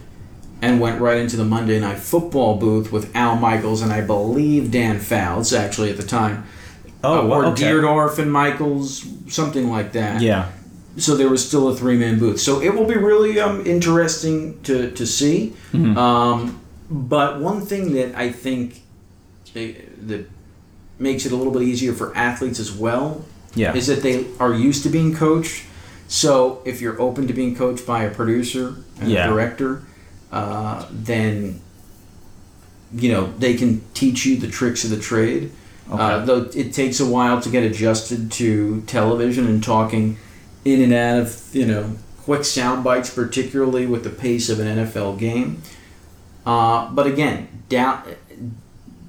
and 0.62 0.82
went 0.82 1.00
right 1.00 1.18
into 1.18 1.38
the 1.38 1.46
Monday 1.46 1.80
Night 1.80 2.00
Football 2.00 2.58
booth 2.58 2.92
with 2.92 3.16
Al 3.16 3.36
Michaels 3.36 3.82
and 3.82 3.92
I 3.94 4.02
believe 4.02 4.72
Dan 4.72 5.00
Fouts 5.00 5.54
actually 5.54 5.90
at 5.90 5.98
the 5.98 6.04
time. 6.04 6.46
Oh, 7.04 7.32
Uh, 7.32 7.36
or 7.36 7.46
okay. 7.48 7.64
Dierdorf 7.64 8.20
and 8.20 8.32
Michaels, 8.32 9.06
something 9.28 9.70
like 9.70 9.94
that. 9.94 10.22
Yeah. 10.22 10.50
So 10.98 11.16
there 11.16 11.30
was 11.30 11.48
still 11.48 11.70
a 11.70 11.76
three-man 11.76 12.18
booth. 12.18 12.40
So 12.40 12.60
it 12.60 12.74
will 12.74 12.88
be 12.88 12.98
really 12.98 13.40
um, 13.40 13.66
interesting 13.68 14.60
to, 14.64 14.90
to 14.92 15.06
see. 15.06 15.54
Mm-hmm. 15.72 15.96
Um, 15.98 16.60
but 16.90 17.40
one 17.40 17.62
thing 17.62 17.94
that 17.94 18.16
I 18.16 18.32
think 18.32 18.82
that 19.54 20.26
makes 21.00 21.26
it 21.26 21.32
a 21.32 21.36
little 21.36 21.54
bit 21.54 21.64
easier 21.64 21.94
for 21.94 22.16
athletes 22.16 22.60
as 22.60 22.72
well 22.72 23.26
Yeah. 23.56 23.74
is 23.76 23.88
that 23.88 24.04
they 24.04 24.26
are 24.40 24.54
used 24.54 24.84
to 24.84 24.90
being 24.90 25.14
coached. 25.16 25.64
So 26.08 26.62
if 26.66 26.80
you're 26.82 27.00
open 27.02 27.28
to 27.28 27.34
being 27.34 27.56
coached 27.56 27.86
by 27.86 28.04
a 28.04 28.12
producer 28.12 28.76
and 29.02 29.10
Yeah. 29.12 29.26
a 29.26 29.30
director, 29.30 29.82
uh, 30.32 30.86
then 30.92 31.60
you 32.94 33.12
know 33.12 33.34
they 33.38 33.54
can 33.56 33.82
teach 33.94 34.26
you 34.26 34.38
the 34.38 34.48
tricks 34.48 34.84
of 34.84 34.90
the 34.90 34.98
trade. 34.98 35.52
Uh, 35.92 36.24
though 36.26 36.50
it 36.54 36.74
takes 36.74 37.00
a 37.00 37.06
while 37.06 37.40
to 37.42 37.50
get 37.50 37.64
adjusted 37.64 38.30
to 38.30 38.84
television 38.88 39.48
and 39.48 39.64
talking 39.64 40.18
in 40.66 40.82
and 40.82 40.94
out 40.94 41.18
of 41.20 41.42
you 41.54 41.66
know 41.66 41.92
quick 42.24 42.44
sound 42.44 42.84
bites, 42.84 43.10
particularly 43.10 43.86
with 43.86 44.04
the 44.04 44.10
pace 44.10 44.50
of 44.50 44.60
an 44.60 44.68
NFL 44.68 45.18
game. 45.18 45.62
Uh, 46.48 46.90
but 46.92 47.06
again, 47.06 47.50
down 47.68 48.04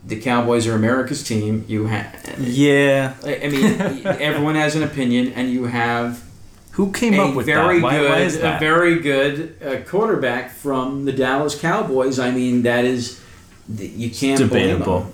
the 0.04 0.20
Cowboys 0.20 0.66
are 0.66 0.74
America's 0.74 1.22
team. 1.22 1.64
You 1.68 1.86
have 1.86 2.36
yeah. 2.40 3.14
I 3.24 3.48
mean, 3.48 3.80
everyone 4.04 4.56
has 4.56 4.74
an 4.74 4.82
opinion, 4.82 5.32
and 5.34 5.48
you 5.48 5.66
have 5.66 6.24
Who 6.72 6.90
came 6.90 7.20
up 7.20 7.36
with 7.36 7.46
very 7.46 7.76
that? 7.76 7.82
Why, 7.84 7.98
good, 7.98 8.10
why 8.10 8.18
is 8.22 8.36
a 8.38 8.56
very 8.58 8.98
good 8.98 9.54
uh, 9.64 9.88
quarterback 9.88 10.50
from 10.50 11.04
the 11.04 11.12
Dallas 11.12 11.54
Cowboys. 11.60 12.18
I 12.18 12.32
mean, 12.32 12.62
that 12.62 12.84
is 12.84 13.22
you 13.72 14.10
can't 14.10 14.38
Debatable. 14.40 15.06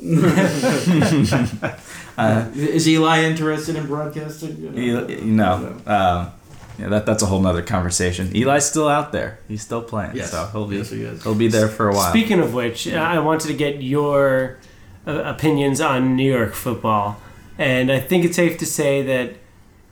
Uh, 2.18 2.50
is 2.56 2.88
Eli 2.88 3.22
interested 3.22 3.76
in 3.76 3.86
broadcasting? 3.86 4.56
You 4.56 4.70
know? 4.70 5.08
Eli, 5.08 5.20
know, 5.20 5.76
um, 5.86 6.32
yeah, 6.78 6.88
that 6.88 7.06
that's 7.06 7.22
a 7.22 7.26
whole 7.26 7.40
nother 7.40 7.62
conversation. 7.62 8.30
Eli's 8.34 8.64
still 8.64 8.88
out 8.88 9.12
there. 9.12 9.38
He's 9.48 9.62
still 9.62 9.82
playing, 9.82 10.16
Yes. 10.16 10.30
so 10.30 10.48
he'll 10.52 10.66
be 10.66 10.76
Yes, 10.76 10.90
he 10.90 11.02
is. 11.02 11.22
he'll 11.22 11.34
be 11.34 11.48
there 11.48 11.68
for 11.68 11.88
a 11.88 11.94
while. 11.94 12.10
Speaking 12.10 12.40
of 12.40 12.54
which, 12.54 12.86
I 12.88 13.18
wanted 13.18 13.48
to 13.48 13.54
get 13.54 13.82
your 13.82 14.58
uh, 15.06 15.22
opinions 15.24 15.80
on 15.80 16.16
New 16.16 16.30
York 16.32 16.54
football, 16.54 17.20
and 17.58 17.90
I 17.90 18.00
think 18.00 18.24
it's 18.24 18.36
safe 18.36 18.58
to 18.58 18.66
say 18.66 19.02
that 19.02 19.34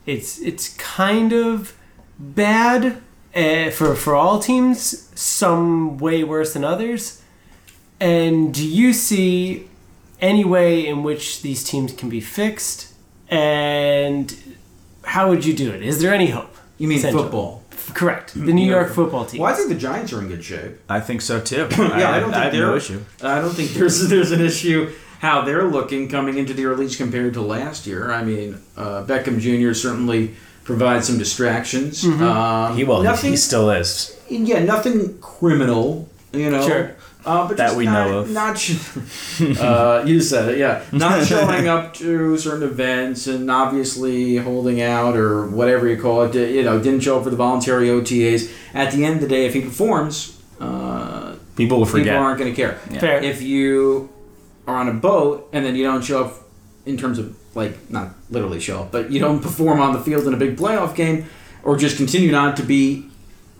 it's 0.07 0.39
it's 0.41 0.75
kind 0.77 1.33
of 1.33 1.75
bad 2.19 2.99
uh, 3.35 3.71
for 3.71 3.95
for 3.95 4.15
all 4.15 4.39
teams. 4.39 5.11
Some 5.19 5.99
way 5.99 6.23
worse 6.25 6.53
than 6.53 6.65
others. 6.65 7.23
And 7.99 8.53
do 8.53 8.67
you 8.67 8.93
see 8.93 9.69
any 10.21 10.45
way 10.45 10.87
in 10.87 11.03
which 11.03 11.41
these 11.43 11.65
teams 11.65 11.93
can 11.95 12.09
be 12.11 12.21
fixed? 12.21 12.93
And 13.29 14.37
how 15.05 15.29
would 15.31 15.45
you 15.47 15.55
do 15.55 15.73
it? 15.73 15.83
Is 15.83 16.01
there 16.01 16.13
any 16.15 16.27
hope? 16.29 16.56
You 16.79 16.89
mean 16.89 16.99
Essentially. 16.99 17.23
football? 17.23 17.63
Correct. 17.95 18.35
The 18.35 18.53
New 18.53 18.69
York 18.69 18.91
football 18.93 19.25
team. 19.25 19.41
Well, 19.41 19.53
I 19.53 19.57
think 19.57 19.69
the 19.69 19.75
Giants 19.77 20.13
are 20.13 20.21
in 20.21 20.29
good 20.29 20.45
shape. 20.45 20.73
I 20.89 21.01
think 21.01 21.23
so 21.23 21.41
too. 21.41 21.69
Yeah, 21.79 22.11
I 22.11 22.21
don't 22.21 22.31
think 22.33 22.43
have 22.43 22.53
they're. 22.53 22.67
no 22.67 22.77
issue. 22.77 23.01
I 23.23 23.41
don't 23.41 23.55
think 23.55 23.71
there's 23.71 24.09
there's 24.11 24.33
an 24.33 24.41
issue 24.41 24.93
how 25.21 25.43
they're 25.43 25.65
looking 25.65 26.09
coming 26.09 26.37
into 26.37 26.53
the 26.53 26.67
release 26.67 26.97
compared 26.97 27.33
to 27.35 27.41
last 27.41 27.87
year. 27.87 28.11
I 28.13 28.23
mean, 28.25 28.61
uh, 28.77 29.05
Beckham 29.07 29.41
Jr. 29.41 29.73
certainly 29.73 30.35
provides 30.65 31.07
some 31.07 31.17
distractions. 31.17 32.05
Um, 32.05 32.77
He 32.77 32.85
will. 32.85 32.99
He, 32.99 33.05
Nothing, 33.05 33.31
he 33.31 33.37
still 33.37 33.71
is. 33.71 34.19
yeah, 34.29 34.63
nothing 34.65 35.19
criminal. 35.21 36.09
You 36.33 36.51
know. 36.51 36.67
Sure. 36.67 36.96
Uh, 37.27 37.49
but 37.49 37.57
That 37.57 37.67
just 37.67 37.77
we 37.77 37.85
not, 37.87 38.09
know 38.09 38.19
of. 38.21 38.31
Not 38.31 38.57
sh- 38.57 38.97
uh, 39.61 40.05
you 40.07 40.21
said 40.21 40.51
it, 40.51 40.59
yeah. 40.59 40.83
Not 40.93 41.27
showing 41.33 41.67
up 41.67 41.93
to 41.95 42.39
certain 42.39 42.63
events 42.63 43.27
and 43.27 43.51
obviously 43.51 44.37
holding 44.37 44.81
out 44.81 45.17
or 45.17 45.47
whatever 45.49 45.89
you 45.89 46.01
call 46.01 46.23
it. 46.23 46.35
You 46.37 46.63
know, 46.63 46.81
didn't 46.81 47.01
show 47.01 47.19
up 47.19 47.25
for 47.25 47.31
the 47.31 47.37
voluntary 47.37 47.89
OTAs. 47.89 48.53
At 48.75 48.93
the 48.93 49.05
end 49.05 49.17
of 49.17 49.23
the 49.23 49.29
day, 49.29 49.45
if 49.47 49.55
he 49.55 49.61
performs, 49.63 50.41
uh, 50.61 51.35
People 51.57 51.79
will 51.79 51.87
forget. 51.87 52.07
people 52.07 52.19
aren't 52.23 52.39
going 52.39 52.53
to 52.53 52.57
care. 52.57 52.75
Fair. 53.01 53.23
If 53.23 53.43
you 53.43 54.09
are 54.67 54.77
on 54.77 54.89
a 54.89 54.93
boat 54.95 55.49
and 55.53 55.65
then 55.65 55.75
you 55.75 55.83
don't 55.85 56.03
show 56.03 56.25
up 56.25 56.35
in 56.85 56.97
terms 56.97 57.19
of 57.19 57.37
like 57.57 57.91
not 57.91 58.15
literally 58.31 58.61
show 58.61 58.83
up, 58.83 58.93
but 58.93 59.11
you 59.11 59.19
don't 59.19 59.41
perform 59.43 59.81
on 59.81 59.93
the 59.95 60.01
field 60.01 60.27
in 60.27 60.35
a 60.35 60.37
big 60.37 60.57
playoff 60.57 60.95
game, 60.95 61.27
or 61.65 61.77
just 61.77 61.97
continue 61.97 62.31
not 62.31 62.57
to 62.59 62.63
be 62.63 63.09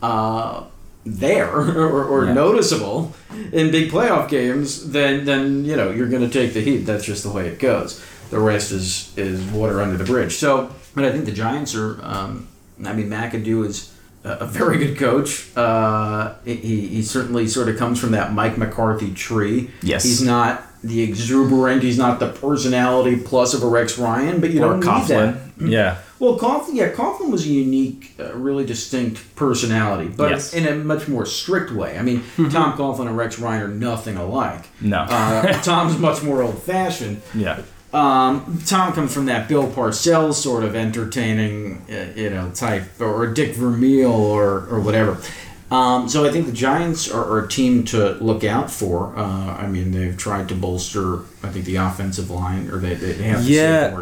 uh, 0.01 0.63
there 1.11 1.49
or, 1.55 2.03
or 2.03 2.25
Yeah. 2.25 2.33
noticeable 2.33 3.13
in 3.51 3.71
big 3.71 3.91
playoff 3.91 4.29
games, 4.29 4.91
then 4.91 5.25
then 5.25 5.65
you 5.65 5.75
know 5.75 5.89
you're 5.91 6.09
going 6.09 6.23
to 6.29 6.29
take 6.29 6.53
the 6.53 6.61
heat. 6.61 6.79
That's 6.85 7.05
just 7.05 7.23
the 7.23 7.29
way 7.31 7.47
it 7.47 7.59
goes. 7.59 8.03
The 8.29 8.39
rest 8.39 8.71
is 8.71 9.13
is 9.17 9.41
water 9.51 9.81
under 9.81 9.97
the 9.97 10.03
bridge. 10.03 10.35
So, 10.35 10.69
but 10.95 11.05
I 11.05 11.11
think 11.11 11.25
the 11.25 11.31
Giants 11.31 11.75
are. 11.75 11.99
Um, 12.03 12.47
I 12.85 12.93
mean, 12.93 13.09
McAdoo 13.09 13.65
is 13.65 13.93
a 14.23 14.45
very 14.45 14.77
good 14.77 14.97
coach. 14.97 15.47
Uh, 15.57 16.33
he, 16.45 16.55
he 16.87 17.01
certainly 17.01 17.47
sort 17.47 17.69
of 17.69 17.77
comes 17.77 17.99
from 17.99 18.11
that 18.11 18.33
Mike 18.33 18.57
McCarthy 18.57 19.13
tree. 19.13 19.71
Yes. 19.81 20.03
He's 20.03 20.21
not 20.21 20.63
the 20.83 21.01
exuberant. 21.01 21.81
He's 21.81 21.97
not 21.97 22.19
the 22.19 22.29
personality 22.33 23.15
plus 23.15 23.53
of 23.53 23.63
a 23.63 23.67
Rex 23.67 23.97
Ryan, 23.97 24.39
but 24.41 24.51
you 24.51 24.61
or 24.63 24.79
don't 24.79 24.79
need 24.81 25.07
that. 25.07 25.35
Coughlin. 25.57 25.69
Yeah. 25.71 25.97
Well, 26.19 26.37
Coughlin, 26.39 26.73
yeah, 26.73 26.91
Coughlin 26.91 27.29
was 27.29 27.45
a 27.45 27.49
unique, 27.49 28.15
uh, 28.19 28.33
really 28.35 28.65
distinct 28.65 29.35
personality, 29.35 30.09
but 30.09 30.31
Yes. 30.31 30.53
in 30.53 30.67
a 30.67 30.75
much 30.75 31.07
more 31.07 31.25
strict 31.25 31.71
way. 31.71 31.97
I 31.97 32.01
mean, 32.01 32.23
Tom 32.35 32.73
Coughlin 32.77 33.07
and 33.07 33.15
Rex 33.17 33.37
Ryan 33.39 33.61
are 33.63 33.67
nothing 33.67 34.17
alike. 34.17 34.65
No. 34.81 34.97
Uh, 34.99 35.53
Tom's 35.61 35.97
much 35.99 36.23
more 36.23 36.41
old-fashioned. 36.41 37.21
yeah. 37.35 37.61
Um, 37.93 38.61
Tom 38.65 38.91
comes 38.91 39.13
from 39.13 39.27
that 39.27 39.47
Bill 39.47 39.65
Parcells 39.71 40.33
sort 40.33 40.63
of 40.65 40.75
entertaining, 40.75 41.85
uh, 41.89 42.19
you 42.19 42.29
know, 42.29 42.51
type, 42.53 42.83
or 42.99 43.27
Dick 43.27 43.55
Vermeil, 43.55 44.11
or 44.11 44.67
or 44.69 44.81
whatever. 44.81 45.17
Um, 45.69 46.07
so 46.07 46.25
I 46.25 46.31
think 46.31 46.45
the 46.45 46.53
Giants 46.53 47.11
are, 47.11 47.23
are 47.25 47.43
a 47.43 47.47
team 47.47 47.83
to 47.85 48.11
look 48.23 48.45
out 48.45 48.71
for. 48.71 49.13
Uh, 49.17 49.21
I 49.57 49.67
mean, 49.67 49.91
they've 49.91 50.15
tried 50.15 50.47
to 50.49 50.55
bolster. 50.55 51.19
I 51.43 51.49
think 51.49 51.65
the 51.65 51.75
offensive 51.75 52.29
line, 52.29 52.69
or 52.69 52.77
they, 52.77 52.93
they 52.93 53.11
they 53.11 53.23
have 53.25 53.39
to 53.39 53.45
see 53.45 53.55
if 53.55 53.59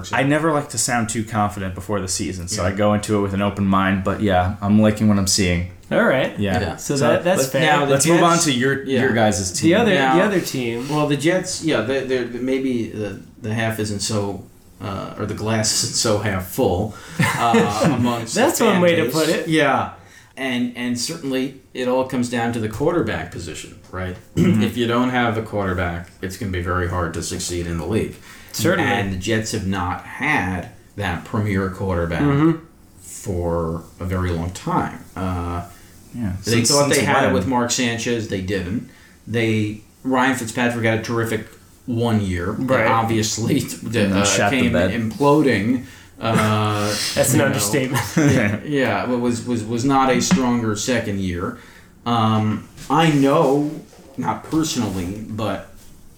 it 0.08 0.12
Yeah. 0.12 0.18
I 0.18 0.22
never 0.24 0.52
like 0.52 0.70
to 0.70 0.78
sound 0.78 1.10
too 1.10 1.24
confident 1.24 1.74
before 1.74 2.00
the 2.00 2.08
season, 2.08 2.48
so 2.48 2.62
Yeah. 2.62 2.70
I 2.70 2.72
go 2.74 2.94
into 2.94 3.18
it 3.18 3.22
with 3.22 3.34
an 3.34 3.42
open 3.42 3.66
mind. 3.66 4.04
But 4.04 4.22
yeah, 4.22 4.58
I'm 4.62 4.80
liking 4.80 5.08
what 5.08 5.18
I'm 5.18 5.26
seeing. 5.26 5.72
All 5.92 6.04
right. 6.04 6.38
Yeah. 6.40 6.60
Yeah. 6.62 6.76
So, 6.78 6.98
that 6.98 7.24
that's 7.24 7.44
let- 7.44 7.52
fair. 7.52 7.62
now 7.62 7.86
Let's 7.86 8.06
move 8.08 8.22
on 8.22 8.38
to 8.40 8.52
your 8.52 8.84
yeah. 8.84 9.02
your 9.02 9.14
guys' 9.14 9.52
team. 9.52 9.70
the 9.70 9.76
other 9.76 9.94
Now- 9.94 10.16
the 10.18 10.24
other 10.24 10.42
team. 10.42 10.88
Well, 10.90 11.08
the 11.08 11.18
Jets, 11.18 11.64
yeah, 11.64 11.82
they 11.82 12.04
they're, 12.06 12.26
maybe 12.28 12.90
the 12.90 13.22
the 13.42 13.54
half 13.54 13.80
isn't 13.80 14.00
so, 14.02 14.44
uh, 14.82 15.16
or 15.18 15.26
the 15.26 15.34
glass 15.36 15.84
isn't 15.84 15.96
so 15.96 16.20
half 16.20 16.48
full. 16.48 16.96
Uh, 17.20 17.92
amongst 17.98 18.36
the 18.36 18.42
That's 18.42 18.60
one 18.62 18.74
fan 18.74 18.82
way 18.82 18.96
to 18.98 19.10
put 19.12 19.30
it. 19.30 19.48
Yeah, 19.48 19.94
and 20.38 20.76
and 20.76 21.00
certainly 21.00 21.62
it 21.74 21.88
all 21.88 22.08
comes 22.08 22.30
down 22.30 22.54
to 22.54 22.60
the 22.60 22.70
quarterback 22.70 23.32
position, 23.32 23.80
right? 23.92 24.16
if 24.36 24.76
you 24.78 24.88
don't 24.88 25.10
have 25.10 25.36
the 25.36 25.42
quarterback, 25.42 26.10
it's 26.22 26.38
going 26.38 26.52
to 26.52 26.58
be 26.58 26.64
very 26.64 26.88
hard 26.90 27.14
to 27.14 27.24
succeed 27.24 27.68
in 27.68 27.78
the 27.78 27.86
league. 27.86 28.16
Certainly. 28.52 28.90
and 28.90 29.12
the 29.14 29.18
Jets 29.18 29.52
have 29.52 29.68
not 29.68 30.06
had 30.06 30.70
that 30.96 31.26
premier 31.26 31.70
quarterback 31.70 32.22
Mhm. 32.22 32.62
for 33.02 33.84
a 34.00 34.06
very 34.06 34.32
long 34.32 34.52
time. 34.52 35.04
Uh, 35.16 35.66
yeah. 36.14 36.34
they 36.46 36.52
Since- 36.52 36.72
thought 36.72 36.90
they 36.90 37.04
had 37.04 37.30
it 37.30 37.34
with 37.34 37.48
Mark 37.48 37.72
Sanchez. 37.72 38.30
They 38.30 38.42
didn't. 38.42 38.90
They 39.28 39.82
Ryan 40.04 40.36
Fitzpatrick 40.38 40.86
had 40.86 41.00
a 41.00 41.04
terrific 41.04 41.48
one 41.86 42.22
year. 42.22 42.52
Right. 42.52 42.88
obviously 42.88 43.58
uh, 43.86 44.50
came 44.50 44.72
imploding. 44.74 45.86
Uh, 46.20 46.88
That's 47.14 47.34
an 47.34 47.40
know, 47.40 47.46
understatement. 47.48 48.04
yeah, 48.66 49.12
it 49.12 49.18
was 49.18 49.46
was 49.46 49.64
was 49.64 49.84
not 49.84 50.10
a 50.10 50.22
stronger 50.22 50.76
second 50.76 51.20
year. 51.20 51.58
Um, 52.06 52.68
I 52.90 53.12
know, 53.12 53.72
not 54.18 54.44
personally, 54.46 55.26
but 55.28 55.72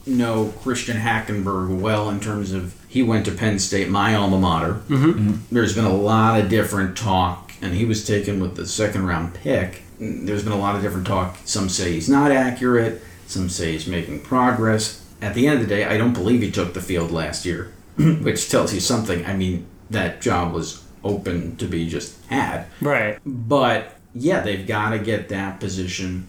know 0.05 0.53
Christian 0.61 0.97
Hackenberg 0.97 1.79
well 1.79 2.09
in 2.09 2.19
terms 2.19 2.51
of 2.51 2.75
he 2.87 3.03
went 3.03 3.25
to 3.25 3.31
Penn 3.31 3.59
State, 3.59 3.89
my 3.89 4.15
alma 4.15 4.39
mater. 4.39 4.75
Mm-hmm. 4.87 5.35
There's 5.51 5.75
been 5.75 5.85
a 5.85 5.95
lot 5.95 6.39
of 6.39 6.49
different 6.49 6.97
talk, 6.97 7.53
and 7.61 7.73
he 7.73 7.85
was 7.85 8.05
taken 8.05 8.39
with 8.39 8.55
the 8.55 8.65
second 8.67 9.05
round 9.05 9.33
pick. 9.33 9.83
There's 9.99 10.43
been 10.43 10.53
a 10.53 10.59
lot 10.59 10.75
of 10.75 10.81
different 10.81 11.07
talk. 11.07 11.37
Some 11.45 11.69
say 11.69 11.93
he's 11.93 12.09
not 12.09 12.31
accurate. 12.31 13.01
Some 13.25 13.49
say 13.49 13.73
he's 13.73 13.87
making 13.87 14.21
progress. 14.21 15.03
At 15.21 15.33
the 15.33 15.47
end 15.47 15.61
of 15.61 15.67
the 15.67 15.75
day, 15.75 15.83
I 15.85 15.97
don't 15.97 16.13
believe 16.13 16.41
he 16.41 16.51
took 16.51 16.73
the 16.73 16.81
field 16.81 17.11
last 17.11 17.45
year, 17.45 17.73
which 17.97 18.49
tells 18.49 18.73
you 18.73 18.79
something. 18.79 19.25
I 19.25 19.35
mean, 19.35 19.65
that 19.89 20.21
job 20.21 20.53
was 20.53 20.83
open 21.03 21.55
to 21.57 21.65
be 21.65 21.87
just 21.89 22.23
had. 22.25 22.65
Right. 22.81 23.19
But 23.25 23.95
yeah, 24.13 24.41
they've 24.41 24.65
got 24.65 24.89
to 24.91 24.99
get 24.99 25.29
that 25.29 25.59
position 25.59 26.27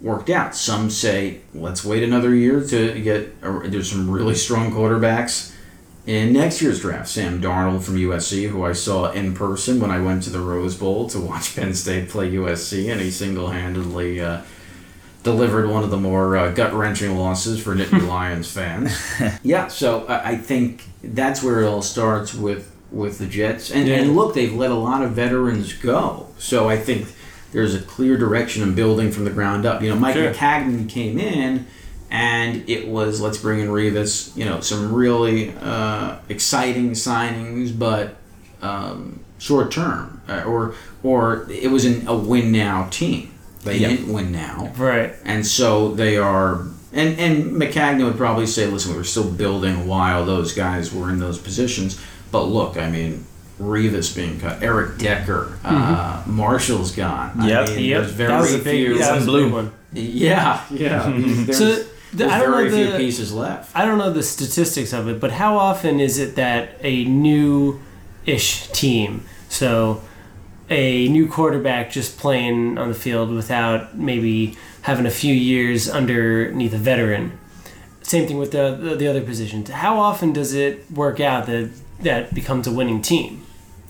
worked 0.00 0.30
out. 0.30 0.54
Some 0.54 0.90
say 0.90 1.40
let's 1.54 1.84
wait 1.84 2.02
another 2.02 2.34
year 2.34 2.64
to 2.64 3.00
get. 3.00 3.40
There's 3.40 3.90
some 3.90 4.10
really 4.10 4.34
strong 4.34 4.70
quarterbacks 4.70 5.54
in 6.06 6.32
next 6.32 6.62
year's 6.62 6.80
draft. 6.80 7.08
Sam 7.08 7.40
Darnold 7.40 7.82
from 7.82 7.96
USC, 7.96 8.48
who 8.48 8.64
I 8.64 8.72
saw 8.72 9.10
in 9.12 9.34
person 9.34 9.80
when 9.80 9.90
I 9.90 10.00
went 10.00 10.22
to 10.24 10.30
the 10.30 10.40
Rose 10.40 10.76
Bowl 10.76 11.08
to 11.10 11.20
watch 11.20 11.54
Penn 11.56 11.74
State 11.74 12.08
play 12.08 12.30
USC, 12.32 12.90
and 12.90 13.00
he 13.00 13.10
single-handedly. 13.10 14.20
Uh, 14.20 14.42
Delivered 15.24 15.68
one 15.68 15.82
of 15.82 15.90
the 15.90 15.96
more 15.98 16.36
uh, 16.36 16.52
gut 16.52 16.72
wrenching 16.72 17.18
losses 17.18 17.60
for 17.60 17.74
Nittany 17.74 18.06
Lions 18.08 18.50
fans. 18.50 18.96
Yeah, 19.42 19.66
so 19.66 20.06
I 20.08 20.36
think 20.36 20.84
that's 21.02 21.42
where 21.42 21.60
it 21.60 21.66
all 21.66 21.82
starts 21.82 22.32
with 22.32 22.72
with 22.90 23.18
the 23.18 23.26
Jets. 23.26 23.70
And, 23.70 23.88
and 23.88 24.16
look, 24.16 24.34
they've 24.34 24.52
let 24.54 24.70
a 24.70 24.74
lot 24.74 25.02
of 25.02 25.12
veterans 25.12 25.72
go. 25.74 26.26
So 26.38 26.68
I 26.68 26.76
think 26.78 27.08
there's 27.52 27.74
a 27.74 27.80
clear 27.80 28.16
direction 28.16 28.62
in 28.62 28.74
building 28.74 29.10
from 29.10 29.24
the 29.24 29.30
ground 29.30 29.66
up. 29.66 29.82
You 29.82 29.90
know, 29.90 29.96
Mike 29.96 30.14
Sure. 30.14 30.32
Maccagnan 30.32 30.88
came 30.88 31.18
in, 31.18 31.66
and 32.10 32.68
it 32.68 32.88
was 32.88 33.20
let's 33.20 33.38
bring 33.38 33.60
in 33.60 33.68
Revis. 33.68 34.34
You 34.36 34.44
know, 34.46 34.60
some 34.60 34.92
really 34.94 35.52
uh, 35.60 36.16
exciting 36.28 36.92
signings, 36.92 37.76
but 37.78 38.16
um, 38.62 39.20
short 39.38 39.70
term, 39.70 40.20
uh, 40.28 40.42
or 40.44 40.74
or 41.02 41.46
it 41.50 41.70
was 41.70 41.84
an, 41.84 42.06
a 42.08 42.16
win 42.16 42.50
now 42.52 42.88
team. 42.90 43.32
They 43.64 43.78
Yeah. 43.78 43.88
didn't 43.88 44.12
win 44.12 44.32
now. 44.32 44.72
Right. 44.76 45.12
And 45.24 45.46
so 45.46 45.92
they 45.92 46.16
are, 46.16 46.62
and 46.92 47.18
and 47.18 47.52
Maccagnan 47.52 48.04
would 48.04 48.16
probably 48.16 48.46
say, 48.46 48.66
listen, 48.66 48.92
we 48.92 48.98
were 48.98 49.04
still 49.04 49.30
building 49.30 49.86
while 49.86 50.24
those 50.24 50.52
guys 50.54 50.92
were 50.94 51.10
in 51.10 51.18
those 51.18 51.38
positions. 51.38 52.00
But 52.30 52.44
look, 52.44 52.76
I 52.76 52.90
mean, 52.90 53.24
Revis 53.60 54.14
being 54.14 54.38
cut, 54.38 54.62
Eric 54.62 54.98
Decker, 54.98 55.58
uh, 55.64 56.22
Marshall's 56.26 56.94
gone. 56.94 57.30
Mm-hmm. 57.30 57.48
Yep. 57.48 57.68
I 57.68 57.74
mean, 57.74 57.84
Yep. 57.84 58.00
there's 58.02 58.12
very 58.12 58.28
that 58.32 58.40
was 58.40 58.54
a 58.54 58.58
big. 58.58 58.86
few. 58.86 58.98
Was 58.98 59.24
Blue. 59.24 59.52
one. 59.52 59.72
Yeah, 59.92 60.62
yeah. 60.70 61.10
there's 61.16 61.58
So 61.58 61.64
the, 61.66 61.86
there's 62.12 62.30
I 62.32 62.38
don't 62.40 62.52
very 62.52 62.70
know 62.70 62.76
few 62.76 62.92
the 62.92 62.98
pieces 62.98 63.32
left. 63.32 63.74
I 63.76 63.84
don't 63.84 63.98
know 63.98 64.12
the 64.12 64.22
statistics 64.22 64.92
of 64.92 65.08
it, 65.08 65.18
but 65.20 65.32
how 65.32 65.56
often 65.56 65.98
is 66.00 66.18
it 66.18 66.36
that 66.36 66.76
a 66.82 67.04
new-ish 67.04 68.68
team, 68.68 69.24
so 69.48 70.02
a 70.70 71.08
new 71.08 71.26
quarterback 71.28 71.90
just 71.90 72.18
playing 72.18 72.76
on 72.78 72.88
the 72.88 72.94
field 72.94 73.30
without 73.30 73.96
maybe 73.96 74.56
having 74.82 75.06
a 75.06 75.10
few 75.10 75.34
years 75.34 75.88
underneath 75.88 76.74
a 76.74 76.78
veteran? 76.78 77.38
Same 78.02 78.26
thing 78.26 78.38
with 78.38 78.52
the, 78.52 78.74
the 78.80 78.94
the 78.96 79.06
other 79.06 79.22
positions. 79.22 79.68
How 79.70 79.98
often 79.98 80.32
does 80.32 80.54
it 80.54 80.90
work 80.90 81.20
out 81.20 81.46
that 81.46 81.70
that 82.00 82.34
becomes 82.34 82.66
a 82.66 82.72
winning 82.72 83.02
team? 83.02 83.44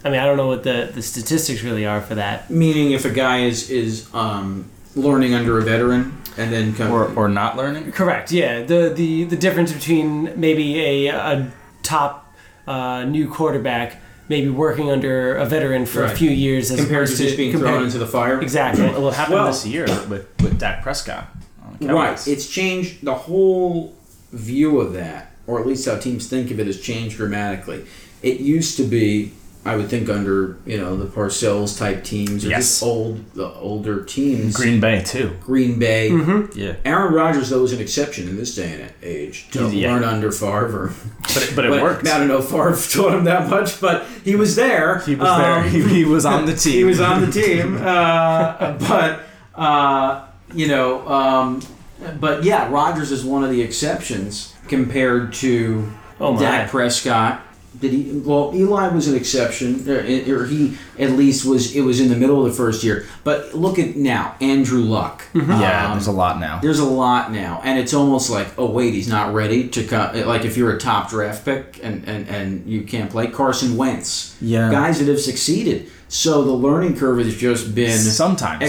I 0.05 0.11
mean, 0.11 0.21
I 0.21 0.25
don't 0.27 0.37
know 0.37 0.47
what 0.47 0.63
the, 0.63 0.91
the 0.95 1.03
statistics 1.03 1.63
really 1.63 1.85
are 1.85 2.01
for 2.01 2.15
that. 2.15 2.51
Meaning, 2.51 2.93
if 2.93 3.05
a 3.05 3.11
guy 3.11 3.41
is 3.41 3.69
is 3.71 4.09
um, 4.15 4.71
learning 4.95 5.35
under 5.35 5.59
a 5.59 5.63
veteran 5.63 6.17
and 6.37 6.53
then 6.53 6.75
come, 6.75 6.93
or 6.93 7.13
or 7.15 7.29
not 7.29 7.57
learning. 7.57 7.91
Correct. 7.93 8.31
Yeah. 8.33 8.63
The 8.63 8.93
the 8.95 9.25
the 9.25 9.37
difference 9.37 9.73
between 9.73 10.39
maybe 10.41 10.81
a 10.81 11.09
a 11.09 11.51
top 11.83 12.33
uh, 12.67 13.05
new 13.05 13.29
quarterback 13.29 13.97
maybe 14.29 14.51
working 14.51 14.91
under 14.91 15.37
a 15.37 15.47
veteran 15.47 15.87
for 15.87 16.05
a 16.05 16.11
few 16.11 16.29
years 16.31 16.71
as 16.71 16.79
compared 16.79 17.09
to 17.09 17.17
just 17.17 17.35
being 17.39 17.51
compared- 17.51 17.73
thrown 17.73 17.85
into 17.85 17.97
the 17.99 18.07
fire. 18.07 18.39
exactly. 18.43 18.85
Well, 18.85 19.09
it 19.09 19.15
happened 19.15 19.37
Well- 19.37 19.47
this 19.47 19.65
year 19.67 19.87
with 20.09 20.27
with 20.43 20.59
Dak 20.59 20.83
Prescott. 20.83 21.27
on 21.65 21.77
the 21.81 21.95
Right. 21.95 22.29
It's 22.29 22.47
changed 22.47 23.03
the 23.05 23.15
whole 23.15 23.95
view 24.33 24.81
of 24.81 24.93
that, 24.93 25.28
or 25.49 25.59
at 25.59 25.67
least 25.67 25.89
how 25.89 25.97
teams 25.97 26.29
think 26.29 26.51
of 26.53 26.61
it, 26.61 26.67
has 26.67 26.79
changed 26.81 27.17
dramatically. 27.17 27.85
It 28.23 28.39
used 28.41 28.77
to 28.77 28.85
be, 28.85 29.33
I 29.65 29.77
would 29.77 29.89
think, 29.89 30.09
under 30.11 30.59
you 30.67 30.77
know 30.79 30.95
the 30.97 31.07
Parcells 31.07 31.79
type 31.79 32.05
teams 32.05 32.45
or 32.45 32.51
Yes. 32.51 32.61
just 32.69 32.83
old 32.83 33.25
the 33.35 33.47
older 33.55 34.05
teams. 34.05 34.55
Green 34.55 34.79
Bay 34.79 35.03
too. 35.03 35.33
Green 35.41 35.79
Bay. 35.79 36.11
Yeah, 36.55 36.75
Aaron 36.85 37.15
Rodgers, 37.15 37.49
though, 37.51 37.65
is 37.65 37.73
an 37.73 37.81
exception 37.81 38.29
in 38.29 38.37
this 38.37 38.55
day 38.55 38.73
and 38.81 38.93
age 39.03 39.49
to 39.53 39.69
Yeah. 39.71 39.95
learn 39.95 40.05
under 40.05 40.31
Favre. 40.31 40.93
but 41.23 41.37
it, 41.43 41.53
but 41.57 41.65
it 41.65 41.71
But 41.75 41.83
worked. 41.83 42.07
I 42.09 42.19
don't 42.19 42.29
know 42.29 42.39
if 42.39 42.47
Favre 42.51 42.77
taught 42.93 43.15
him 43.17 43.25
that 43.25 43.49
much, 43.49 43.81
but 43.81 44.05
he 44.25 44.37
was 44.37 44.55
there. 44.55 44.99
he 45.07 45.15
was 45.15 45.29
Um, 45.29 45.41
there. 45.43 45.63
He, 45.63 45.83
he 45.83 46.05
was 46.05 46.27
on 46.27 46.45
the 46.45 46.55
team. 46.65 46.73
he 46.75 46.85
was 46.85 47.01
on 47.01 47.23
the 47.25 47.33
team, 47.33 47.77
uh, 47.79 48.73
but 48.87 49.21
uh, 49.55 50.25
you 50.55 50.69
know, 50.69 51.09
um, 51.09 51.61
but 52.21 52.45
yeah, 52.45 52.71
Rodgers 52.71 53.11
is 53.11 53.25
one 53.25 53.43
of 53.45 53.51
the 53.51 53.61
exceptions 53.63 54.55
compared 54.69 55.33
to 55.35 55.91
Oh 56.21 56.33
my. 56.33 56.41
Dak 56.41 56.71
Prescott. 56.71 57.43
Did 57.81 57.93
he? 57.93 58.19
Well, 58.25 58.51
Eli 58.55 58.89
was 58.89 59.07
an 59.07 59.15
exception, 59.15 59.89
or, 59.89 59.99
or 60.01 60.47
he 60.47 60.77
at 60.99 61.11
least 61.13 61.45
was. 61.45 61.77
It 61.77 61.83
was 61.83 62.01
in 62.01 62.09
the 62.09 62.17
middle 62.17 62.45
of 62.45 62.51
the 62.51 62.57
first 62.57 62.83
year. 62.83 63.07
But 63.23 63.55
look 63.55 63.79
at 63.79 63.95
now, 63.95 64.35
Andrew 64.41 64.81
Luck. 64.81 65.23
Yeah, 65.33 65.87
Um, 65.87 65.93
there's 65.93 66.09
a 66.09 66.13
lot 66.13 66.41
now. 66.41 66.59
there's 66.61 66.81
a 66.81 66.85
lot 66.85 67.31
now, 67.31 67.61
and 67.63 67.79
it's 67.79 67.95
almost 67.95 68.31
like, 68.31 68.49
oh 68.59 68.69
wait, 68.69 68.95
he's 68.95 69.07
not 69.07 69.33
ready 69.33 69.69
to 69.69 69.85
come. 69.85 70.27
Like 70.27 70.45
if 70.45 70.57
you're 70.57 70.73
a 70.75 70.79
top 70.79 71.11
draft 71.11 71.45
pick 71.45 71.79
and 71.85 72.03
and, 72.09 72.27
and 72.29 72.67
you 72.69 72.83
can't 72.83 73.11
play, 73.11 73.29
Carson 73.29 73.77
Wentz, 73.77 74.37
Yeah. 74.41 74.73
guys 74.73 74.99
that 74.99 75.07
have 75.07 75.21
succeeded. 75.21 75.89
So 76.09 76.43
the 76.43 76.53
learning 76.53 76.97
curve 76.97 77.19
has 77.19 77.37
just 77.37 77.75
been 77.77 77.97
Sometimes 77.99 78.61
though. 78.61 78.67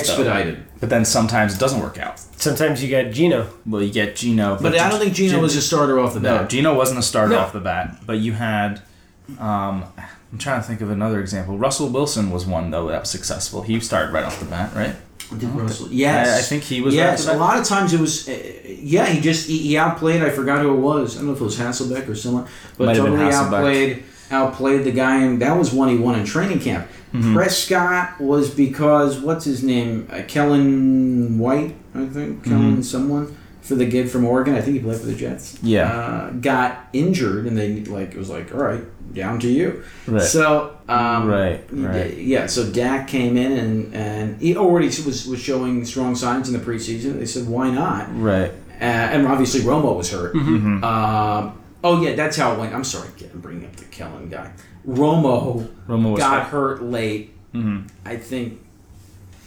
Expedited. 0.79 0.81
but 0.81 0.89
then 0.89 1.05
sometimes 1.05 1.55
it 1.55 1.59
doesn't 1.59 1.81
work 1.81 1.97
out. 1.97 2.19
Sometimes 2.37 2.81
you 2.81 2.89
get 2.89 3.11
Geno. 3.13 3.47
Well, 3.65 3.81
you 3.83 3.91
get 3.91 4.15
Geno, 4.15 4.57
But 4.61 4.77
I 4.77 4.89
don't 4.89 4.99
think 4.99 5.13
Geno 5.13 5.39
was 5.41 5.55
a 5.55 5.61
starter 5.61 5.99
off 5.99 6.13
the 6.13 6.19
No, 6.19 6.39
bat. 6.39 6.49
Geno 6.49 6.73
wasn't 6.75 6.99
a 6.99 7.03
starter 7.03 7.33
No. 7.33 7.39
off 7.39 7.53
the 7.53 7.59
bat, 7.59 7.97
but 8.05 8.19
you 8.19 8.33
had. 8.33 8.81
Um, 9.39 9.85
I'm 10.31 10.37
trying 10.37 10.61
to 10.61 10.67
think 10.67 10.81
of 10.81 10.89
another 10.91 11.19
example. 11.19 11.57
Russell 11.57 11.89
Wilson 11.89 12.31
was 12.31 12.45
one 12.45 12.71
though 12.71 12.87
that 12.87 13.01
was 13.01 13.09
successful. 13.09 13.61
He 13.63 13.79
started 13.79 14.11
right 14.13 14.23
off 14.23 14.39
the 14.39 14.45
bat, 14.45 14.73
right? 14.75 14.95
Did 15.37 15.49
Russell? 15.49 15.87
Yes, 15.91 16.27
I, 16.27 16.39
I 16.39 16.41
think 16.41 16.63
he 16.63 16.81
was. 16.81 16.95
yes, 16.95 17.27
right 17.27 17.35
a 17.35 17.37
off 17.37 17.39
lot 17.39 17.59
of 17.59 17.65
times 17.65 17.93
it 17.93 17.99
was. 17.99 18.27
Uh, 18.27 18.33
yeah, 18.65 19.05
he 19.05 19.21
just 19.21 19.47
he, 19.47 19.57
he 19.59 19.77
outplayed. 19.77 20.23
I 20.23 20.29
forgot 20.31 20.61
who 20.63 20.73
it 20.73 20.79
was. 20.79 21.15
I 21.15 21.19
don't 21.19 21.27
know 21.27 21.33
if 21.33 21.41
it 21.41 21.43
was 21.43 21.57
Hasselbeck 21.59 22.07
or 22.09 22.15
someone, 22.15 22.47
but 22.77 22.85
Might 22.85 22.95
have 22.95 23.05
been 23.05 23.13
totally 23.15 23.31
Hasselbeck. 23.31 23.53
outplayed 23.57 24.03
outplayed 24.31 24.83
the 24.83 24.91
guy, 24.91 25.23
and 25.23 25.41
that 25.41 25.57
was 25.57 25.73
one 25.73 25.89
he 25.89 25.97
won 25.97 26.17
in 26.19 26.25
training 26.25 26.59
camp. 26.59 26.87
Mm-hmm. 27.13 27.33
Prescott 27.35 28.19
was 28.21 28.49
because 28.53 29.19
what's 29.19 29.45
his 29.45 29.63
name? 29.63 30.07
Uh, 30.11 30.21
Kellen 30.27 31.39
White, 31.39 31.75
I 31.95 32.05
think. 32.05 32.43
Kellen 32.43 32.71
Mm-hmm. 32.73 32.81
someone. 32.81 33.35
for 33.61 33.75
the 33.75 33.89
kid 33.89 34.09
from 34.09 34.25
Oregon. 34.25 34.55
I 34.55 34.61
think 34.61 34.77
he 34.77 34.79
played 34.81 34.99
for 34.99 35.05
the 35.05 35.13
Jets. 35.15 35.57
Yeah. 35.61 35.91
uh, 35.91 36.29
got 36.31 36.87
injured, 36.93 37.45
and 37.45 37.55
they 37.57 37.83
like 37.85 38.13
it 38.13 38.17
was 38.17 38.29
like, 38.29 38.51
all 38.53 38.61
right, 38.61 38.83
down 39.13 39.39
to 39.41 39.47
you. 39.47 39.83
Right. 40.07 40.21
So 40.23 40.75
um, 40.87 41.27
Right, 41.27 41.63
right. 41.71 42.17
yeah. 42.17 42.47
So 42.47 42.71
Dak 42.71 43.07
came 43.07 43.37
in 43.37 43.51
and 43.53 43.93
and 43.93 44.41
he 44.41 44.55
already 44.57 44.87
was 44.87 45.27
was 45.27 45.39
showing 45.39 45.85
strong 45.85 46.15
signs 46.15 46.47
in 46.49 46.53
the 46.57 46.63
preseason. 46.65 47.19
They 47.19 47.25
said, 47.27 47.47
why 47.47 47.69
not? 47.69 48.07
Right. 48.15 48.51
Uh, 48.81 48.85
and 48.85 49.27
obviously 49.27 49.59
Romo 49.61 49.95
was 49.95 50.09
hurt. 50.11 50.33
Mm-hmm. 50.33 50.83
Um, 50.83 51.58
oh 51.83 52.01
yeah, 52.01 52.15
that's 52.15 52.37
how 52.37 52.53
it 52.53 52.59
went. 52.59 52.73
I'm 52.73 52.83
sorry, 52.83 53.09
I'm 53.33 53.39
bringing 53.41 53.65
up 53.65 53.75
the 53.75 53.85
Kellen 53.85 54.29
guy. 54.29 54.51
Romo 54.87 55.67
Romo 55.87 56.11
was 56.11 56.19
got 56.19 56.47
hurt 56.47 56.81
late. 56.83 57.33
Mhm. 57.53 57.89
I 58.05 58.15
think 58.17 58.59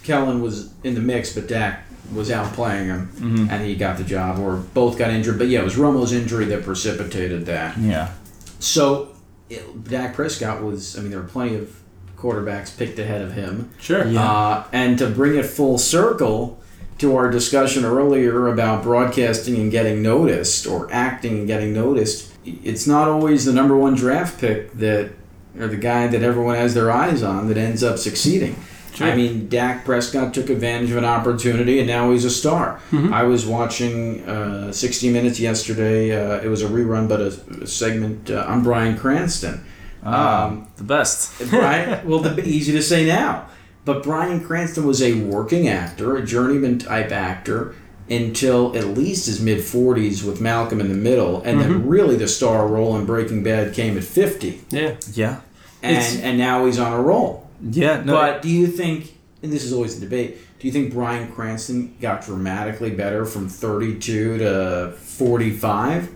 Kellen 0.03 0.43
was 0.43 0.73
in 0.85 0.95
the 0.95 1.01
mix, 1.01 1.35
but 1.35 1.47
Dak 1.49 1.85
was 2.13 2.31
out 2.31 2.53
playing 2.53 2.89
him, 2.89 3.09
Mm-hmm. 3.15 3.47
and 3.51 3.65
he 3.65 3.75
got 3.77 3.97
the 3.97 4.05
job, 4.05 4.39
or 4.39 4.57
both 4.57 4.99
got 4.99 5.11
injured. 5.11 5.39
But 5.39 5.49
yeah, 5.49 5.61
it 5.61 5.65
was 5.65 5.77
Romo's 5.77 6.13
injury 6.13 6.45
that 6.47 6.65
precipitated 6.65 7.47
that. 7.47 7.79
Yeah. 7.79 8.11
So 8.59 9.09
it, 9.49 9.85
Dak 9.89 10.15
Prescott 10.15 10.63
was. 10.63 10.99
I 10.99 11.01
mean, 11.03 11.11
there 11.11 11.21
were 11.21 11.29
plenty 11.29 11.57
of 11.57 11.75
quarterbacks 12.17 12.77
picked 12.77 12.99
ahead 12.99 13.21
of 13.23 13.33
him. 13.33 13.71
Sure. 13.81 14.05
Uh, 14.17 14.65
and 14.73 14.97
to 14.99 15.09
bring 15.09 15.37
it 15.37 15.45
full 15.47 15.79
circle 15.79 16.61
to 17.03 17.17
our 17.17 17.31
discussion 17.31 17.85
earlier 17.85 18.49
about 18.49 18.83
broadcasting 18.83 19.57
and 19.57 19.71
getting 19.71 20.03
noticed, 20.03 20.67
or 20.67 20.89
acting 20.93 21.39
and 21.41 21.47
getting 21.47 21.75
noticed, 21.75 22.33
it's 22.45 22.87
not 22.87 23.09
always 23.09 23.45
the 23.45 23.53
number 23.53 23.77
one 23.77 23.95
draft 23.95 24.41
pick 24.41 24.73
that, 24.75 25.11
or 25.59 25.67
the 25.67 25.77
guy 25.77 26.07
that 26.07 26.23
everyone 26.23 26.55
has 26.55 26.75
their 26.75 26.91
eyes 26.91 27.23
on 27.23 27.49
that 27.49 27.57
ends 27.57 27.83
up 27.83 27.99
succeeding. 27.99 28.57
I 29.01 29.17
mean, 29.17 29.49
Dak 29.49 29.85
Prescott 29.85 30.33
took 30.35 30.49
advantage 30.51 30.91
of 30.93 30.97
an 30.99 31.05
opportunity, 31.05 31.79
and 31.79 31.89
now 31.89 32.13
he's 32.13 32.25
a 32.25 32.31
star. 32.31 32.81
I 32.93 33.23
was 33.25 33.47
watching 33.47 34.23
uh, 34.29 34.71
60 34.71 35.11
Minutes 35.11 35.41
yesterday. 35.41 36.13
Uh, 36.15 36.41
it 36.41 36.49
was 36.49 36.63
a 36.63 36.69
rerun, 36.69 37.09
but 37.09 37.21
a, 37.21 37.63
a 37.63 37.67
segment. 37.67 38.31
Uh, 38.31 38.45
I'm 38.47 38.63
Bryan 38.63 38.97
Cranston. 38.97 39.65
Ah, 40.05 40.47
Um, 40.47 40.69
the 40.77 40.85
best. 40.85 41.33
Brian, 41.51 42.07
well, 42.09 42.21
the, 42.21 42.41
easy 42.47 42.71
to 42.73 42.83
say 42.83 43.07
now, 43.07 43.47
but 43.85 44.03
Bryan 44.03 44.45
Cranston 44.45 44.87
was 44.87 45.03
a 45.03 45.15
working 45.23 45.69
actor, 45.69 46.17
a 46.17 46.25
journeyman 46.25 46.79
type 46.79 47.11
actor, 47.11 47.75
until 48.09 48.77
at 48.77 48.89
least 48.89 49.27
his 49.27 49.41
mid 49.41 49.59
40s 49.59 50.25
with 50.25 50.41
Malcolm 50.41 50.81
in 50.81 50.89
the 50.89 50.95
Middle, 50.95 51.43
and 51.43 51.61
then 51.61 51.73
mm-hmm. 51.73 51.89
really 51.89 52.17
the 52.17 52.29
star 52.29 52.67
role 52.67 52.97
in 52.97 53.07
Breaking 53.07 53.43
Bad 53.43 53.75
came 53.75 53.97
at 53.97 54.05
50, 54.05 54.63
Yeah. 54.71 54.97
Yeah. 55.13 55.41
and 55.83 56.23
and 56.23 56.39
now 56.39 56.67
he's 56.67 56.79
on 56.79 56.93
a 56.93 57.01
roll. 57.01 57.49
Yeah. 57.61 58.03
No. 58.03 58.15
But 58.15 58.43
do 58.43 58.49
you 58.49 58.67
think, 58.67 59.17
and 59.43 59.53
this 59.53 59.65
is 59.65 59.73
always 59.73 59.97
a 59.97 60.01
debate, 60.01 60.39
do 60.59 60.67
you 60.67 60.73
think 60.73 60.93
Bryan 60.93 61.31
Cranston 61.33 61.97
got 62.01 62.25
dramatically 62.25 62.91
better 62.91 63.25
from 63.25 63.49
32 63.49 64.39
to 64.39 64.93
45? 64.97 66.15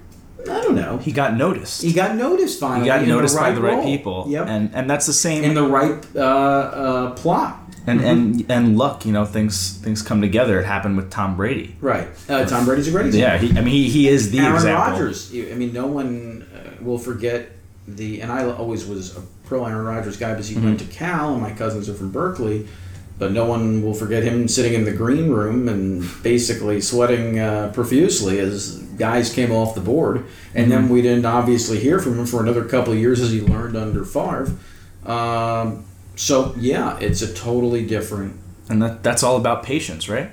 I 0.48 0.60
don't 0.62 0.74
know. 0.74 0.98
he 0.98 1.12
got 1.12 1.34
noticed. 1.36 1.82
He 1.82 1.92
got 1.92 2.16
noticed 2.16 2.60
finally. 2.60 2.82
He 2.82 2.86
got 2.86 3.06
noticed 3.06 3.34
the 3.34 3.40
by 3.40 3.52
the 3.52 3.60
right 3.60 3.74
role. 3.74 3.84
people. 3.84 4.26
Yep. 4.28 4.46
And 4.48 4.74
and 4.74 4.88
that's 4.90 5.06
the 5.06 5.12
same. 5.12 5.44
in 5.44 5.54
the 5.54 5.66
right 5.66 6.04
uh, 6.14 6.20
uh, 6.20 7.14
plot. 7.14 7.58
and 7.86 8.00
and 8.00 8.44
and 8.50 8.76
luck. 8.78 9.06
You 9.06 9.12
know, 9.12 9.24
things 9.24 9.78
things 9.78 10.02
come 10.02 10.20
together. 10.20 10.58
It 10.60 10.66
happened 10.66 10.96
with 10.96 11.10
Tom 11.10 11.36
Brady. 11.36 11.76
Right. 11.80 12.08
Uh, 12.28 12.44
Tom 12.44 12.64
Brady's 12.64 12.88
a 12.88 12.90
great 12.90 13.06
example. 13.06 13.46
Yeah. 13.46 13.52
He, 13.52 13.58
I 13.58 13.62
mean, 13.62 13.74
he, 13.74 13.88
he 13.88 14.08
is 14.08 14.30
the 14.30 14.38
Aaron 14.40 14.54
example. 14.54 14.92
Rodgers. 14.92 15.32
I 15.32 15.54
mean, 15.54 15.72
no 15.72 15.86
one 15.86 16.46
uh, 16.54 16.82
will 16.82 16.98
forget 16.98 17.50
the. 17.86 18.22
And 18.22 18.32
I 18.32 18.50
always 18.50 18.86
was 18.86 19.16
a 19.16 19.22
pro 19.44 19.64
Aaron 19.64 19.86
Rodgers 19.86 20.16
guy 20.16 20.30
because 20.32 20.48
he 20.48 20.58
went 20.58 20.80
to 20.80 20.86
Cal, 20.86 21.32
and 21.32 21.42
my 21.42 21.52
cousins 21.52 21.88
are 21.88 21.94
from 21.94 22.10
Berkeley. 22.10 22.66
But 23.18 23.32
no 23.32 23.46
one 23.46 23.82
will 23.82 23.94
forget 23.94 24.22
him 24.24 24.46
sitting 24.46 24.74
in 24.74 24.84
the 24.84 24.92
green 24.92 25.30
room 25.30 25.70
and 25.70 26.04
basically 26.22 26.82
sweating 26.82 27.38
uh, 27.38 27.70
profusely 27.72 28.38
as 28.40 28.85
guys 28.96 29.32
came 29.32 29.52
off 29.52 29.74
the 29.74 29.80
board. 29.80 30.24
And 30.54 30.70
then 30.70 30.88
we 30.88 31.02
didn't 31.02 31.26
obviously 31.26 31.78
hear 31.78 31.98
from 32.00 32.18
him 32.18 32.26
for 32.26 32.40
another 32.42 32.64
couple 32.64 32.92
of 32.92 32.98
years 32.98 33.20
as 33.20 33.30
he 33.30 33.40
learned 33.40 33.76
under 33.76 34.04
Favre. 34.04 34.52
Um, 35.04 35.84
so 36.16 36.54
yeah, 36.58 36.98
it's 36.98 37.22
a 37.22 37.32
totally 37.32 37.86
different 37.86 38.34
And 38.68 38.82
that, 38.82 39.02
that's 39.02 39.22
all 39.22 39.36
about 39.36 39.62
patience, 39.62 40.08
right? 40.08 40.30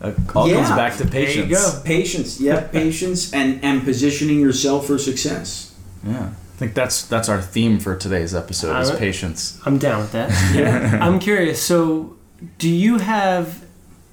It 0.00 0.14
all 0.34 0.48
comes 0.48 0.68
back 0.70 0.96
to 0.98 1.04
There 1.04 1.20
you 1.22 1.26
patience. 1.42 1.72
go. 1.74 1.82
patience. 1.84 2.40
Yep, 2.40 2.72
patience 2.82 3.32
and 3.34 3.58
and 3.64 3.82
positioning 3.82 4.38
yourself 4.40 4.86
for 4.86 4.96
success. 4.96 5.74
Yeah. 6.06 6.28
I 6.30 6.56
think 6.58 6.74
that's 6.74 7.02
that's 7.06 7.28
our 7.28 7.42
theme 7.42 7.80
for 7.80 7.96
today's 7.96 8.32
episode 8.34 8.78
is 8.80 8.88
Alright. 8.88 9.00
patience. 9.00 9.60
I'm 9.66 9.78
down 9.78 10.00
with 10.02 10.12
that. 10.12 10.30
Yeah. 10.54 10.98
I'm 11.04 11.18
curious. 11.18 11.60
So, 11.62 12.16
do 12.58 12.68
you 12.68 12.98
have 12.98 13.64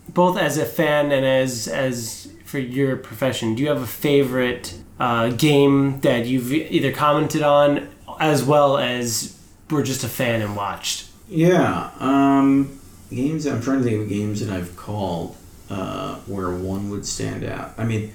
both 0.10 0.38
as 0.40 0.58
a 0.58 0.66
fan 0.66 1.12
and 1.12 1.24
as 1.26 1.68
as 1.68 2.28
for 2.46 2.60
your 2.60 2.96
profession? 2.96 3.56
Do 3.56 3.64
you 3.64 3.70
have 3.70 3.82
a 3.82 3.88
favorite 3.88 4.76
uh, 5.00 5.30
game 5.30 6.00
that 6.02 6.26
you've 6.26 6.52
either 6.54 6.92
commented 6.92 7.42
on 7.42 7.90
as 8.20 8.44
well 8.44 8.78
as 8.78 9.38
were 9.70 9.84
just 9.84 10.04
a 10.04 10.08
fan 10.08 10.42
and 10.42 10.56
watched? 10.56 11.08
Yeah. 11.28 11.90
Um, 12.00 12.80
games. 13.10 13.46
I'm 13.46 13.62
trying 13.62 13.80
to 13.80 13.84
think 13.84 14.04
of 14.04 14.10
games 14.10 14.46
that 14.46 14.54
I've 14.56 14.76
called 14.78 15.36
uh, 15.70 16.16
where 16.28 16.52
one 16.52 16.90
would 16.92 17.06
stand 17.06 17.44
out. 17.44 17.74
I 17.78 17.84
mean, 17.84 18.14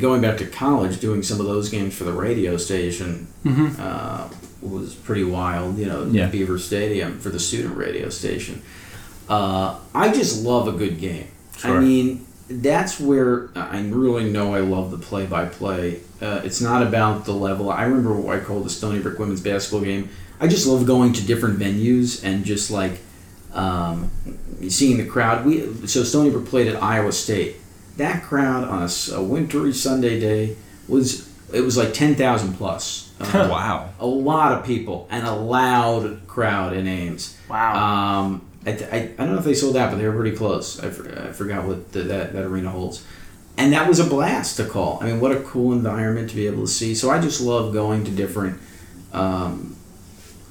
going 0.00 0.20
back 0.20 0.38
to 0.38 0.46
college, 0.46 1.00
doing 1.00 1.22
some 1.22 1.40
of 1.40 1.46
those 1.46 1.68
games 1.68 1.96
for 1.96 2.04
the 2.04 2.12
radio 2.12 2.56
station 2.56 3.28
uh, 3.78 4.28
was 4.60 4.94
pretty 4.94 5.24
wild. 5.24 5.78
You 5.78 5.86
know, 5.86 6.04
Yeah. 6.06 6.26
Beaver 6.26 6.58
Stadium 6.58 7.18
for 7.20 7.28
the 7.30 7.40
student 7.40 7.76
radio 7.76 8.08
station. 8.08 8.62
Uh, 9.28 9.78
I 9.94 10.12
just 10.12 10.44
love 10.44 10.66
a 10.66 10.72
good 10.72 10.98
game. 10.98 11.28
I 11.62 11.78
mean, 11.78 12.26
that's 12.50 12.98
where 12.98 13.48
I 13.54 13.80
really 13.80 14.30
know 14.30 14.54
I 14.54 14.60
love 14.60 14.90
the 14.90 14.98
play-by-play. 14.98 16.00
Uh, 16.20 16.42
it's 16.44 16.60
not 16.60 16.82
about 16.82 17.24
the 17.24 17.32
level. 17.32 17.70
I 17.70 17.84
remember 17.84 18.14
what 18.14 18.36
I 18.36 18.40
called 18.40 18.64
the 18.64 18.70
Stony 18.70 18.98
Brook 18.98 19.18
women's 19.18 19.40
basketball 19.40 19.82
game. 19.82 20.08
I 20.40 20.48
just 20.48 20.66
love 20.66 20.86
going 20.86 21.12
to 21.14 21.24
different 21.24 21.58
venues 21.58 22.24
and 22.24 22.44
just 22.44 22.70
like 22.70 23.00
um, 23.52 24.10
seeing 24.68 24.96
the 24.96 25.06
crowd. 25.06 25.46
We 25.46 25.86
so 25.86 26.02
Stony 26.02 26.30
Brook 26.30 26.46
played 26.46 26.66
at 26.66 26.82
Iowa 26.82 27.12
State. 27.12 27.56
That 27.96 28.22
crowd 28.22 28.64
on 28.64 28.88
a 29.12 29.22
wintry 29.22 29.72
Sunday 29.72 30.18
day 30.18 30.56
was 30.88 31.30
it 31.52 31.60
was 31.60 31.76
like 31.76 31.92
ten 31.92 32.14
thousand 32.14 32.54
plus. 32.54 33.12
Uh, 33.20 33.48
wow. 33.50 33.90
a 34.00 34.06
lot 34.06 34.52
of 34.52 34.64
people 34.64 35.06
and 35.10 35.26
a 35.26 35.34
loud 35.34 36.26
crowd 36.26 36.72
in 36.72 36.86
Ames. 36.86 37.36
Wow. 37.50 38.22
Um, 38.22 38.49
I, 38.66 38.70
I, 38.70 38.96
I 39.18 39.24
don't 39.24 39.32
know 39.32 39.38
if 39.38 39.44
they 39.44 39.54
sold 39.54 39.76
out, 39.76 39.90
but 39.90 39.98
they 39.98 40.06
were 40.06 40.14
pretty 40.14 40.36
close. 40.36 40.82
I, 40.82 40.88
I 40.88 41.32
forgot 41.32 41.64
what 41.64 41.92
the, 41.92 42.02
that, 42.02 42.32
that 42.32 42.44
arena 42.44 42.70
holds. 42.70 43.04
And 43.56 43.72
that 43.72 43.88
was 43.88 43.98
a 43.98 44.04
blast 44.04 44.56
to 44.56 44.64
call. 44.64 44.98
I 45.02 45.06
mean, 45.06 45.20
what 45.20 45.32
a 45.32 45.40
cool 45.40 45.72
environment 45.72 46.30
to 46.30 46.36
be 46.36 46.46
able 46.46 46.62
to 46.62 46.68
see. 46.70 46.94
So 46.94 47.10
I 47.10 47.20
just 47.20 47.40
love 47.40 47.72
going 47.72 48.04
to 48.04 48.10
different 48.10 48.58
um, 49.12 49.76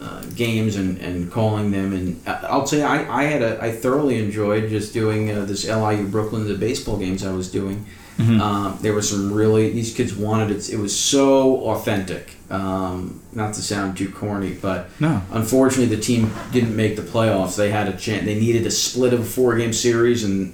uh, 0.02 0.24
games 0.36 0.76
and, 0.76 0.98
and 1.00 1.32
calling 1.32 1.72
them. 1.72 1.94
And 1.94 2.22
I'll 2.28 2.66
tell 2.66 2.80
you, 2.80 2.86
I, 2.86 3.22
I 3.22 3.24
had 3.24 3.42
a 3.42 3.62
I 3.62 3.72
thoroughly 3.72 4.24
enjoyed 4.24 4.70
just 4.70 4.94
doing 4.94 5.32
uh, 5.32 5.46
this 5.46 5.68
LIU 5.68 6.08
Brooklyn 6.08 6.48
the 6.48 6.56
baseball 6.56 6.98
games 6.98 7.26
I 7.26 7.34
was 7.34 7.52
doing. 7.52 7.86
Um, 8.20 8.78
there 8.82 8.94
were 8.94 9.02
some 9.02 9.32
really 9.32 9.72
these 9.72 9.94
kids 9.94 10.14
wanted 10.14 10.52
it. 10.52 10.70
It 10.70 10.78
was 10.78 10.98
so 10.98 11.62
authentic. 11.70 12.36
Um, 12.50 13.22
not 13.32 13.54
to 13.54 13.62
sound 13.62 13.96
too 13.98 14.10
corny, 14.12 14.58
but 14.62 14.90
No. 15.00 15.22
unfortunately 15.32 15.96
the 15.96 16.02
team 16.02 16.32
didn't 16.52 16.76
make 16.76 16.96
the 16.98 17.02
playoffs. 17.02 17.56
They 17.56 17.70
had 17.72 17.88
a 17.88 17.96
chance. 17.96 18.26
They 18.26 18.38
needed 18.38 18.66
a 18.68 18.72
split 18.72 19.14
of 19.14 19.22
a 19.22 19.24
four 19.24 19.56
game 19.56 19.72
series, 19.72 20.24
and 20.26 20.52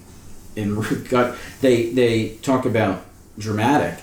and 0.56 1.10
got 1.10 1.36
they 1.62 1.90
they 1.90 2.38
talk 2.44 2.66
about 2.66 3.04
dramatic. 3.40 3.98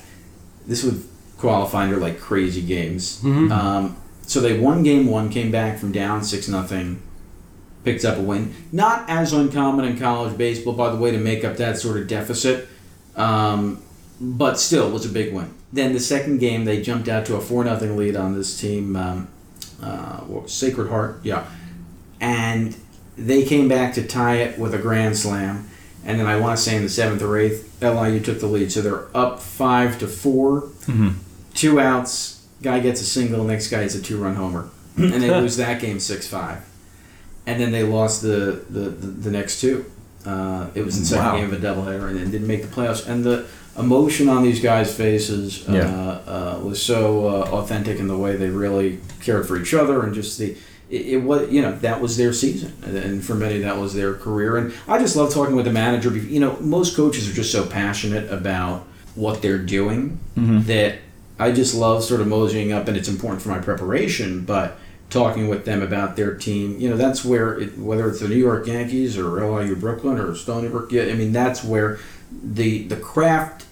This 0.67 0.83
would 0.83 1.03
qualify 1.39 1.85
under 1.85 1.99
like 1.99 2.19
crazy 2.19 2.63
games. 2.63 3.21
Um, 3.25 3.97
so 4.27 4.41
they 4.41 4.59
won 4.59 4.83
game 4.83 5.07
one, 5.07 5.29
came 5.31 5.51
back 5.53 5.79
from 5.79 5.93
down 5.93 6.25
six 6.25 6.49
nothing, 6.49 7.01
picked 7.85 8.05
up 8.05 8.19
a 8.19 8.23
win. 8.23 8.55
Not 8.73 9.09
as 9.09 9.33
uncommon 9.33 9.85
in 9.85 9.99
college 9.99 10.37
baseball, 10.37 10.73
by 10.75 10.91
the 10.91 10.97
way, 10.97 11.11
to 11.13 11.19
make 11.19 11.45
up 11.45 11.57
that 11.59 11.79
sort 11.79 11.97
of 12.01 12.09
deficit. 12.09 12.69
Um, 13.17 13.83
but 14.21 14.59
still 14.59 14.89
it 14.89 14.93
was 14.93 15.05
a 15.05 15.09
big 15.09 15.33
win. 15.35 15.53
Then 15.73 15.93
the 15.93 16.01
second 16.01 16.39
game, 16.39 16.65
they 16.65 16.83
jumped 16.83 17.09
out 17.09 17.27
to 17.27 17.37
a 17.37 17.41
four 17.41 17.65
nothing 17.65 17.97
lead 17.97 18.15
on 18.15 18.35
this 18.35 18.61
team, 18.61 18.95
um, 18.97 19.29
uh, 19.83 20.21
Sacred 20.47 20.89
Heart, 20.89 21.21
yeah, 21.23 21.47
and 22.21 22.77
they 23.17 23.45
came 23.45 23.69
back 23.69 23.95
to 23.95 24.07
tie 24.07 24.37
it 24.37 24.59
with 24.59 24.75
a 24.75 24.79
grand 24.79 25.17
slam. 25.17 25.69
And 26.05 26.19
then 26.19 26.27
I 26.27 26.37
want 26.39 26.57
to 26.59 26.63
say 26.63 26.77
in 26.77 26.83
the 26.83 26.89
seventh 26.89 27.23
or 27.23 27.39
eighth, 27.39 27.81
LIU 27.81 28.21
took 28.21 28.41
the 28.41 28.47
lead, 28.47 28.73
so 28.73 28.83
they're 28.83 29.17
up 29.17 29.41
five 29.41 29.99
to 30.01 30.09
4 30.09 30.69
Two 31.55 31.79
outs, 31.81 32.45
guy 32.63 32.81
gets 32.81 33.01
a 33.01 33.05
single, 33.05 33.45
next 33.45 33.69
guy 33.69 33.83
is 33.83 33.95
a 33.95 34.03
two 34.03 34.23
run 34.23 34.35
homer, 34.37 34.69
and 34.97 35.13
they 35.23 35.31
lose 35.41 35.57
that 35.59 35.81
game 35.81 36.01
six 36.01 36.27
five. 36.27 36.65
And 37.47 37.61
then 37.61 37.73
they 37.73 37.83
lost 37.83 38.23
the 38.23 38.65
the, 38.71 38.89
the, 38.91 39.07
the 39.07 39.31
next 39.31 39.61
two. 39.61 39.85
Uh, 40.27 40.66
it 40.75 40.85
was 40.85 40.99
the 40.99 41.05
second 41.05 41.25
Wow. 41.27 41.37
game 41.37 41.53
of 41.53 41.53
a 41.53 41.66
doubleheader, 41.66 42.09
and 42.09 42.18
then 42.18 42.31
didn't 42.31 42.47
make 42.47 42.62
the 42.62 42.68
playoffs. 42.68 43.07
And 43.09 43.25
the 43.25 43.45
emotion 43.79 44.29
on 44.29 44.43
these 44.43 44.61
guys' 44.61 44.95
faces 44.95 45.64
uh, 45.68 45.73
Yeah. 45.73 46.18
uh, 46.33 46.59
was 46.62 46.81
so 46.81 47.27
uh, 47.27 47.49
authentic 47.53 47.99
in 47.99 48.07
the 48.07 48.16
way 48.16 48.37
they 48.37 48.49
really 48.51 49.01
cared 49.20 49.47
for 49.49 49.57
each 49.57 49.75
other, 49.75 50.03
and 50.03 50.14
just 50.14 50.39
the 50.39 50.57
it, 50.91 51.07
it 51.07 51.16
was 51.23 51.51
you 51.51 51.62
know 51.62 51.73
that 51.81 52.01
was 52.01 52.16
their 52.16 52.33
season, 52.33 52.73
and, 52.85 53.25
for 53.25 53.35
many 53.35 53.59
that 53.61 53.79
was 53.79 53.95
their 53.95 54.14
career. 54.14 54.57
And 54.59 54.73
I 54.87 54.99
just 54.99 55.16
love 55.16 55.33
talking 55.33 55.57
with 55.57 55.64
the 55.64 55.73
manager. 55.73 56.11
You 56.14 56.39
know, 56.41 56.57
most 56.61 56.95
coaches 56.97 57.29
are 57.29 57.33
just 57.33 57.51
so 57.51 57.64
passionate 57.66 58.31
about 58.31 58.87
what 59.14 59.43
they're 59.43 59.59
doing 59.59 60.18
Mhm. 60.39 60.66
that 60.66 60.97
I 61.41 61.51
just 61.51 61.75
love 61.75 62.05
sort 62.05 62.20
of 62.20 62.29
moseying 62.29 62.73
up, 62.73 62.87
and 62.89 62.97
it's 62.97 63.09
important 63.09 63.43
for 63.43 63.49
my 63.49 63.59
preparation. 63.59 64.45
But 64.47 64.79
talking 65.13 65.49
with 65.49 65.65
them 65.65 65.83
about 65.83 66.17
their 66.17 66.35
team, 66.35 66.79
you 66.81 66.89
know, 66.89 66.97
that's 66.97 67.25
where 67.25 67.59
it, 67.59 67.79
whether 67.79 68.09
it's 68.09 68.21
the 68.21 68.29
New 68.29 68.37
York 68.37 68.67
Yankees 68.67 69.19
or 69.19 69.45
LIU 69.45 69.77
Brooklyn 69.77 70.19
or 70.19 70.35
Stony 70.35 70.69
Brook, 70.69 70.91
yeah, 70.91 71.05
I 71.05 71.15
mean, 71.15 71.33
that's 71.33 71.63
where 71.63 71.99
the 72.43 72.85
the 72.85 72.97
craft, 72.97 73.67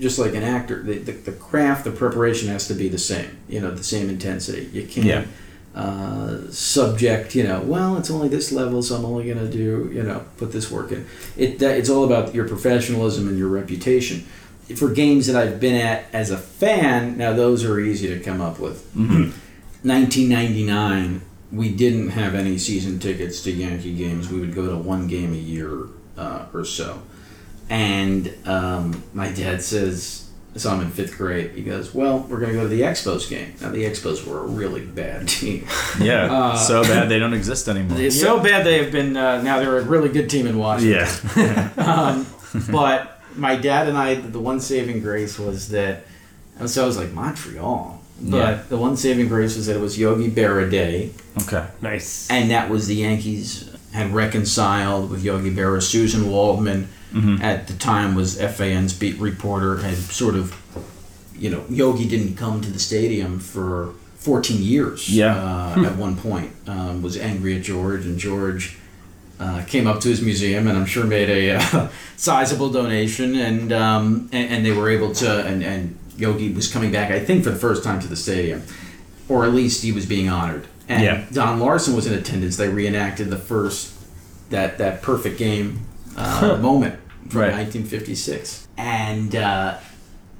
just 0.00 0.18
like 0.18 0.34
an 0.34 0.42
actor, 0.42 0.82
the, 0.82 0.98
the, 0.98 1.12
the 1.12 1.32
craft, 1.32 1.84
the 1.84 1.90
preparation 1.90 2.48
has 2.48 2.68
to 2.68 2.74
be 2.74 2.88
the 2.88 2.98
same. 2.98 3.36
You 3.48 3.60
know, 3.60 3.70
the 3.70 3.84
same 3.84 4.08
intensity. 4.08 4.70
You 4.72 4.86
can't. 4.86 5.06
Yeah. 5.06 5.24
Uh, 5.74 6.50
subject, 6.50 7.34
you 7.34 7.42
know, 7.42 7.60
well, 7.60 7.98
it's 7.98 8.10
only 8.10 8.28
this 8.28 8.50
level, 8.50 8.82
so 8.82 8.96
I'm 8.96 9.04
only 9.04 9.26
going 9.26 9.36
to 9.36 9.50
do, 9.50 9.90
you 9.92 10.02
know, 10.02 10.24
put 10.38 10.50
this 10.50 10.70
work 10.70 10.90
in. 10.90 11.06
It 11.36 11.58
that, 11.58 11.76
it's 11.76 11.90
all 11.90 12.04
about 12.04 12.34
your 12.34 12.48
professionalism 12.48 13.28
and 13.28 13.36
your 13.36 13.48
reputation. 13.48 14.20
For 14.74 14.88
games 14.90 15.26
that 15.26 15.36
I've 15.36 15.60
been 15.60 15.76
at 15.76 16.06
as 16.14 16.30
a 16.30 16.38
fan, 16.38 17.18
now 17.18 17.34
those 17.34 17.62
are 17.62 17.78
easy 17.78 18.08
to 18.08 18.18
come 18.20 18.40
up 18.40 18.58
with. 18.58 18.90
1999, 19.86 21.22
we 21.52 21.70
didn't 21.70 22.10
have 22.10 22.34
any 22.34 22.58
season 22.58 22.98
tickets 22.98 23.42
to 23.42 23.50
Yankee 23.52 23.94
games. 23.94 24.28
We 24.30 24.40
would 24.40 24.54
go 24.54 24.68
to 24.68 24.76
one 24.76 25.06
game 25.06 25.32
a 25.32 25.36
year 25.36 25.86
uh, 26.18 26.46
or 26.52 26.64
so. 26.64 27.02
And 27.70 28.32
um, 28.46 29.02
my 29.14 29.30
dad 29.30 29.62
says, 29.62 30.28
so 30.56 30.70
I'm 30.70 30.80
in 30.80 30.90
fifth 30.90 31.18
grade. 31.18 31.50
He 31.50 31.62
goes, 31.62 31.92
"Well, 31.94 32.20
we're 32.20 32.38
going 32.40 32.52
to 32.52 32.56
go 32.56 32.62
to 32.62 32.68
the 32.68 32.80
Expos 32.80 33.28
game." 33.28 33.54
Now 33.60 33.68
the 33.70 33.84
Expos 33.84 34.26
were 34.26 34.38
a 34.40 34.46
really 34.46 34.80
bad 34.86 35.28
team. 35.36 35.66
Yeah, 36.00 36.32
Uh, 36.32 36.56
so 36.56 36.82
bad 36.82 37.10
they 37.10 37.18
don't 37.18 37.34
exist 37.34 37.68
anymore. 37.68 38.00
It's 38.00 38.18
so 38.18 38.40
bad 38.42 38.64
they 38.64 38.82
have 38.82 38.90
been. 38.90 39.16
Uh, 39.18 39.42
now 39.42 39.58
they're 39.60 39.78
a 39.78 39.84
really 39.84 40.08
good 40.08 40.30
team 40.30 40.46
in 40.46 40.56
Washington. 40.56 41.06
Yeah. 41.36 41.70
um, 41.76 42.26
but 42.72 43.20
my 43.36 43.56
dad 43.56 43.86
and 43.88 43.98
I, 43.98 44.14
the 44.14 44.40
one 44.40 44.58
saving 44.60 45.00
grace 45.02 45.38
was 45.38 45.68
that. 45.68 46.04
and 46.58 46.70
So 46.70 46.84
I 46.84 46.86
was 46.86 46.96
like 46.96 47.10
Montreal, 47.12 47.95
but 48.20 48.36
Yeah. 48.36 48.58
the 48.68 48.76
one 48.76 48.96
saving 48.96 49.28
grace 49.28 49.56
was 49.56 49.66
that 49.66 49.76
it 49.76 49.80
was 49.80 49.98
Yogi 49.98 50.30
Berra 50.30 50.70
Day, 50.70 51.10
okay. 51.42 51.64
Nice. 51.82 52.26
and 52.30 52.50
that 52.50 52.70
was 52.70 52.86
the 52.86 52.96
Yankees 52.96 53.64
had 53.92 54.12
reconciled 54.14 55.10
with 55.10 55.22
Yogi 55.24 55.50
Berra. 55.54 55.78
Suzyn 55.80 56.24
Waldman 56.26 56.88
Mhm. 57.14 57.42
at 57.42 57.66
the 57.66 57.72
time 57.74 58.14
was 58.14 58.36
FAN's 58.38 58.92
beat 58.92 59.18
reporter. 59.18 59.78
Had 59.78 59.96
sort 59.96 60.34
of, 60.34 60.52
you 61.38 61.48
know, 61.50 61.62
Yogi 61.70 62.04
didn't 62.06 62.36
come 62.36 62.60
to 62.60 62.70
the 62.70 62.78
stadium 62.78 63.38
for 63.38 63.90
14 64.18 64.62
years. 64.62 65.08
Yeah. 65.08 65.34
Uh, 65.76 65.84
at 65.86 65.96
one 65.96 66.16
point, 66.16 66.50
um, 66.66 67.00
was 67.00 67.16
angry 67.16 67.56
at 67.56 67.62
George, 67.62 68.04
and 68.04 68.18
George. 68.18 68.76
Uh, 69.38 69.62
came 69.66 69.86
up 69.86 70.00
to 70.00 70.08
his 70.08 70.22
museum 70.22 70.66
and 70.66 70.78
I'm 70.78 70.86
sure 70.86 71.04
made 71.04 71.28
a 71.28 71.56
uh, 71.56 71.88
sizable 72.16 72.70
donation 72.70 73.34
and, 73.36 73.70
um, 73.70 74.30
and 74.32 74.50
and 74.50 74.64
they 74.64 74.72
were 74.72 74.88
able 74.88 75.12
to 75.16 75.44
and, 75.46 75.62
and 75.62 75.94
Yogi 76.16 76.52
was 76.52 76.72
coming 76.72 76.90
back 76.92 77.10
I 77.10 77.20
think 77.20 77.44
for 77.44 77.50
the 77.50 77.56
first 77.58 77.84
time 77.84 78.00
to 78.00 78.08
the 78.08 78.16
stadium 78.16 78.62
or 79.28 79.44
at 79.44 79.52
least 79.52 79.82
he 79.82 79.92
was 79.92 80.06
being 80.06 80.28
honored 80.28 80.66
and 80.88 81.02
Yeah. 81.02 81.24
Don 81.32 81.58
Larsen 81.60 81.94
was 81.96 82.06
in 82.06 82.14
attendance 82.14 82.56
they 82.56 82.68
reenacted 82.68 83.28
the 83.30 83.36
first 83.38 83.92
that 84.50 84.78
that 84.78 85.02
perfect 85.02 85.38
game 85.38 85.80
uh, 86.16 86.58
moment 86.60 86.98
from 87.28 87.40
Right. 87.40 87.52
1956 87.52 88.68
and 88.78 89.34
uh, 89.34 89.78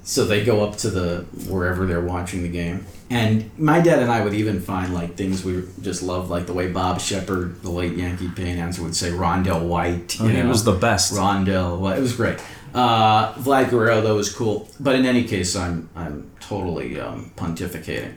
so 0.03 0.23
they 0.25 0.45
go 0.45 0.63
up 0.63 0.77
to 0.77 0.89
the 0.89 1.25
wherever 1.49 1.85
they're 1.85 2.01
watching 2.01 2.43
the 2.43 2.49
game 2.49 2.85
and 3.09 3.49
my 3.57 3.79
dad 3.81 3.99
and 3.99 4.11
I 4.11 4.21
would 4.23 4.33
even 4.33 4.61
find 4.61 4.93
like 4.93 5.15
things 5.15 5.43
we 5.43 5.63
just 5.81 6.01
loved 6.03 6.29
like 6.29 6.45
the 6.45 6.53
way 6.53 6.67
Bob 6.71 6.99
Sheppard 7.01 7.61
the 7.61 7.69
late 7.71 7.93
Yankee 7.97 8.29
pay 8.29 8.49
announcer 8.51 8.83
would 8.83 8.95
say 8.95 9.11
Rondell 9.11 9.67
White 9.67 10.17
you 10.19 10.25
Oh, 10.25 10.27
he 10.29 10.41
know? 10.41 10.47
was 10.49 10.63
the 10.63 10.73
best. 10.73 11.13
Rondell 11.13 11.79
well, 11.79 11.93
it 11.97 12.01
was 12.01 12.15
great 12.15 12.39
uh, 12.77 13.33
Vlad 13.33 13.69
Guerrero 13.69 14.01
though 14.01 14.15
was 14.15 14.33
cool 14.33 14.69
but 14.79 14.95
in 14.95 15.05
any 15.05 15.23
case 15.23 15.55
I'm 15.55 15.89
I'm 15.95 16.31
totally 16.39 16.99
um, 16.99 17.31
pontificating 17.35 18.13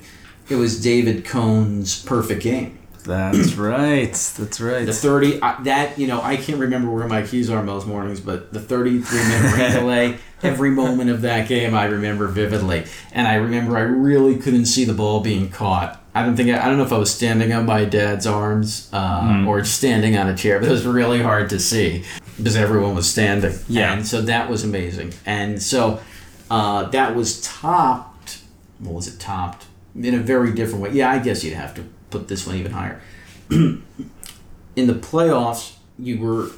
it 0.49 0.57
was 0.57 0.81
David 0.83 1.25
Cone's 1.25 2.03
perfect 2.05 2.43
game 2.43 2.79
That's 3.05 3.55
right. 3.55 4.13
That's 4.13 4.61
right. 4.61 4.85
the 4.85 4.93
30, 4.93 5.41
uh, 5.41 5.57
that, 5.63 5.99
you 5.99 6.07
know, 6.07 6.21
I 6.21 6.37
can't 6.37 6.59
remember 6.59 6.91
where 6.91 7.09
my 7.09 7.23
keys 7.23 7.49
are 7.49 7.63
most 7.63 7.87
mornings, 7.87 8.21
but 8.21 8.53
the 8.53 8.61
33 8.61 9.19
minute 9.19 9.57
rain 9.57 9.73
delay, 9.81 10.19
every 10.43 10.71
moment 10.71 11.09
of 11.11 11.23
that 11.23 11.49
game 11.49 11.75
I 11.75 11.87
remember 11.87 12.27
vividly. 12.27 12.85
And 13.13 13.27
I 13.27 13.35
remember 13.37 13.77
I 13.77 13.83
really 13.83 14.37
couldn't 14.37 14.67
see 14.67 14.85
the 14.85 14.93
ball 14.95 15.21
being 15.21 15.49
caught. 15.51 15.97
I 16.15 16.25
don't 16.25 16.37
think, 16.37 16.51
I, 16.51 16.63
I 16.63 16.65
don't 16.67 16.77
know 16.77 16.85
if 16.85 16.93
I 16.93 16.99
was 16.99 17.15
standing 17.15 17.53
on 17.53 17.67
my 17.67 17.85
dad's 17.85 18.27
arms 18.27 18.91
uh, 18.93 19.45
or 19.47 19.65
standing 19.65 20.17
on 20.19 20.29
a 20.29 20.37
chair, 20.37 20.59
but 20.59 20.69
it 20.69 20.73
was 20.73 20.85
really 20.85 21.23
hard 21.23 21.49
to 21.51 21.59
see 21.61 22.05
because 22.43 22.57
everyone 22.57 22.95
was 22.95 23.11
standing. 23.11 23.55
Yeah. 23.69 23.93
And 23.93 24.07
so 24.07 24.23
that 24.23 24.49
was 24.49 24.65
amazing. 24.65 25.13
And 25.27 25.63
so 25.63 26.01
uh, 26.51 26.85
that 26.91 27.15
was 27.15 27.41
topped, 27.43 28.43
what 28.79 28.95
was 28.95 29.09
it 29.09 29.21
topped? 29.21 29.67
In 29.95 30.15
a 30.15 30.19
very 30.19 30.53
different 30.53 30.83
way. 30.83 30.91
Yeah, 30.93 31.11
I 31.11 31.19
guess 31.19 31.43
you'd 31.43 31.55
have 31.55 31.75
to 31.75 31.85
put 32.11 32.29
this 32.29 32.47
one 32.47 32.57
even 32.57 32.73
higher 32.73 33.01
in 33.51 34.87
the 34.87 34.95
playoffs, 34.95 35.77
you 35.99 36.19
were 36.19 36.51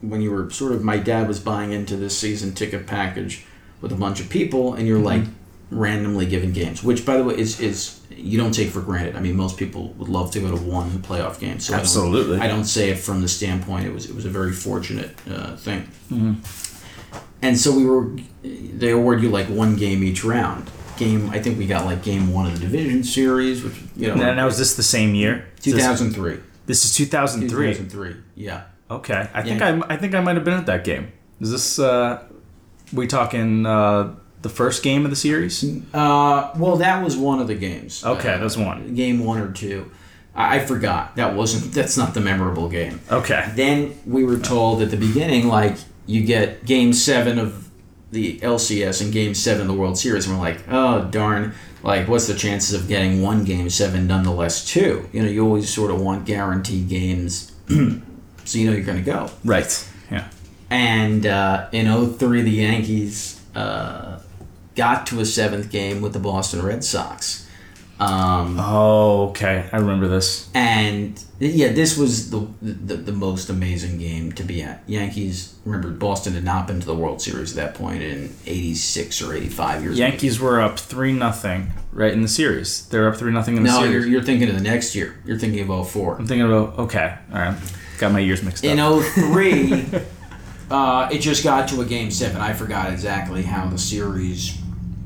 when 0.00 0.20
you 0.20 0.30
were 0.30 0.50
sort 0.50 0.72
of 0.72 0.82
my 0.82 0.96
dad 0.96 1.28
was 1.28 1.38
buying 1.38 1.72
into 1.72 1.96
this 1.96 2.16
season 2.16 2.54
ticket 2.54 2.86
package 2.86 3.44
with 3.80 3.92
a 3.92 3.96
bunch 3.96 4.20
of 4.20 4.28
people, 4.28 4.74
and 4.74 4.86
you're 4.86 4.98
like 4.98 5.24
randomly 5.70 6.26
given 6.26 6.52
games, 6.52 6.82
which 6.82 7.04
by 7.06 7.16
the 7.16 7.24
way 7.24 7.36
is 7.38 7.60
is 7.60 8.00
you 8.10 8.36
don't 8.38 8.52
take 8.52 8.68
for 8.70 8.80
granted. 8.82 9.16
I 9.16 9.20
mean, 9.20 9.36
most 9.36 9.56
people 9.56 9.88
would 9.98 10.08
love 10.08 10.30
to 10.32 10.40
go 10.40 10.50
to 10.50 10.56
one 10.62 10.90
playoff 10.98 11.38
game. 11.40 11.58
So 11.60 11.72
I 11.72 11.76
don't- 11.76 11.80
Absolutely. 11.84 12.38
I 12.38 12.48
don't, 12.48 12.64
say 12.64 12.90
it 12.90 12.98
from 12.98 13.22
the 13.22 13.28
standpoint 13.28 13.86
it 13.86 13.92
was 13.92 14.04
it 14.10 14.14
was 14.14 14.24
a 14.26 14.30
very 14.30 14.52
fortunate 14.52 15.10
uh, 15.30 15.56
thing. 15.56 15.88
And 17.42 17.58
so 17.58 17.72
we 17.74 17.86
were, 17.86 18.10
they 18.42 18.90
award 18.90 19.22
you 19.22 19.30
like 19.30 19.46
one 19.46 19.76
game 19.76 20.02
each 20.04 20.24
round. 20.24 20.70
Game, 20.98 21.30
I 21.30 21.38
think 21.40 21.58
we 21.58 21.66
got 21.66 21.86
like 21.86 22.02
game 22.02 22.30
one 22.32 22.44
of 22.46 22.52
the 22.52 22.58
division 22.60 23.02
series, 23.02 23.62
which 23.64 23.72
you 23.96 24.08
know, 24.08 24.14
now, 24.16 24.34
now, 24.34 24.46
is 24.46 24.58
this 24.58 24.76
the 24.76 24.82
same 24.82 25.14
year? 25.14 25.46
2003. 25.62 26.38
This 26.66 26.84
is 26.84 26.94
2003. 26.94 27.72
2003. 27.74 28.16
Yeah. 28.34 28.64
Okay, 28.90 29.30
I 29.32 29.42
think 29.42 29.60
Yeah. 29.60 29.80
I, 29.88 29.94
I 29.94 29.96
think 29.96 30.14
I 30.14 30.20
might 30.20 30.34
have 30.36 30.44
been 30.44 30.58
at 30.58 30.66
that 30.66 30.84
game. 30.84 31.10
Is 31.40 31.50
this 31.50 31.78
uh, 31.78 32.22
we 32.92 33.06
talking 33.06 33.64
uh, 33.64 34.14
the 34.42 34.48
first 34.48 34.82
game 34.82 35.04
of 35.04 35.10
the 35.10 35.16
series? 35.16 35.62
Uh, 35.94 36.50
well, 36.56 36.76
that 36.76 37.02
was 37.04 37.16
one 37.16 37.40
of 37.40 37.46
the 37.48 37.54
games. 37.54 38.04
Okay, 38.04 38.34
Uh, 38.34 38.38
that's 38.38 38.56
one. 38.56 38.94
Game 38.94 39.24
one 39.24 39.38
or 39.38 39.52
two. 39.52 39.90
I, 40.34 40.56
I 40.56 40.64
forgot. 40.66 41.16
That 41.16 41.34
wasn't. 41.34 41.72
That's 41.74 41.96
not 41.96 42.14
the 42.14 42.20
memorable 42.20 42.68
game. 42.68 43.00
Okay, 43.10 43.50
Then 43.54 43.98
we 44.06 44.24
were 44.24 44.38
told 44.38 44.80
at 44.82 44.90
the 44.90 44.96
beginning, 44.96 45.48
like 45.48 45.76
you 46.06 46.24
get 46.24 46.64
Game 46.64 46.92
Seven 46.92 47.38
of 47.38 47.68
the 48.12 48.38
LCS 48.40 49.02
and 49.02 49.12
Game 49.12 49.34
Seven 49.34 49.62
of 49.62 49.68
the 49.68 49.74
World 49.74 49.98
Series, 49.98 50.26
and 50.26 50.36
we're 50.36 50.42
like, 50.42 50.60
oh 50.70 51.04
darn. 51.10 51.54
Like, 51.82 52.08
what's 52.08 52.26
the 52.26 52.34
chances 52.34 52.78
of 52.78 52.88
getting 52.88 53.22
one 53.22 53.44
game 53.44 53.70
seven, 53.70 54.06
nonetheless 54.06 54.66
two? 54.66 55.08
You 55.14 55.22
know, 55.22 55.28
you 55.30 55.42
always 55.42 55.72
sort 55.72 55.90
of 55.90 55.98
want 55.98 56.26
guaranteed 56.26 56.90
games, 56.90 57.52
so 57.68 58.58
you 58.58 58.66
know 58.68 58.76
you're 58.76 58.82
going 58.84 58.98
to 59.02 59.10
go. 59.10 59.30
right. 59.46 59.88
Yeah. 60.10 60.28
And 60.68 61.24
uh, 61.24 61.68
in 61.72 61.86
03, 62.18 62.42
the 62.42 62.50
Yankees 62.50 63.40
uh, 63.54 64.19
got 64.76 65.06
to 65.08 65.20
a 65.20 65.24
seventh 65.24 65.70
game 65.70 66.00
with 66.00 66.12
the 66.12 66.18
Boston 66.20 66.62
Red 66.62 66.84
Sox. 66.84 67.46
Um, 67.98 68.56
Oh, 68.58 69.28
okay. 69.28 69.68
I 69.72 69.76
remember 69.76 70.08
this. 70.08 70.48
and 70.54 71.22
yeah, 71.38 71.70
this 71.72 71.98
was 71.98 72.30
the, 72.30 72.46
the 72.62 72.96
the 72.96 73.12
most 73.12 73.50
amazing 73.50 73.98
game 73.98 74.32
to 74.32 74.42
be 74.42 74.62
at. 74.62 74.82
Yankees, 74.86 75.54
remember, 75.66 75.90
Boston 75.90 76.32
had 76.32 76.44
not 76.44 76.66
been 76.66 76.80
to 76.80 76.86
the 76.86 76.94
World 76.94 77.20
Series 77.20 77.56
at 77.56 77.62
that 77.62 77.74
point 77.74 78.02
in 78.02 78.34
86 78.46 79.20
or 79.22 79.34
85 79.34 79.82
years. 79.82 79.98
Yankees 79.98 80.40
were 80.40 80.60
up 80.62 80.78
three 80.78 81.12
nothing 81.12 81.72
right 81.92 82.12
in 82.12 82.22
the 82.22 82.28
series. 82.28 82.86
They're 82.88 83.06
up 83.08 83.16
three 83.16 83.32
nothing 83.32 83.58
in 83.58 83.64
the 83.64 83.68
No, 83.70 83.80
series. 83.80 83.92
you're, 83.92 84.06
you're 84.06 84.22
thinking 84.22 84.48
of 84.48 84.54
the 84.54 84.62
next 84.62 84.94
year. 84.94 85.16
You're 85.26 85.38
thinking 85.38 85.68
of 85.68 85.90
04. 85.90 86.16
I'm 86.16 86.26
thinking 86.26 86.46
about 86.46 86.78
okay. 86.78 87.16
All 87.32 87.38
right, 87.38 87.56
got 87.98 88.12
my 88.12 88.20
years 88.20 88.42
mixed 88.42 88.64
up. 88.64 88.70
In 88.70 89.02
03, 89.02 89.84
uh, 90.70 91.08
it 91.12 91.18
just 91.18 91.44
got 91.44 91.68
to 91.68 91.80
a 91.82 91.84
game 91.84 92.10
seven. 92.10 92.40
I 92.40 92.54
forgot 92.54 92.90
exactly 92.92 93.42
how 93.42 93.66
the 93.66 93.78
series 93.78 94.56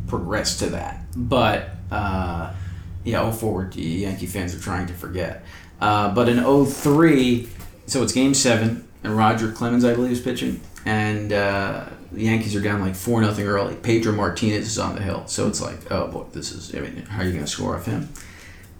progressed 0.06 0.58
to 0.60 0.66
that. 0.70 1.00
But, 1.16 1.70
uh, 1.90 2.52
yeah, 3.04 3.30
04, 3.30 3.70
the 3.74 3.82
Yankee 3.82 4.26
fans 4.26 4.54
are 4.54 4.60
trying 4.60 4.86
to 4.86 4.94
forget. 4.94 5.44
Uh, 5.80 6.14
but 6.14 6.28
in 6.28 6.42
03, 6.66 7.48
so 7.86 8.02
it's 8.02 8.12
game 8.12 8.34
seven, 8.34 8.88
and 9.02 9.16
Roger 9.16 9.52
Clemens, 9.52 9.84
I 9.84 9.94
believe, 9.94 10.12
is 10.12 10.20
pitching. 10.20 10.60
And 10.86 11.32
uh, 11.32 11.86
the 12.12 12.24
Yankees 12.24 12.54
are 12.54 12.60
down 12.60 12.80
like 12.80 12.94
4 12.94 13.20
nothing 13.20 13.46
early. 13.46 13.74
Pedro 13.76 14.12
Martinez 14.12 14.66
is 14.66 14.78
on 14.78 14.94
the 14.94 15.02
hill. 15.02 15.26
So 15.26 15.48
it's 15.48 15.60
like, 15.60 15.90
oh 15.90 16.08
boy, 16.08 16.24
this 16.32 16.52
is, 16.52 16.74
I 16.74 16.80
mean, 16.80 17.04
how 17.06 17.22
are 17.22 17.24
you 17.24 17.32
going 17.32 17.44
to 17.44 17.50
score 17.50 17.76
off 17.76 17.86
him? 17.86 18.08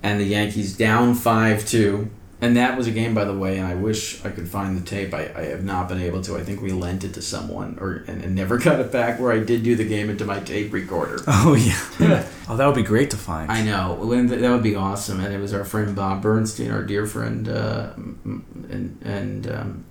And 0.02 0.20
the 0.20 0.24
Yankees 0.24 0.76
down 0.76 1.14
5 1.14 1.66
2. 1.66 2.10
And 2.40 2.56
that 2.56 2.76
was 2.76 2.86
a 2.86 2.90
game, 2.90 3.14
by 3.14 3.24
the 3.24 3.32
way, 3.32 3.58
and 3.58 3.66
I 3.66 3.74
wish 3.74 4.24
I 4.24 4.30
could 4.30 4.48
find 4.48 4.76
the 4.76 4.84
tape. 4.84 5.14
I, 5.14 5.32
I 5.34 5.44
have 5.46 5.64
not 5.64 5.88
been 5.88 6.00
able 6.00 6.20
to. 6.22 6.36
I 6.36 6.42
think 6.42 6.60
we 6.60 6.72
lent 6.72 7.04
it 7.04 7.14
to 7.14 7.22
someone 7.22 7.78
or 7.80 8.04
and, 8.06 8.22
and 8.22 8.34
never 8.34 8.58
got 8.58 8.80
it 8.80 8.92
back 8.92 9.20
where 9.20 9.32
I 9.32 9.38
did 9.38 9.62
do 9.62 9.76
the 9.76 9.84
game 9.84 10.10
into 10.10 10.24
my 10.24 10.40
tape 10.40 10.72
recorder. 10.72 11.18
oh 11.26 11.54
yeah. 11.54 12.26
oh, 12.48 12.56
that 12.56 12.66
would 12.66 12.74
be 12.74 12.82
great 12.82 13.10
to 13.10 13.16
find. 13.16 13.50
I 13.50 13.62
know. 13.62 13.96
That 14.26 14.50
would 14.50 14.62
be 14.62 14.74
awesome. 14.74 15.20
And 15.20 15.32
it 15.32 15.38
was 15.38 15.54
our 15.54 15.64
friend 15.64 15.94
Bob 15.94 16.22
Bernstein, 16.22 16.70
our 16.70 16.82
dear 16.82 17.06
friend, 17.06 17.48
uh, 17.48 17.92
and, 17.94 19.00
and 19.02 19.46
um, 19.46 19.84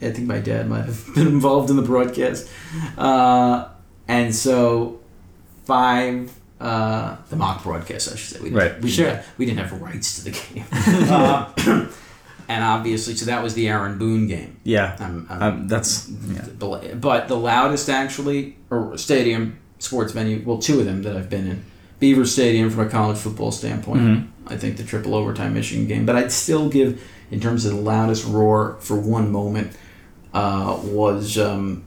I 0.00 0.10
think 0.10 0.28
my 0.28 0.38
dad 0.38 0.68
might 0.68 0.84
have 0.84 1.14
been 1.14 1.26
involved 1.26 1.70
in 1.70 1.76
the 1.76 1.82
broadcast. 1.82 2.48
Uh, 2.96 3.68
and 4.08 4.34
so 4.34 5.00
five. 5.64 6.32
Uh, 6.64 7.16
the 7.30 7.36
mock 7.36 7.62
broadcast, 7.62 8.12
I 8.12 8.16
should 8.16 8.36
say. 8.36 8.38
We 8.40 8.50
didn't, 8.50 8.58
Right. 8.58 8.80
We 8.80 8.90
Sure. 8.90 9.04
Didn't 9.06 9.16
have, 9.16 9.34
we 9.38 9.46
didn't 9.46 9.58
have 9.60 9.80
rights 9.82 10.16
to 10.16 10.24
the 10.24 10.30
game. 10.30 10.64
uh, 10.72 11.52
and 12.48 12.64
obviously, 12.64 13.14
so 13.14 13.26
that 13.26 13.42
was 13.42 13.54
the 13.54 13.68
Aaron 13.68 13.98
Boone 13.98 14.26
game. 14.26 14.56
Yeah. 14.64 14.96
I'm, 14.98 15.26
I'm 15.30 15.42
Um, 15.42 15.68
that's 15.68 16.08
yeah. 16.08 16.46
but 16.58 17.28
the 17.28 17.36
loudest 17.36 17.88
actually 17.90 18.56
or 18.70 18.96
stadium 18.98 19.58
sports 19.78 20.12
venue 20.12 20.42
well 20.46 20.56
two 20.58 20.80
of 20.80 20.86
them 20.86 21.02
that 21.02 21.14
i've 21.14 21.28
been 21.28 21.46
in 21.46 21.62
beaver 22.00 22.24
stadium 22.24 22.70
from 22.70 22.86
a 22.86 22.88
college 22.88 23.18
football 23.18 23.50
standpoint 23.52 24.00
Mhm. 24.00 24.26
i 24.46 24.56
think 24.56 24.78
the 24.78 24.82
triple 24.84 25.14
overtime 25.14 25.52
michigan 25.52 25.86
game 25.86 26.06
but 26.06 26.16
i'd 26.16 26.32
still 26.32 26.70
give 26.70 27.02
in 27.30 27.38
terms 27.38 27.66
of 27.66 27.72
the 27.72 27.80
loudest 27.80 28.24
roar 28.24 28.76
for 28.80 28.96
one 28.98 29.30
moment 29.30 29.76
uh, 30.32 30.78
was 30.84 31.36
um, 31.36 31.84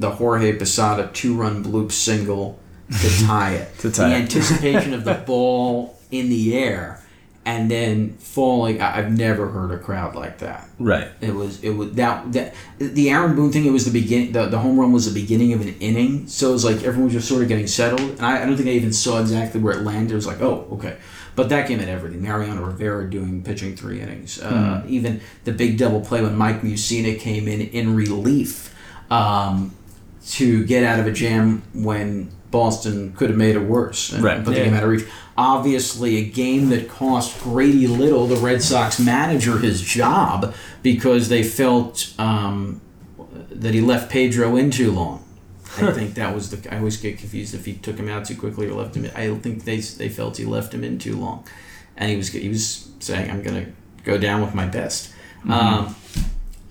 the 0.00 0.10
jorge 0.10 0.58
posada 0.58 1.08
two-run 1.12 1.62
bloop 1.62 1.92
single 1.92 2.58
to 2.90 3.26
tie 3.26 3.54
it 3.54 3.78
To 3.80 3.90
tie 3.90 4.08
the 4.10 4.14
it. 4.16 4.18
anticipation 4.22 4.94
of 4.94 5.04
the 5.04 5.14
ball 5.26 5.98
in 6.10 6.28
the 6.28 6.56
air 6.56 7.02
and 7.44 7.70
then 7.70 8.12
falling 8.18 8.80
I- 8.80 8.98
i've 8.98 9.10
never 9.16 9.48
heard 9.48 9.70
a 9.72 9.78
crowd 9.78 10.14
like 10.16 10.38
that 10.38 10.68
Right. 10.78 11.08
it 11.20 11.34
was 11.34 11.62
it 11.64 11.70
was 11.70 11.92
that 11.92 12.32
that 12.32 12.54
the 12.78 13.08
Aaron 13.10 13.34
Boone 13.34 13.50
thing. 13.52 13.64
It 13.64 13.70
was 13.70 13.86
the 13.86 13.90
beginning. 13.98 14.32
The, 14.32 14.44
the 14.46 14.58
home 14.58 14.78
run 14.78 14.92
was 14.92 15.10
the 15.12 15.18
beginning 15.18 15.54
of 15.54 15.62
an 15.62 15.74
inning, 15.80 16.26
so 16.28 16.50
it 16.50 16.52
was 16.52 16.64
like 16.66 16.76
everyone 16.84 17.04
was 17.04 17.14
just 17.14 17.26
sort 17.28 17.40
of 17.40 17.48
getting 17.48 17.66
settled. 17.66 18.02
And 18.02 18.20
I, 18.20 18.42
I 18.42 18.44
don't 18.46 18.54
think 18.56 18.68
I 18.68 18.72
even 18.72 18.92
saw 18.92 19.18
exactly 19.18 19.58
where 19.62 19.72
it 19.72 19.80
landed. 19.82 20.12
It 20.12 20.16
was 20.16 20.26
like, 20.26 20.42
oh, 20.42 20.68
okay. 20.72 20.98
But 21.34 21.48
that 21.48 21.66
game 21.68 21.78
had 21.78 21.88
everything. 21.88 22.20
Mariano 22.22 22.62
Rivera 22.66 23.08
doing 23.08 23.42
pitching 23.42 23.74
three 23.76 24.02
innings. 24.02 24.38
Uh, 24.42 24.82
Even 24.86 25.22
the 25.44 25.52
big 25.52 25.78
double 25.78 26.02
play 26.02 26.20
when 26.20 26.36
Mike 26.36 26.60
Mussina 26.60 27.18
came 27.18 27.48
in 27.48 27.62
in 27.62 27.94
relief 27.96 28.74
um, 29.10 29.74
to 30.32 30.64
get 30.66 30.84
out 30.84 31.00
of 31.00 31.06
a 31.06 31.12
jam 31.12 31.62
when 31.72 32.30
Boston 32.56 33.12
could 33.16 33.28
have 33.30 33.38
made 33.38 33.54
it 33.56 33.64
worse 33.76 34.12
and 34.12 34.22
Right. 34.24 34.42
put 34.44 34.52
the 34.54 34.58
Yeah. 34.58 34.64
game 34.64 34.74
out 34.74 34.82
of 34.84 34.88
reach. 34.90 35.04
Obviously, 35.38 36.16
a 36.16 36.24
game 36.24 36.70
that 36.70 36.88
cost 36.88 37.38
Grady 37.42 37.86
Little, 37.86 38.26
the 38.26 38.36
Red 38.36 38.62
Sox 38.62 38.98
manager, 38.98 39.58
his 39.58 39.80
job 39.82 40.54
because 40.82 41.28
they 41.28 41.42
felt 41.42 42.12
um, 42.18 42.80
that 43.50 43.74
he 43.74 43.80
left 43.82 44.10
Pedro 44.10 44.56
in 44.56 44.70
too 44.70 44.90
long. 44.92 45.22
I 45.78 45.92
think 45.98 46.14
that 46.14 46.34
was 46.34 46.50
the. 46.50 46.58
I 46.74 46.78
always 46.78 46.96
get 46.96 47.18
confused 47.18 47.54
if 47.54 47.66
he 47.66 47.74
took 47.74 47.98
him 47.98 48.08
out 48.08 48.24
too 48.24 48.34
quickly 48.36 48.66
or 48.66 48.72
left 48.74 48.96
him. 48.96 49.04
In. 49.04 49.10
I 49.14 49.26
don't 49.26 49.42
think 49.42 49.64
they 49.64 49.78
they 49.80 50.08
felt 50.08 50.38
he 50.38 50.44
left 50.46 50.72
him 50.72 50.82
in 50.82 50.98
too 50.98 51.16
long, 51.16 51.44
and 51.98 52.10
he 52.10 52.16
was 52.16 52.28
he 52.30 52.48
was 52.48 52.88
saying, 53.00 53.30
"I'm 53.30 53.42
gonna 53.42 53.66
go 54.04 54.16
down 54.16 54.40
with 54.40 54.54
my 54.54 54.66
best," 54.66 55.10
um, 55.48 55.94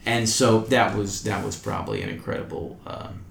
and 0.07 0.27
so 0.27 0.61
that 0.75 0.97
was 0.97 1.21
that 1.23 1.45
was 1.45 1.55
probably 1.55 2.01
an 2.01 2.09
incredible. 2.09 2.79
Um, 2.87 3.21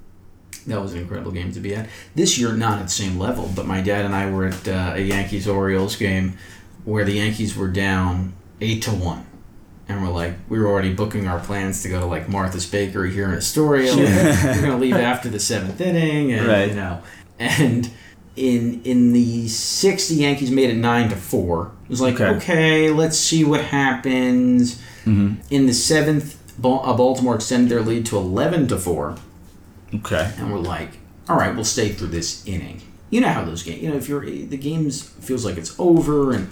that 0.67 0.81
was 0.81 0.93
an 0.95 1.01
incredible 1.01 1.31
game 1.33 1.53
to 1.53 1.61
be 1.61 1.75
at. 1.75 1.89
This 2.15 2.39
year, 2.39 2.53
not 2.53 2.79
at 2.79 2.85
the 2.85 2.91
same 2.91 3.19
level, 3.19 3.51
but 3.55 3.67
my 3.67 3.81
dad 3.81 4.05
and 4.05 4.15
I 4.15 4.31
were 4.31 4.47
at 4.47 4.67
uh, 4.69 4.93
a 4.95 5.01
Yankees 5.01 5.47
Orioles 5.47 5.97
game 5.97 6.37
where 6.85 7.05
the 7.05 7.13
Yankees 7.13 7.57
were 7.57 7.69
down 7.69 8.33
eight 8.61 8.83
to 8.83 8.91
one, 8.91 9.27
and 9.89 10.03
we're 10.03 10.13
like, 10.13 10.35
we 10.49 10.59
were 10.59 10.67
already 10.67 10.93
booking 10.95 11.27
our 11.29 11.39
plans 11.41 11.83
to 11.83 11.89
go 11.89 12.01
to 12.01 12.07
like 12.07 12.29
Martha's 12.29 12.67
Bakery 12.67 13.13
here 13.13 13.29
in 13.29 13.35
Astoria. 13.35 13.95
we're 13.95 14.61
gonna 14.61 14.77
leave 14.87 14.95
after 14.97 15.29
the 15.29 15.41
seventh 15.41 15.81
inning, 15.81 16.33
and 16.33 16.47
Right. 16.47 16.69
you 16.71 16.75
know, 16.77 17.03
and 17.39 17.91
in 18.37 18.81
in 18.85 19.13
the 19.13 19.47
sixth, 19.49 20.09
the 20.09 20.17
Yankees 20.17 20.51
made 20.51 20.71
it 20.71 20.77
nine 20.77 21.09
to 21.11 21.17
four. 21.17 21.73
It 21.85 21.91
was 21.91 22.01
like, 22.01 22.15
Okay. 22.21 22.37
okay, 22.37 22.91
let's 22.91 23.17
see 23.19 23.45
what 23.45 23.61
happens. 23.63 24.77
Mm-hmm. 25.05 25.35
In 25.51 25.67
the 25.67 25.75
seventh, 25.75 26.37
uh, 26.65 26.97
Baltimore 26.97 27.35
extended 27.37 27.69
their 27.71 27.83
lead 27.83 28.07
to 28.07 28.17
eleven 28.17 28.67
to 28.69 28.79
four 28.79 29.17
Okay. 29.97 30.33
and 30.39 30.53
we're 30.53 30.59
like, 30.59 30.91
all 31.29 31.37
right, 31.37 31.55
we'll 31.55 31.65
stay 31.65 31.91
through 31.91 32.09
this 32.09 32.47
inning. 32.47 32.81
You 33.11 33.21
know 33.21 33.29
how 33.29 33.45
those 33.45 33.63
games, 33.63 33.83
you 33.83 33.91
know, 33.91 33.97
if 33.97 34.09
you're 34.09 34.25
the 34.25 34.57
games 34.57 35.03
feels 35.03 35.45
like 35.45 35.57
it's 35.57 35.75
over, 35.79 36.33
and 36.33 36.49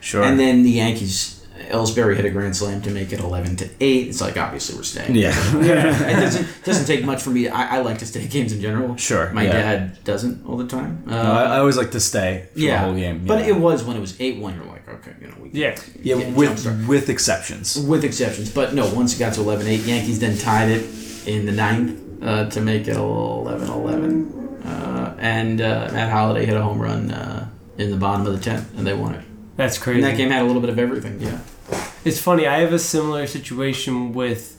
Sure. 0.00 0.22
and 0.22 0.40
then 0.40 0.62
the 0.62 0.70
Yankees, 0.70 1.46
Ellsbury 1.68 2.16
hit 2.16 2.24
a 2.24 2.30
grand 2.30 2.56
slam 2.56 2.80
to 2.82 2.90
make 2.90 3.12
it 3.12 3.20
eleven 3.20 3.54
to 3.56 3.68
eight. 3.80 4.08
It's 4.08 4.20
like 4.20 4.36
obviously 4.38 4.76
we're 4.76 4.82
staying. 4.82 5.14
Yeah. 5.14 5.34
it 5.60 6.14
doesn't 6.20 6.46
doesn't 6.64 6.86
take 6.86 7.04
much 7.04 7.22
for 7.22 7.30
me. 7.30 7.48
I, 7.48 7.76
I 7.76 7.80
like 7.82 7.98
to 7.98 8.06
stay 8.06 8.26
games 8.26 8.52
in 8.52 8.60
general. 8.60 8.96
Sure, 8.96 9.30
my 9.32 9.44
yeah. 9.44 9.52
dad 9.52 10.04
doesn't 10.04 10.44
all 10.46 10.56
the 10.56 10.66
time. 10.66 11.04
Uh, 11.06 11.10
No, 11.10 11.32
I, 11.32 11.42
I 11.42 11.58
always 11.58 11.76
like 11.76 11.90
to 11.92 12.00
stay 12.00 12.48
for 12.54 12.58
yeah, 12.58 12.80
the 12.80 12.86
whole 12.86 12.94
game. 12.96 13.26
but 13.26 13.42
it 13.46 13.54
was 13.56 13.84
when 13.84 13.96
it 13.96 14.00
was 14.00 14.18
eight 14.20 14.38
one. 14.38 14.54
You're 14.56 14.64
like, 14.64 14.88
okay, 14.88 15.12
you 15.20 15.28
know, 15.28 15.34
we 15.40 15.50
Yeah. 15.52 15.76
yeah, 16.02 16.16
yeah, 16.16 16.30
with 16.32 16.88
with 16.88 17.08
exceptions. 17.10 17.78
with 17.78 18.04
exceptions. 18.04 18.50
But 18.50 18.74
no, 18.74 18.92
once 18.94 19.14
it 19.14 19.18
got 19.20 19.34
to 19.34 19.40
11-8, 19.40 19.86
Yankees 19.86 20.18
then 20.18 20.36
tied 20.38 20.70
it 20.70 20.84
in 21.28 21.44
the 21.46 21.52
ninth 21.52 21.99
uh, 22.22 22.48
to 22.50 22.60
make 22.60 22.86
it 22.88 22.96
11-11. 22.96 24.64
Uh, 24.66 25.14
and 25.18 25.60
uh, 25.60 25.88
Matt 25.92 26.10
Holliday 26.10 26.46
hit 26.46 26.56
a 26.56 26.62
home 26.62 26.78
run 26.80 27.10
uh, 27.10 27.48
in 27.78 27.90
the 27.90 27.96
bottom 27.96 28.26
of 28.26 28.32
the 28.32 28.40
tenth, 28.40 28.76
and 28.76 28.86
they 28.86 28.94
won 28.94 29.14
it. 29.14 29.24
That's 29.56 29.76
And 29.76 29.84
crazy. 29.84 30.00
that 30.02 30.16
game 30.16 30.30
had 30.30 30.42
a 30.42 30.44
little 30.44 30.60
bit 30.60 30.70
of 30.70 30.78
everything. 30.78 31.20
Yeah. 31.20 31.40
It's 32.04 32.20
funny. 32.20 32.46
I 32.46 32.58
have 32.60 32.72
a 32.72 32.78
similar 32.78 33.26
situation 33.26 34.12
with 34.12 34.56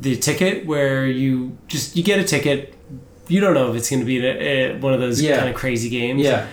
the 0.00 0.16
ticket 0.16 0.66
where 0.66 1.06
you 1.06 1.56
just 1.68 1.96
you 1.96 2.02
get 2.02 2.18
a 2.18 2.24
ticket. 2.24 2.74
You 3.28 3.40
don't 3.40 3.54
know 3.54 3.70
if 3.70 3.76
it's 3.76 3.88
going 3.90 4.00
to 4.00 4.06
be 4.06 4.24
a, 4.26 4.72
a, 4.74 4.78
one 4.78 4.92
of 4.94 5.00
those 5.00 5.20
Yeah. 5.20 5.36
kind 5.38 5.48
of 5.50 5.54
crazy 5.54 5.88
games. 5.90 6.22
Yeah. 6.22 6.46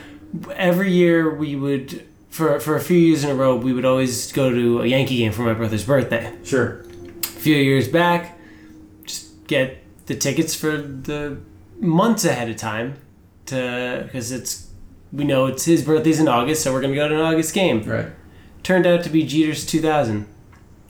Every 0.56 0.92
year 0.92 1.34
we 1.34 1.56
would 1.56 2.06
for 2.30 2.60
for 2.60 2.76
a 2.76 2.82
few 2.82 2.98
years 2.98 3.24
in 3.24 3.30
a 3.32 3.36
row 3.36 3.56
we 3.56 3.74
would 3.74 3.86
always 3.86 4.32
go 4.34 4.50
to 4.52 4.82
a 4.82 4.86
Yankee 4.86 5.18
game 5.18 5.32
for 5.32 5.42
my 5.44 5.54
brother's 5.54 5.86
birthday. 5.86 6.34
Sure. 6.44 6.82
A 7.24 7.28
few 7.28 7.56
years 7.56 7.88
back, 7.88 8.38
just 9.06 9.48
get 9.48 9.78
the 10.10 10.16
tickets 10.16 10.54
for 10.56 10.76
the 10.78 11.38
months 11.80 12.26
ahead 12.26 12.50
of 12.50 12.56
time 12.58 12.96
to 13.46 14.02
because 14.06 14.32
it's 14.34 14.68
we 15.14 15.24
know 15.24 15.46
it's 15.46 15.64
his 15.66 15.84
birthday's 15.84 16.20
in 16.20 16.28
August, 16.28 16.64
so 16.64 16.74
we're 16.74 16.82
gonna 16.82 16.96
go 16.96 17.08
to 17.08 17.16
an 17.16 17.22
August 17.22 17.54
game. 17.54 17.84
Right. 17.84 18.08
Turned 18.64 18.86
out 18.86 19.04
to 19.04 19.10
be 19.10 19.24
Jeter's 19.24 19.66
2000. 19.66 20.26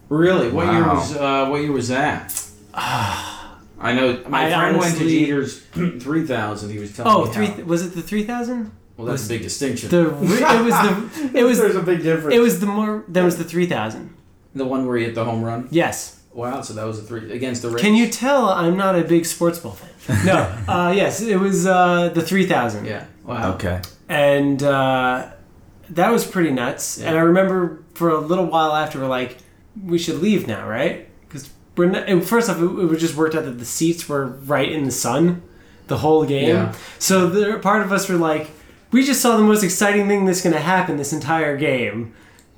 Really? 0.09 0.49
What 0.49 0.71
year 0.73 0.87
was 0.87 1.15
uh, 1.15 1.47
what 1.49 1.61
year 1.61 1.71
was 1.71 1.89
that? 1.89 2.33
I 2.73 3.93
know 3.93 4.23
my 4.27 4.47
I 4.47 4.49
friend 4.51 4.77
went 4.77 4.97
to 4.97 5.07
Jeter's 5.07 5.59
three 6.03 6.25
thousand. 6.25 6.71
He 6.71 6.79
was 6.79 6.95
telling 6.95 7.11
Oh, 7.13 7.25
me 7.25 7.31
three 7.33 7.45
how- 7.47 7.63
was 7.63 7.85
it 7.85 7.93
the 7.95 8.01
3000? 8.01 8.71
well, 8.97 9.07
that's 9.07 9.25
a 9.25 9.29
big 9.29 9.41
distinction. 9.43 9.89
The 9.89 10.07
it 10.07 10.13
was 10.19 10.73
the 10.73 11.31
it 11.39 11.43
was 11.43 11.57
There's 11.59 11.75
a 11.75 11.81
big 11.83 12.03
difference. 12.03 12.35
it 12.35 12.39
was 12.39 12.59
the 12.59 12.65
more 12.65 13.03
there 13.07 13.23
was 13.23 13.37
the 13.37 13.43
3000. 13.45 14.13
the 14.55 14.65
one 14.65 14.85
where 14.87 14.97
he 14.97 15.05
hit 15.05 15.15
the 15.15 15.23
home 15.25 15.43
run. 15.43 15.67
Yes. 15.71 16.18
Wow. 16.33 16.61
So 16.61 16.73
that 16.73 16.85
was 16.85 16.99
a 16.99 17.03
three 17.03 17.31
against 17.31 17.61
the 17.61 17.69
Rays. 17.69 17.81
Can 17.81 17.95
you 17.95 18.07
tell 18.07 18.49
I'm 18.49 18.77
not 18.77 18.97
a 18.97 19.03
big 19.03 19.25
sports 19.25 19.59
ball 19.59 19.73
fan? 19.73 20.25
No. 20.25 20.33
uh, 20.67 20.91
yes, 20.95 21.21
it 21.21 21.39
was 21.39 21.65
uh, 21.67 22.09
the 22.09 22.21
3000. 22.21 22.85
Yeah. 22.85 23.05
Wow. 23.23 23.53
Okay. 23.53 23.81
and 24.07 24.61
uh, 24.63 25.29
that 25.91 26.11
was 26.11 26.25
pretty 26.25 26.51
nuts. 26.51 26.99
And 26.99 27.17
I 27.17 27.21
remember 27.21 27.83
for 27.95 28.09
a 28.09 28.19
little 28.19 28.45
while 28.45 28.75
after, 28.75 28.99
we're 28.99 29.07
like, 29.07 29.37
we 29.83 29.97
should 29.97 30.15
leave 30.21 30.47
now, 30.47 30.67
right? 30.67 31.07
Because 31.27 31.49
we're 31.75 31.87
not, 31.89 32.07
and 32.07 32.25
first 32.25 32.49
off, 32.49 32.59
it, 32.59 32.65
it 32.65 32.97
just 32.97 33.15
worked 33.15 33.35
out 33.35 33.45
that 33.45 33.59
the 33.59 33.65
seats 33.65 34.07
were 34.09 34.25
right 34.25 34.71
in 34.71 34.85
the 34.85 34.91
sun 34.91 35.41
the 35.87 35.97
whole 35.99 36.25
game. 36.25 36.49
Yeah. 36.49 36.75
So 36.99 37.27
there, 37.27 37.57
part 37.59 37.81
of 37.83 37.91
us 37.91 38.07
were 38.09 38.17
like, 38.17 38.51
we 38.91 39.03
just 39.05 39.21
saw 39.21 39.37
the 39.37 39.43
most 39.43 39.63
exciting 39.63 40.07
thing 40.07 40.25
that's 40.25 40.41
going 40.41 40.53
to 40.53 40.59
happen 40.61 40.97
this 40.97 41.13
entire 41.13 41.57
game. 41.57 42.13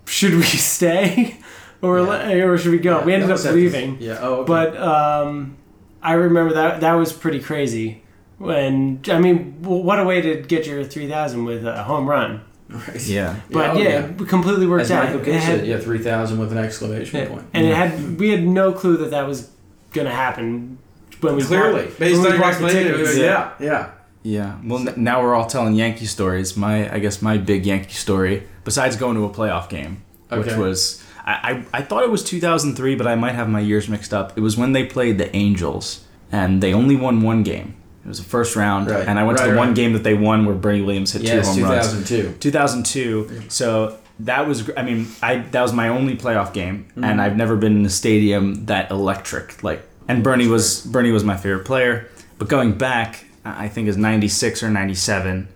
Should 0.05 0.33
we 0.35 0.43
stay? 0.43 1.37
Or, 1.81 1.99
Yeah. 1.99 2.43
or 2.45 2.57
should 2.57 2.71
we 2.71 2.77
go? 2.79 2.99
Yeah, 2.99 3.05
we 3.05 3.13
ended 3.13 3.31
up 3.31 3.43
leaving. 3.45 3.97
the- 3.97 4.05
yeah. 4.05 4.17
Oh. 4.21 4.33
Okay. 4.41 4.47
But 4.47 4.77
um, 4.77 5.57
I 6.01 6.13
remember 6.13 6.53
that 6.55 6.81
that 6.81 6.93
was 6.93 7.11
pretty 7.13 7.39
crazy. 7.39 8.03
When 8.37 9.01
I 9.09 9.19
mean, 9.19 9.57
what 9.61 9.99
a 9.99 10.03
way 10.03 10.21
to 10.21 10.41
get 10.41 10.65
your 10.65 10.83
three 10.83 11.07
thousand 11.07 11.45
with 11.45 11.65
a 11.65 11.83
home 11.83 12.07
run. 12.07 12.41
Right. 12.69 13.05
Yeah. 13.07 13.35
But 13.51 13.71
oh, 13.71 13.77
yeah, 13.79 14.05
it 14.05 14.27
completely 14.27 14.65
worked 14.65 14.83
As 14.83 14.91
out. 14.91 15.05
Michael 15.05 15.21
It 15.21 15.39
had- 15.41 15.59
said, 15.59 15.67
yeah, 15.67 15.77
three 15.79 15.99
thousand 15.99 16.39
with 16.39 16.51
an 16.51 16.57
exclamation 16.57 17.19
yeah, 17.19 17.27
point. 17.27 17.45
and 17.53 17.67
it 17.67 17.75
had 17.75 18.19
we 18.19 18.29
had 18.29 18.43
no 18.43 18.71
clue 18.73 18.97
that 18.97 19.11
that 19.11 19.27
was 19.27 19.49
gonna 19.93 20.09
happen 20.11 20.77
when 21.19 21.35
we 21.35 21.43
Clearly, 21.43 21.85
bought, 21.85 21.99
based 21.99 22.21
when 22.21 22.31
on 22.33 22.39
your 22.39 22.61
the 22.63 22.69
tickets. 23.03 23.17
yeah, 23.17 23.51
yeah. 23.59 23.91
Yeah. 24.23 24.57
Well, 24.63 24.87
n- 24.87 24.93
now 25.03 25.21
we're 25.21 25.35
all 25.35 25.47
telling 25.47 25.73
Yankee 25.75 26.05
stories. 26.05 26.55
My, 26.55 26.91
I 26.93 26.99
guess, 26.99 27.21
my 27.23 27.37
big 27.37 27.65
Yankee 27.65 27.93
story, 27.93 28.43
besides 28.63 28.95
going 28.95 29.15
to 29.17 29.25
a 29.25 29.29
playoff 29.29 29.67
game, 29.69 30.03
which 30.29 30.53
was, 30.55 31.03
I, 31.23 31.63
I, 31.73 31.79
I 31.79 31.81
thought 31.83 32.03
it 32.03 32.09
was 32.11 32.23
2003, 32.23 32.95
but 32.95 33.07
I 33.07 33.15
might 33.15 33.33
have 33.35 33.47
my 33.49 33.59
years 33.59 33.87
mixed 33.87 34.13
up. 34.13 34.37
It 34.37 34.41
was 34.41 34.57
when 34.57 34.71
they 34.73 34.85
played 34.85 35.17
the 35.17 35.33
Angels, 35.35 36.05
and 36.31 36.61
they 36.63 36.73
only 36.73 36.95
won 36.95 37.21
one 37.21 37.43
game. 37.43 37.75
It 38.03 38.07
was 38.07 38.17
the 38.17 38.23
first 38.27 38.55
round, 38.55 38.89
Right. 38.89 39.07
and 39.07 39.19
I 39.19 39.23
went 39.23 39.37
to 39.37 39.43
Right, 39.45 39.51
the 39.51 39.57
one 39.57 39.73
game 39.75 39.93
that 39.93 40.03
they 40.03 40.15
won 40.15 40.45
where 40.45 40.55
Bernie 40.55 40.81
Williams 40.81 41.11
hit 41.13 41.21
Yes, 41.21 41.53
two 41.55 41.61
home 41.63 41.71
runs. 41.71 41.85
thousand 41.87 42.05
two. 42.07 42.33
2002. 42.39 43.43
So 43.49 43.97
that 44.21 44.47
was, 44.47 44.69
I 44.75 44.81
mean, 44.81 45.07
I 45.21 45.37
that 45.51 45.61
was 45.61 45.73
my 45.73 45.87
only 45.89 46.15
playoff 46.15 46.51
game, 46.53 46.85
Mm-hmm. 46.91 47.03
and 47.03 47.21
I've 47.21 47.37
never 47.37 47.55
been 47.55 47.77
in 47.77 47.85
a 47.85 47.89
stadium 47.91 48.65
that 48.65 48.89
electric. 48.89 49.63
Like, 49.63 49.83
and 50.07 50.23
Bernie 50.23 50.47
was 50.47 50.81
Bernie 50.85 51.11
was 51.11 51.23
my 51.23 51.37
favorite 51.37 51.65
player. 51.65 52.07
But 52.39 52.47
going 52.49 52.71
back, 52.73 53.25
I 53.45 53.67
think 53.67 53.87
it's 53.87 53.97
'96 53.97 54.63
or 54.63 54.69
'97. 54.71 55.47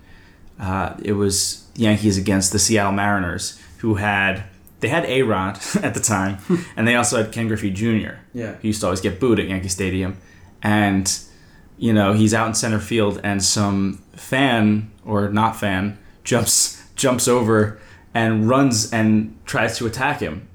Uh, 0.60 0.94
it 1.02 1.12
was 1.12 1.66
Yankees 1.74 2.16
against 2.16 2.52
the 2.52 2.58
Seattle 2.60 2.92
Mariners, 2.92 3.60
who 3.78 3.96
had 3.96 4.44
they 4.80 4.88
had 4.88 5.04
A 5.06 5.22
Rod 5.22 5.58
at 5.82 5.94
the 5.94 6.00
time, 6.00 6.38
and 6.76 6.86
they 6.86 6.94
also 6.94 7.16
had 7.22 7.32
Ken 7.32 7.48
Griffey 7.48 7.70
Jr. 7.70 8.16
Yeah. 8.34 8.56
He 8.60 8.68
used 8.68 8.80
to 8.80 8.86
always 8.86 9.00
get 9.00 9.18
booed 9.20 9.38
at 9.40 9.48
Yankee 9.48 9.68
Stadium, 9.68 10.16
and 10.62 11.18
you 11.78 11.92
know, 11.92 12.12
he's 12.14 12.32
out 12.32 12.46
in 12.48 12.54
center 12.54 12.78
field 12.78 13.20
and 13.22 13.42
some 13.42 14.02
fan 14.14 14.90
or 15.04 15.28
not 15.28 15.56
fan 15.56 15.98
jumps 16.24 16.82
jumps 16.94 17.28
over 17.28 17.78
and 18.14 18.48
runs 18.48 18.90
and 18.92 19.36
tries 19.44 19.76
to 19.78 19.86
attack 19.86 20.20
him. 20.20 20.48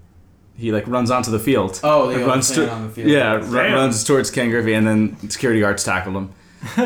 He 0.58 0.72
like 0.72 0.88
runs 0.88 1.12
onto 1.12 1.30
the 1.32 1.40
field. 1.40 1.80
Oh, 1.84 2.08
the 2.08 2.14
Like, 2.14 2.16
other 2.18 2.26
runs 2.28 2.52
to- 2.52 2.70
on 2.70 2.84
the 2.88 2.90
field. 2.90 3.08
Yeah, 3.10 3.34
ru- 3.36 3.42
Damn. 3.54 3.74
runs 3.74 4.04
towards 4.04 4.32
Ken 4.32 4.50
Griffey 4.50 4.74
and 4.74 4.86
then 4.88 5.30
security 5.30 5.60
guards 5.60 5.84
tackle 5.84 6.14
him. 6.14 6.32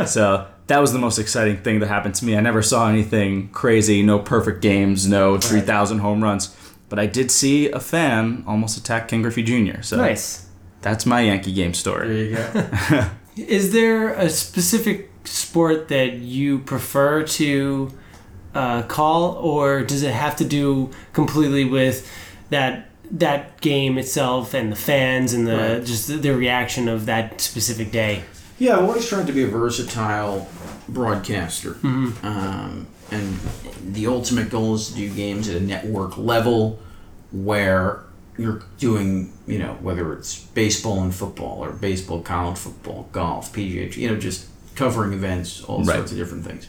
so 0.06 0.48
that 0.68 0.80
was 0.80 0.92
the 0.94 1.00
most 1.00 1.18
exciting 1.20 1.58
thing 1.58 1.80
that 1.80 1.88
happened 1.88 2.16
to 2.16 2.26
me. 2.26 2.36
I 2.38 2.42
never 2.42 2.62
saw 2.62 2.90
anything 2.90 3.50
crazy, 3.50 4.02
no 4.04 4.20
perfect 4.20 4.62
games, 4.62 5.08
no 5.08 5.38
3,000 5.38 6.00
home 6.00 6.24
runs. 6.24 6.56
But 6.90 7.00
I 7.00 7.06
did 7.08 7.32
see 7.32 7.70
a 7.72 7.80
fan 7.80 8.44
almost 8.48 8.78
attack 8.78 9.08
Ken 9.08 9.22
Griffey 9.22 9.44
Jr. 9.44 9.82
So 9.82 9.98
Nice. 9.98 10.46
that's 10.82 11.06
my 11.06 11.22
Yankee 11.22 11.52
game 11.54 11.74
story. 11.74 12.08
There 12.08 12.46
you 12.46 12.90
go. 12.92 13.10
Is 13.38 13.74
there 13.74 14.14
a 14.14 14.30
specific 14.30 15.10
sport 15.26 15.88
that 15.90 16.14
you 16.14 16.60
prefer 16.60 17.24
to 17.24 17.92
uh, 18.54 18.84
call, 18.84 19.34
or 19.34 19.82
does 19.84 20.04
it 20.04 20.14
have 20.14 20.36
to 20.38 20.46
do 20.46 20.92
completely 21.14 21.66
with 21.66 22.10
that 22.50 22.90
that 23.12 23.60
game 23.62 23.98
itself 23.98 24.54
and 24.54 24.72
the 24.72 24.76
fans 24.76 25.34
and 25.34 25.46
the 25.46 25.58
Right. 25.58 25.86
just 25.86 26.08
the, 26.08 26.16
the 26.16 26.30
reaction 26.36 26.88
of 26.88 27.06
that 27.08 27.42
specific 27.42 27.92
day? 27.92 28.24
Yeah, 28.58 28.78
I've 28.78 28.84
always 28.86 29.08
tried 29.10 29.28
to 29.28 29.34
be 29.34 29.44
a 29.44 29.48
versatile 29.48 30.48
broadcaster. 30.88 31.76
Um, 31.84 32.88
and 33.12 33.38
the 33.94 34.08
ultimate 34.08 34.50
goal 34.50 34.76
is 34.76 34.90
to 34.90 34.96
do 34.96 35.10
games 35.14 35.48
at 35.48 35.56
a 35.58 35.60
network 35.60 36.18
level 36.18 36.80
where 37.32 38.02
you're 38.38 38.64
doing, 38.80 39.32
you 39.48 39.60
know, 39.60 39.74
whether 39.82 40.12
it's 40.14 40.40
baseball 40.48 41.02
and 41.02 41.14
football 41.14 41.64
or 41.64 41.72
baseball, 41.72 42.22
college 42.22 42.58
football, 42.58 43.08
golf, 43.12 43.54
PGA, 43.54 43.96
you 43.96 44.10
know, 44.10 44.18
just 44.18 44.48
covering 44.76 45.14
events, 45.14 45.64
all 45.64 45.84
Right. 45.84 45.96
sorts 45.96 46.12
of 46.12 46.18
different 46.18 46.44
things. 46.46 46.68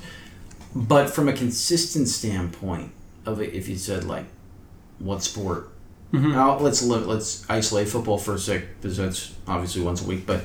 But 0.75 1.11
from 1.11 1.29
a 1.29 1.33
consistent 1.33 2.09
standpoint 2.09 2.93
of 3.25 3.41
it, 3.41 3.53
if 3.55 3.69
you 3.69 3.77
said 3.77 4.05
like, 4.05 4.27
what 4.99 5.23
sport? 5.23 5.71
Now 6.13 6.57
let's 6.59 6.83
let's 6.83 7.45
isolate 7.51 7.89
football 7.89 8.17
for 8.17 8.35
a 8.35 8.39
sec 8.39 8.63
because 8.81 8.97
that's 8.97 9.35
obviously 9.47 9.83
once 9.83 10.01
a 10.03 10.07
week. 10.07 10.25
But 10.25 10.45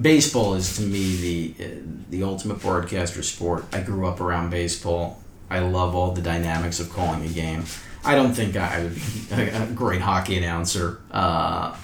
baseball 0.00 0.54
is 0.54 0.74
to 0.76 0.82
me 0.82 1.16
the 1.56 1.64
uh, 1.64 1.68
the 2.10 2.22
ultimate 2.24 2.60
broadcaster 2.60 3.22
sport. 3.22 3.66
I 3.72 3.82
grew 3.82 4.06
up 4.08 4.20
around 4.20 4.50
baseball. 4.50 5.21
I 5.52 5.60
love 5.60 5.94
all 5.94 6.12
the 6.12 6.22
dynamics 6.22 6.80
of 6.80 6.90
calling 6.90 7.24
a 7.24 7.28
game. 7.28 7.64
I 8.04 8.14
don't 8.14 8.32
think 8.32 8.56
I, 8.56 8.84
would 8.84 8.94
be 8.94 9.02
a, 9.30 9.66
great 9.74 10.00
hockey 10.00 10.36
announcer. 10.36 11.00
Uh, 11.10 11.76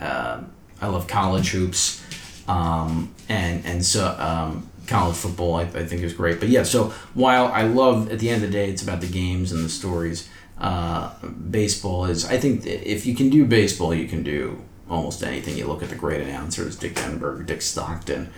uh, 0.00 0.40
I 0.80 0.86
love 0.86 1.06
college 1.06 1.50
hoops, 1.50 2.02
um, 2.48 3.14
and 3.28 3.64
and 3.66 3.84
so 3.84 4.16
um, 4.18 4.68
college 4.86 5.16
football 5.16 5.56
I, 5.56 5.62
I 5.62 5.84
think 5.84 6.02
is 6.02 6.14
great. 6.14 6.40
But 6.40 6.48
yeah, 6.48 6.62
so 6.62 6.94
while 7.14 7.46
I 7.46 7.62
love 7.62 8.10
at 8.10 8.18
the 8.18 8.30
end 8.30 8.42
of 8.42 8.50
the 8.50 8.52
day, 8.52 8.70
it's 8.70 8.82
about 8.82 9.00
the 9.00 9.06
games 9.06 9.52
and 9.52 9.64
the 9.64 9.68
stories. 9.68 10.28
Uh, 10.58 11.14
baseball 11.50 12.06
is 12.06 12.24
I 12.24 12.38
think 12.38 12.66
if 12.66 13.06
you 13.06 13.14
can 13.14 13.30
do 13.30 13.44
baseball, 13.44 13.94
you 13.94 14.08
can 14.08 14.22
do 14.22 14.62
almost 14.88 15.22
anything. 15.22 15.56
You 15.56 15.66
look 15.66 15.82
at 15.82 15.90
the 15.90 15.94
great 15.94 16.22
announcers, 16.22 16.76
Dick 16.76 16.94
Enberg, 16.94 17.46
Dick 17.46 17.62
Stockton. 17.62 18.32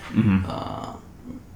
Uh, 0.47 0.97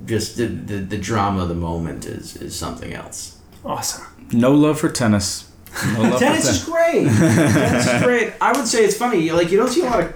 just 0.06 0.36
the, 0.36 0.46
the 0.46 0.76
the 0.78 0.98
drama 0.98 1.42
of 1.42 1.48
the 1.48 1.54
moment 1.54 2.06
is 2.06 2.36
is 2.36 2.56
something 2.56 2.92
else. 2.94 3.38
Awesome. 3.64 4.04
No 4.32 4.52
love 4.52 4.78
for 4.80 4.88
tennis. 4.88 5.50
No 5.94 6.02
love 6.02 6.18
Tennis 6.18 6.46
for 6.46 6.50
is 6.50 6.64
great. 6.64 7.04
tennis 7.16 7.86
is 7.86 8.02
great. 8.02 8.32
I 8.40 8.52
would 8.52 8.66
say 8.66 8.84
it's 8.84 8.96
funny. 8.96 9.30
Like 9.30 9.50
you 9.50 9.58
don't 9.58 9.68
see 9.70 9.82
a 9.82 9.84
lot 9.84 10.00
of 10.00 10.14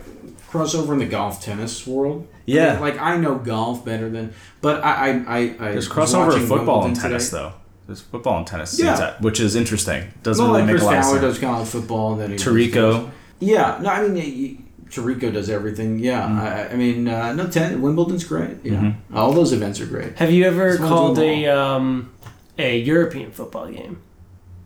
crossover 0.50 0.92
in 0.92 0.98
the 0.98 1.06
golf 1.06 1.42
tennis 1.42 1.86
world. 1.86 2.26
Yeah. 2.46 2.78
Like 2.80 2.98
I 3.00 3.16
know 3.16 3.36
golf 3.36 3.84
better 3.84 4.08
than, 4.08 4.32
but 4.60 4.82
I 4.82 4.92
I 4.92 5.08
I, 5.10 5.38
I 5.38 5.72
There's 5.72 5.88
crossover 5.88 6.28
watching 6.28 6.46
football 6.46 6.82
Wimbledon 6.82 6.90
and 6.92 7.00
tennis, 7.00 7.30
today. 7.30 7.42
though. 7.42 7.52
There's 7.86 8.00
football 8.00 8.38
and 8.38 8.46
tennis, 8.46 8.78
Yeah. 8.78 8.94
that- 8.96 9.20
which 9.20 9.40
is 9.40 9.56
interesting. 9.56 10.12
Doesn't 10.22 10.42
Well, 10.44 10.54
really 10.54 10.62
like 10.62 10.72
make 10.74 10.80
Chris 10.80 10.82
a 10.82 10.86
lot 10.86 10.96
of 10.98 11.04
Fowler 11.04 11.20
sense. 11.20 11.34
does 11.34 11.38
college 11.40 11.68
football, 11.68 12.12
and 12.12 12.20
then 12.22 12.30
he 12.30 12.36
Tirico. 12.36 13.10
Yeah, 13.40 13.78
no, 13.82 13.88
I 13.90 14.06
mean 14.08 14.14
y- 14.14 14.64
y- 14.90 15.02
Tirico 15.02 15.32
does 15.32 15.48
everything. 15.50 15.98
Yeah, 15.98 16.22
Mm-hmm. 16.22 16.38
I, 16.40 16.70
I 16.70 16.76
mean 16.76 17.08
uh, 17.08 17.32
no, 17.32 17.46
ten, 17.48 17.80
Wimbledon's 17.82 18.24
great. 18.24 18.58
Yeah, 18.64 18.94
all 19.14 19.32
those 19.32 19.52
events 19.52 19.80
are 19.80 19.86
great. 19.86 20.16
Have 20.18 20.30
you 20.32 20.44
ever 20.44 20.76
Just 20.76 20.88
called 20.88 21.18
a 21.18 21.46
um, 21.46 22.12
a 22.58 22.78
European 22.78 23.30
football 23.32 23.68
game? 23.70 24.02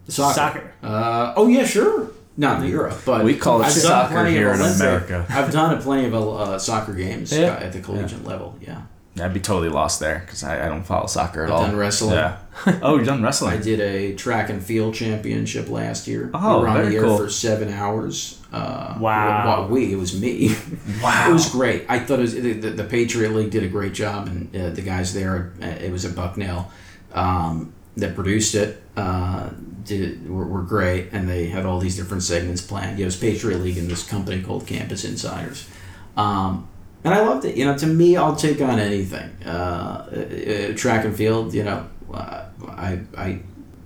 Soccer. 0.09 0.35
Soccer. 0.35 0.73
Uh, 0.83 1.33
oh 1.37 1.49
yeah, 1.49 1.65
sure. 1.67 2.11
Not 2.37 2.63
in 2.65 2.69
Europe, 2.69 2.99
but 3.07 3.25
We 3.25 3.37
call 3.37 3.61
it 3.63 3.67
I've 3.67 3.73
soccer 3.73 4.27
here 4.27 4.53
in 4.53 4.61
America. 4.61 5.25
I've 5.29 5.53
done 5.53 5.79
a 5.79 5.81
plenty 5.81 6.07
of 6.09 6.15
uh, 6.15 6.59
soccer 6.59 6.93
games 6.93 7.31
Yeah. 7.33 7.53
uh, 7.55 7.65
at 7.65 7.73
the 7.73 7.81
collegiate 7.81 8.25
level. 8.25 8.59
Yeah, 8.61 8.83
I'd 9.21 9.33
be 9.33 9.39
totally 9.41 9.69
lost 9.69 10.01
there 10.01 10.21
because 10.27 10.43
I, 10.43 10.67
I 10.67 10.69
don't 10.69 10.83
follow 10.83 11.07
soccer 11.07 11.45
at 11.45 11.49
I've 11.51 11.55
all. 11.55 11.67
done 11.67 11.77
wrestling. 11.77 12.15
Yeah. 12.15 12.39
Oh, 12.83 12.97
you've 12.97 13.07
done 13.07 13.23
wrestling. 13.23 13.53
I 13.53 13.57
did 13.63 13.81
a 13.81 14.15
track 14.15 14.49
and 14.49 14.63
field 14.63 14.95
championship 14.95 15.69
last 15.69 16.07
year. 16.07 16.31
Oh, 16.35 16.57
we 16.59 16.63
were 16.63 16.69
on 16.69 16.77
very 16.77 16.89
the 16.91 16.97
air 16.97 17.03
cool. 17.03 17.19
for 17.19 17.29
seven 17.29 17.69
hours. 17.73 18.41
Uh, 18.53 18.97
Wow. 19.01 19.45
Well, 19.63 19.69
we, 19.69 19.93
it 19.93 19.97
was 19.97 20.19
me. 20.21 20.55
Wow. 21.03 21.27
It 21.31 21.33
was 21.33 21.51
great. 21.51 21.85
I 21.89 21.99
thought 21.99 22.19
it 22.21 22.23
was, 22.23 22.35
the, 22.35 22.53
the, 22.53 22.71
the 22.71 22.85
Patriot 22.85 23.31
League 23.33 23.51
did 23.51 23.65
a 23.65 23.69
great 23.69 23.93
job, 23.93 24.29
and 24.29 24.55
uh, 24.57 24.71
the 24.71 24.83
guys 24.83 25.15
there, 25.15 25.53
uh, 25.63 25.67
it 25.67 25.91
was 25.93 26.05
at 26.05 26.15
Bucknell, 26.15 26.71
um, 27.13 27.73
that 27.97 28.15
produced 28.15 28.55
it, 28.55 28.83
uh, 28.97 29.51
did 29.85 30.29
were, 30.29 30.47
were 30.47 30.63
great, 30.63 31.09
and 31.13 31.29
they 31.29 31.47
had 31.47 31.67
all 31.67 31.79
these 31.81 31.97
different 31.97 32.23
segments 32.23 32.63
planned. 32.63 32.99
Yeah, 32.99 33.05
it 33.05 33.07
was 33.07 33.17
Patriot 33.17 33.59
League 33.59 33.79
and 33.79 33.89
this 33.91 34.05
company 34.09 34.43
called 34.43 34.67
Campus 34.67 35.05
Insiders. 35.05 35.69
Um, 36.17 36.69
and 37.05 37.15
I 37.15 37.21
loved 37.21 37.45
it. 37.45 37.57
You 37.57 37.65
know, 37.67 37.77
to 37.79 37.87
me, 37.87 38.17
I'll 38.17 38.37
take 38.37 38.61
on 38.61 38.79
anything. 38.79 39.31
Uh, 39.47 39.51
uh, 39.51 40.77
track 40.77 41.05
and 41.05 41.15
field, 41.15 41.53
you 41.55 41.63
know, 41.65 41.87
I, 42.13 43.01
I 43.17 43.41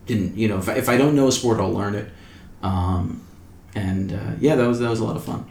didn't, 0.07 0.37
you 0.37 0.49
know, 0.49 0.59
if 0.59 0.69
I, 0.69 0.75
if 0.75 0.89
I 0.89 0.97
don't 0.97 1.15
know 1.15 1.29
a 1.29 1.33
sport, 1.33 1.61
I'll 1.61 1.73
learn 1.73 1.95
it. 1.95 2.09
Um, 2.63 3.23
and 3.75 4.13
uh, 4.13 4.33
yeah, 4.41 4.57
that 4.57 4.67
was 4.67 4.79
that 4.81 4.91
was 4.91 5.01
a 5.01 5.05
lot 5.05 5.17
of 5.17 5.25
fun. 5.25 5.49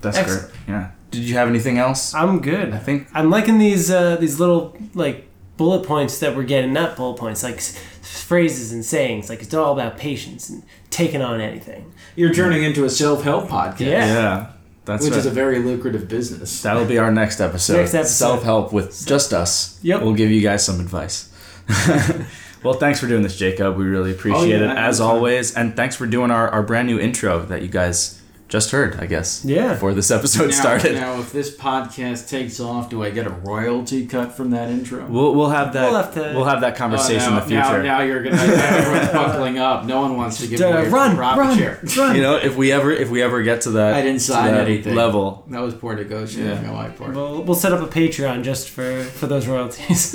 That's 0.00 0.16
Excellent. 0.16 0.42
great. 0.52 0.60
Yeah. 0.68 0.90
Did 1.10 1.22
you 1.24 1.34
have 1.34 1.48
anything 1.48 1.76
else? 1.78 2.14
I'm 2.14 2.40
good. 2.40 2.72
I 2.72 2.78
think 2.78 3.08
I'm 3.12 3.30
liking 3.30 3.58
these 3.58 3.90
uh, 3.90 4.16
these 4.16 4.38
little 4.40 4.76
like 4.94 5.26
bullet 5.56 5.84
points 5.86 6.20
that 6.20 6.34
we're 6.36 6.44
getting. 6.44 6.72
Not 6.72 6.96
bullet 6.96 7.18
points, 7.18 7.42
like 7.42 7.56
s- 7.56 7.76
phrases 8.02 8.72
and 8.72 8.84
sayings. 8.84 9.28
Like 9.28 9.42
it's 9.42 9.52
all 9.52 9.72
about 9.72 9.98
patience 9.98 10.48
and 10.48 10.62
taking 10.90 11.20
on 11.20 11.40
anything. 11.40 11.92
You're 12.16 12.32
turning 12.32 12.62
into 12.62 12.84
a 12.84 12.90
self 12.90 13.22
help 13.24 13.48
podcast. 13.48 13.80
Yeah. 13.80 14.06
yeah. 14.06 14.52
That's 14.90 15.04
which 15.04 15.12
right. 15.12 15.18
is 15.20 15.26
a 15.26 15.30
very 15.30 15.60
lucrative 15.60 16.08
business. 16.08 16.62
That'll 16.62 16.84
be 16.84 16.98
our 16.98 17.12
next 17.12 17.40
episode. 17.40 17.76
Next 17.76 17.94
episode. 17.94 18.12
Self 18.12 18.42
help 18.42 18.72
with 18.72 19.06
just 19.06 19.32
us. 19.32 19.78
Yep. 19.82 20.02
We'll 20.02 20.14
give 20.14 20.32
you 20.32 20.40
guys 20.40 20.64
some 20.64 20.80
advice. 20.80 21.30
well, 22.64 22.74
thanks 22.74 22.98
for 22.98 23.06
doing 23.06 23.22
this, 23.22 23.36
Jacob. 23.36 23.76
We 23.76 23.84
really 23.84 24.10
appreciate 24.10 24.40
Oh, 24.60 24.64
yeah, 24.64 24.72
it 24.72 24.76
as 24.76 25.00
always. 25.00 25.54
And 25.54 25.76
thanks 25.76 25.94
for 25.94 26.06
doing 26.06 26.32
our, 26.32 26.48
our 26.48 26.64
brand 26.64 26.88
new 26.88 26.98
intro 26.98 27.38
that 27.46 27.62
you 27.62 27.68
guys 27.68 28.19
just 28.50 28.70
heard, 28.72 28.98
I 29.00 29.06
guess. 29.06 29.44
Yeah. 29.44 29.74
Before 29.74 29.94
this 29.94 30.10
episode 30.10 30.50
now, 30.50 30.60
started. 30.60 30.94
now, 30.94 31.20
if 31.20 31.32
this 31.32 31.56
podcast 31.56 32.28
takes 32.28 32.58
off, 32.60 32.90
do 32.90 33.02
I 33.02 33.10
get 33.10 33.26
a 33.26 33.30
royalty 33.30 34.06
cut 34.06 34.32
from 34.32 34.50
that 34.50 34.68
intro? 34.68 35.06
We'll, 35.06 35.34
we'll 35.34 35.50
have 35.50 35.72
that 35.74 35.90
We'll 35.90 36.02
have 36.02 36.14
to- 36.14 36.32
we'll 36.34 36.44
have 36.44 36.60
that 36.62 36.74
Oh, 36.74 36.76
conversation 36.76 37.18
now, 37.18 37.28
in 37.28 37.34
the 37.36 37.40
future. 37.42 37.82
Now, 37.82 37.98
now 37.98 38.00
you're 38.02 38.22
gonna 38.22 38.36
now 38.36 38.42
everyone's 38.76 39.08
buckling 39.12 39.58
up. 39.58 39.84
No 39.86 40.00
one 40.02 40.16
wants 40.16 40.38
to 40.40 40.46
give 40.48 40.60
Uh, 40.64 40.66
away 40.66 40.88
run, 40.88 41.16
profit 41.16 41.38
run, 41.40 41.56
share. 41.58 41.80
run. 41.96 42.16
You 42.16 42.22
know, 42.22 42.36
if 42.36 42.56
we 42.56 42.72
ever 42.72 42.90
if 42.90 43.08
we 43.08 43.22
ever 43.22 43.42
get 43.42 43.60
to 43.62 43.70
that 43.72 43.94
I 43.94 44.02
didn't 44.02 44.20
sign 44.20 44.52
that 44.52 44.66
anything. 44.66 44.94
level, 44.96 45.44
That 45.48 45.60
was 45.62 45.74
poor 45.74 45.94
negotiating 45.94 46.62
Yeah. 46.64 46.68
on 46.70 46.74
my 46.74 46.88
part. 46.90 47.14
We'll, 47.14 47.42
we'll 47.44 47.54
set 47.54 47.72
up 47.72 47.80
a 47.80 47.86
Patreon 47.90 48.42
just 48.42 48.68
for 48.70 49.02
for 49.04 49.26
those 49.28 49.46
royalties. 49.46 50.14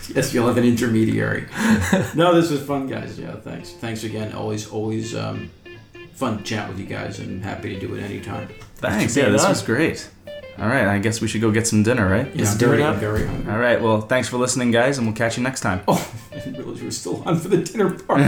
Yes, 0.16 0.32
you'll 0.32 0.46
have 0.46 0.56
an 0.56 0.64
intermediary. 0.64 1.46
no, 2.14 2.34
this 2.34 2.50
was 2.50 2.62
fun, 2.62 2.86
guys. 2.86 3.18
Yeah, 3.18 3.32
thanks. 3.36 3.72
Thanks 3.72 4.02
again. 4.02 4.32
Always, 4.32 4.66
always 4.70 5.14
um, 5.14 5.50
fun 6.16 6.38
to 6.38 6.44
chat 6.44 6.68
with 6.68 6.78
you 6.80 6.86
guys, 6.86 7.18
and 7.20 7.42
happy 7.44 7.74
to 7.74 7.80
do 7.80 7.94
it 7.94 8.02
anytime. 8.02 8.48
thanks. 8.76 9.16
Yeah, 9.16 9.24
being 9.24 9.32
this 9.34 9.44
on. 9.44 9.50
was 9.50 9.62
great. 9.62 10.08
All 10.58 10.66
right, 10.68 10.86
I 10.86 10.98
guess 10.98 11.20
we 11.20 11.28
should 11.28 11.42
go 11.42 11.50
get 11.50 11.66
some 11.66 11.82
dinner, 11.82 12.08
right? 12.08 12.26
Yeah, 12.28 12.38
Let's 12.38 12.52
I'm 12.52 12.58
do 12.58 12.72
it 12.72 12.80
up. 12.80 12.94
I'm 12.94 13.00
very 13.00 13.26
hungry. 13.26 13.52
All 13.52 13.58
right. 13.58 13.80
Well, 13.80 14.00
thanks 14.00 14.26
for 14.28 14.38
listening, 14.38 14.70
guys, 14.70 14.96
and 14.96 15.06
we'll 15.06 15.14
catch 15.14 15.36
you 15.36 15.42
next 15.42 15.60
time. 15.60 15.82
Oh, 15.86 16.12
I 16.32 16.36
didn't 16.36 16.54
realize 16.54 16.78
you 16.80 16.86
were 16.86 16.90
still 16.90 17.22
on 17.28 17.38
for 17.38 17.48
the 17.48 17.58
dinner 17.58 17.90
part. 17.90 18.22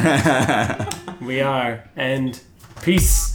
we 1.22 1.41
are 1.41 1.84
and 1.97 2.39
peace. 2.82 3.27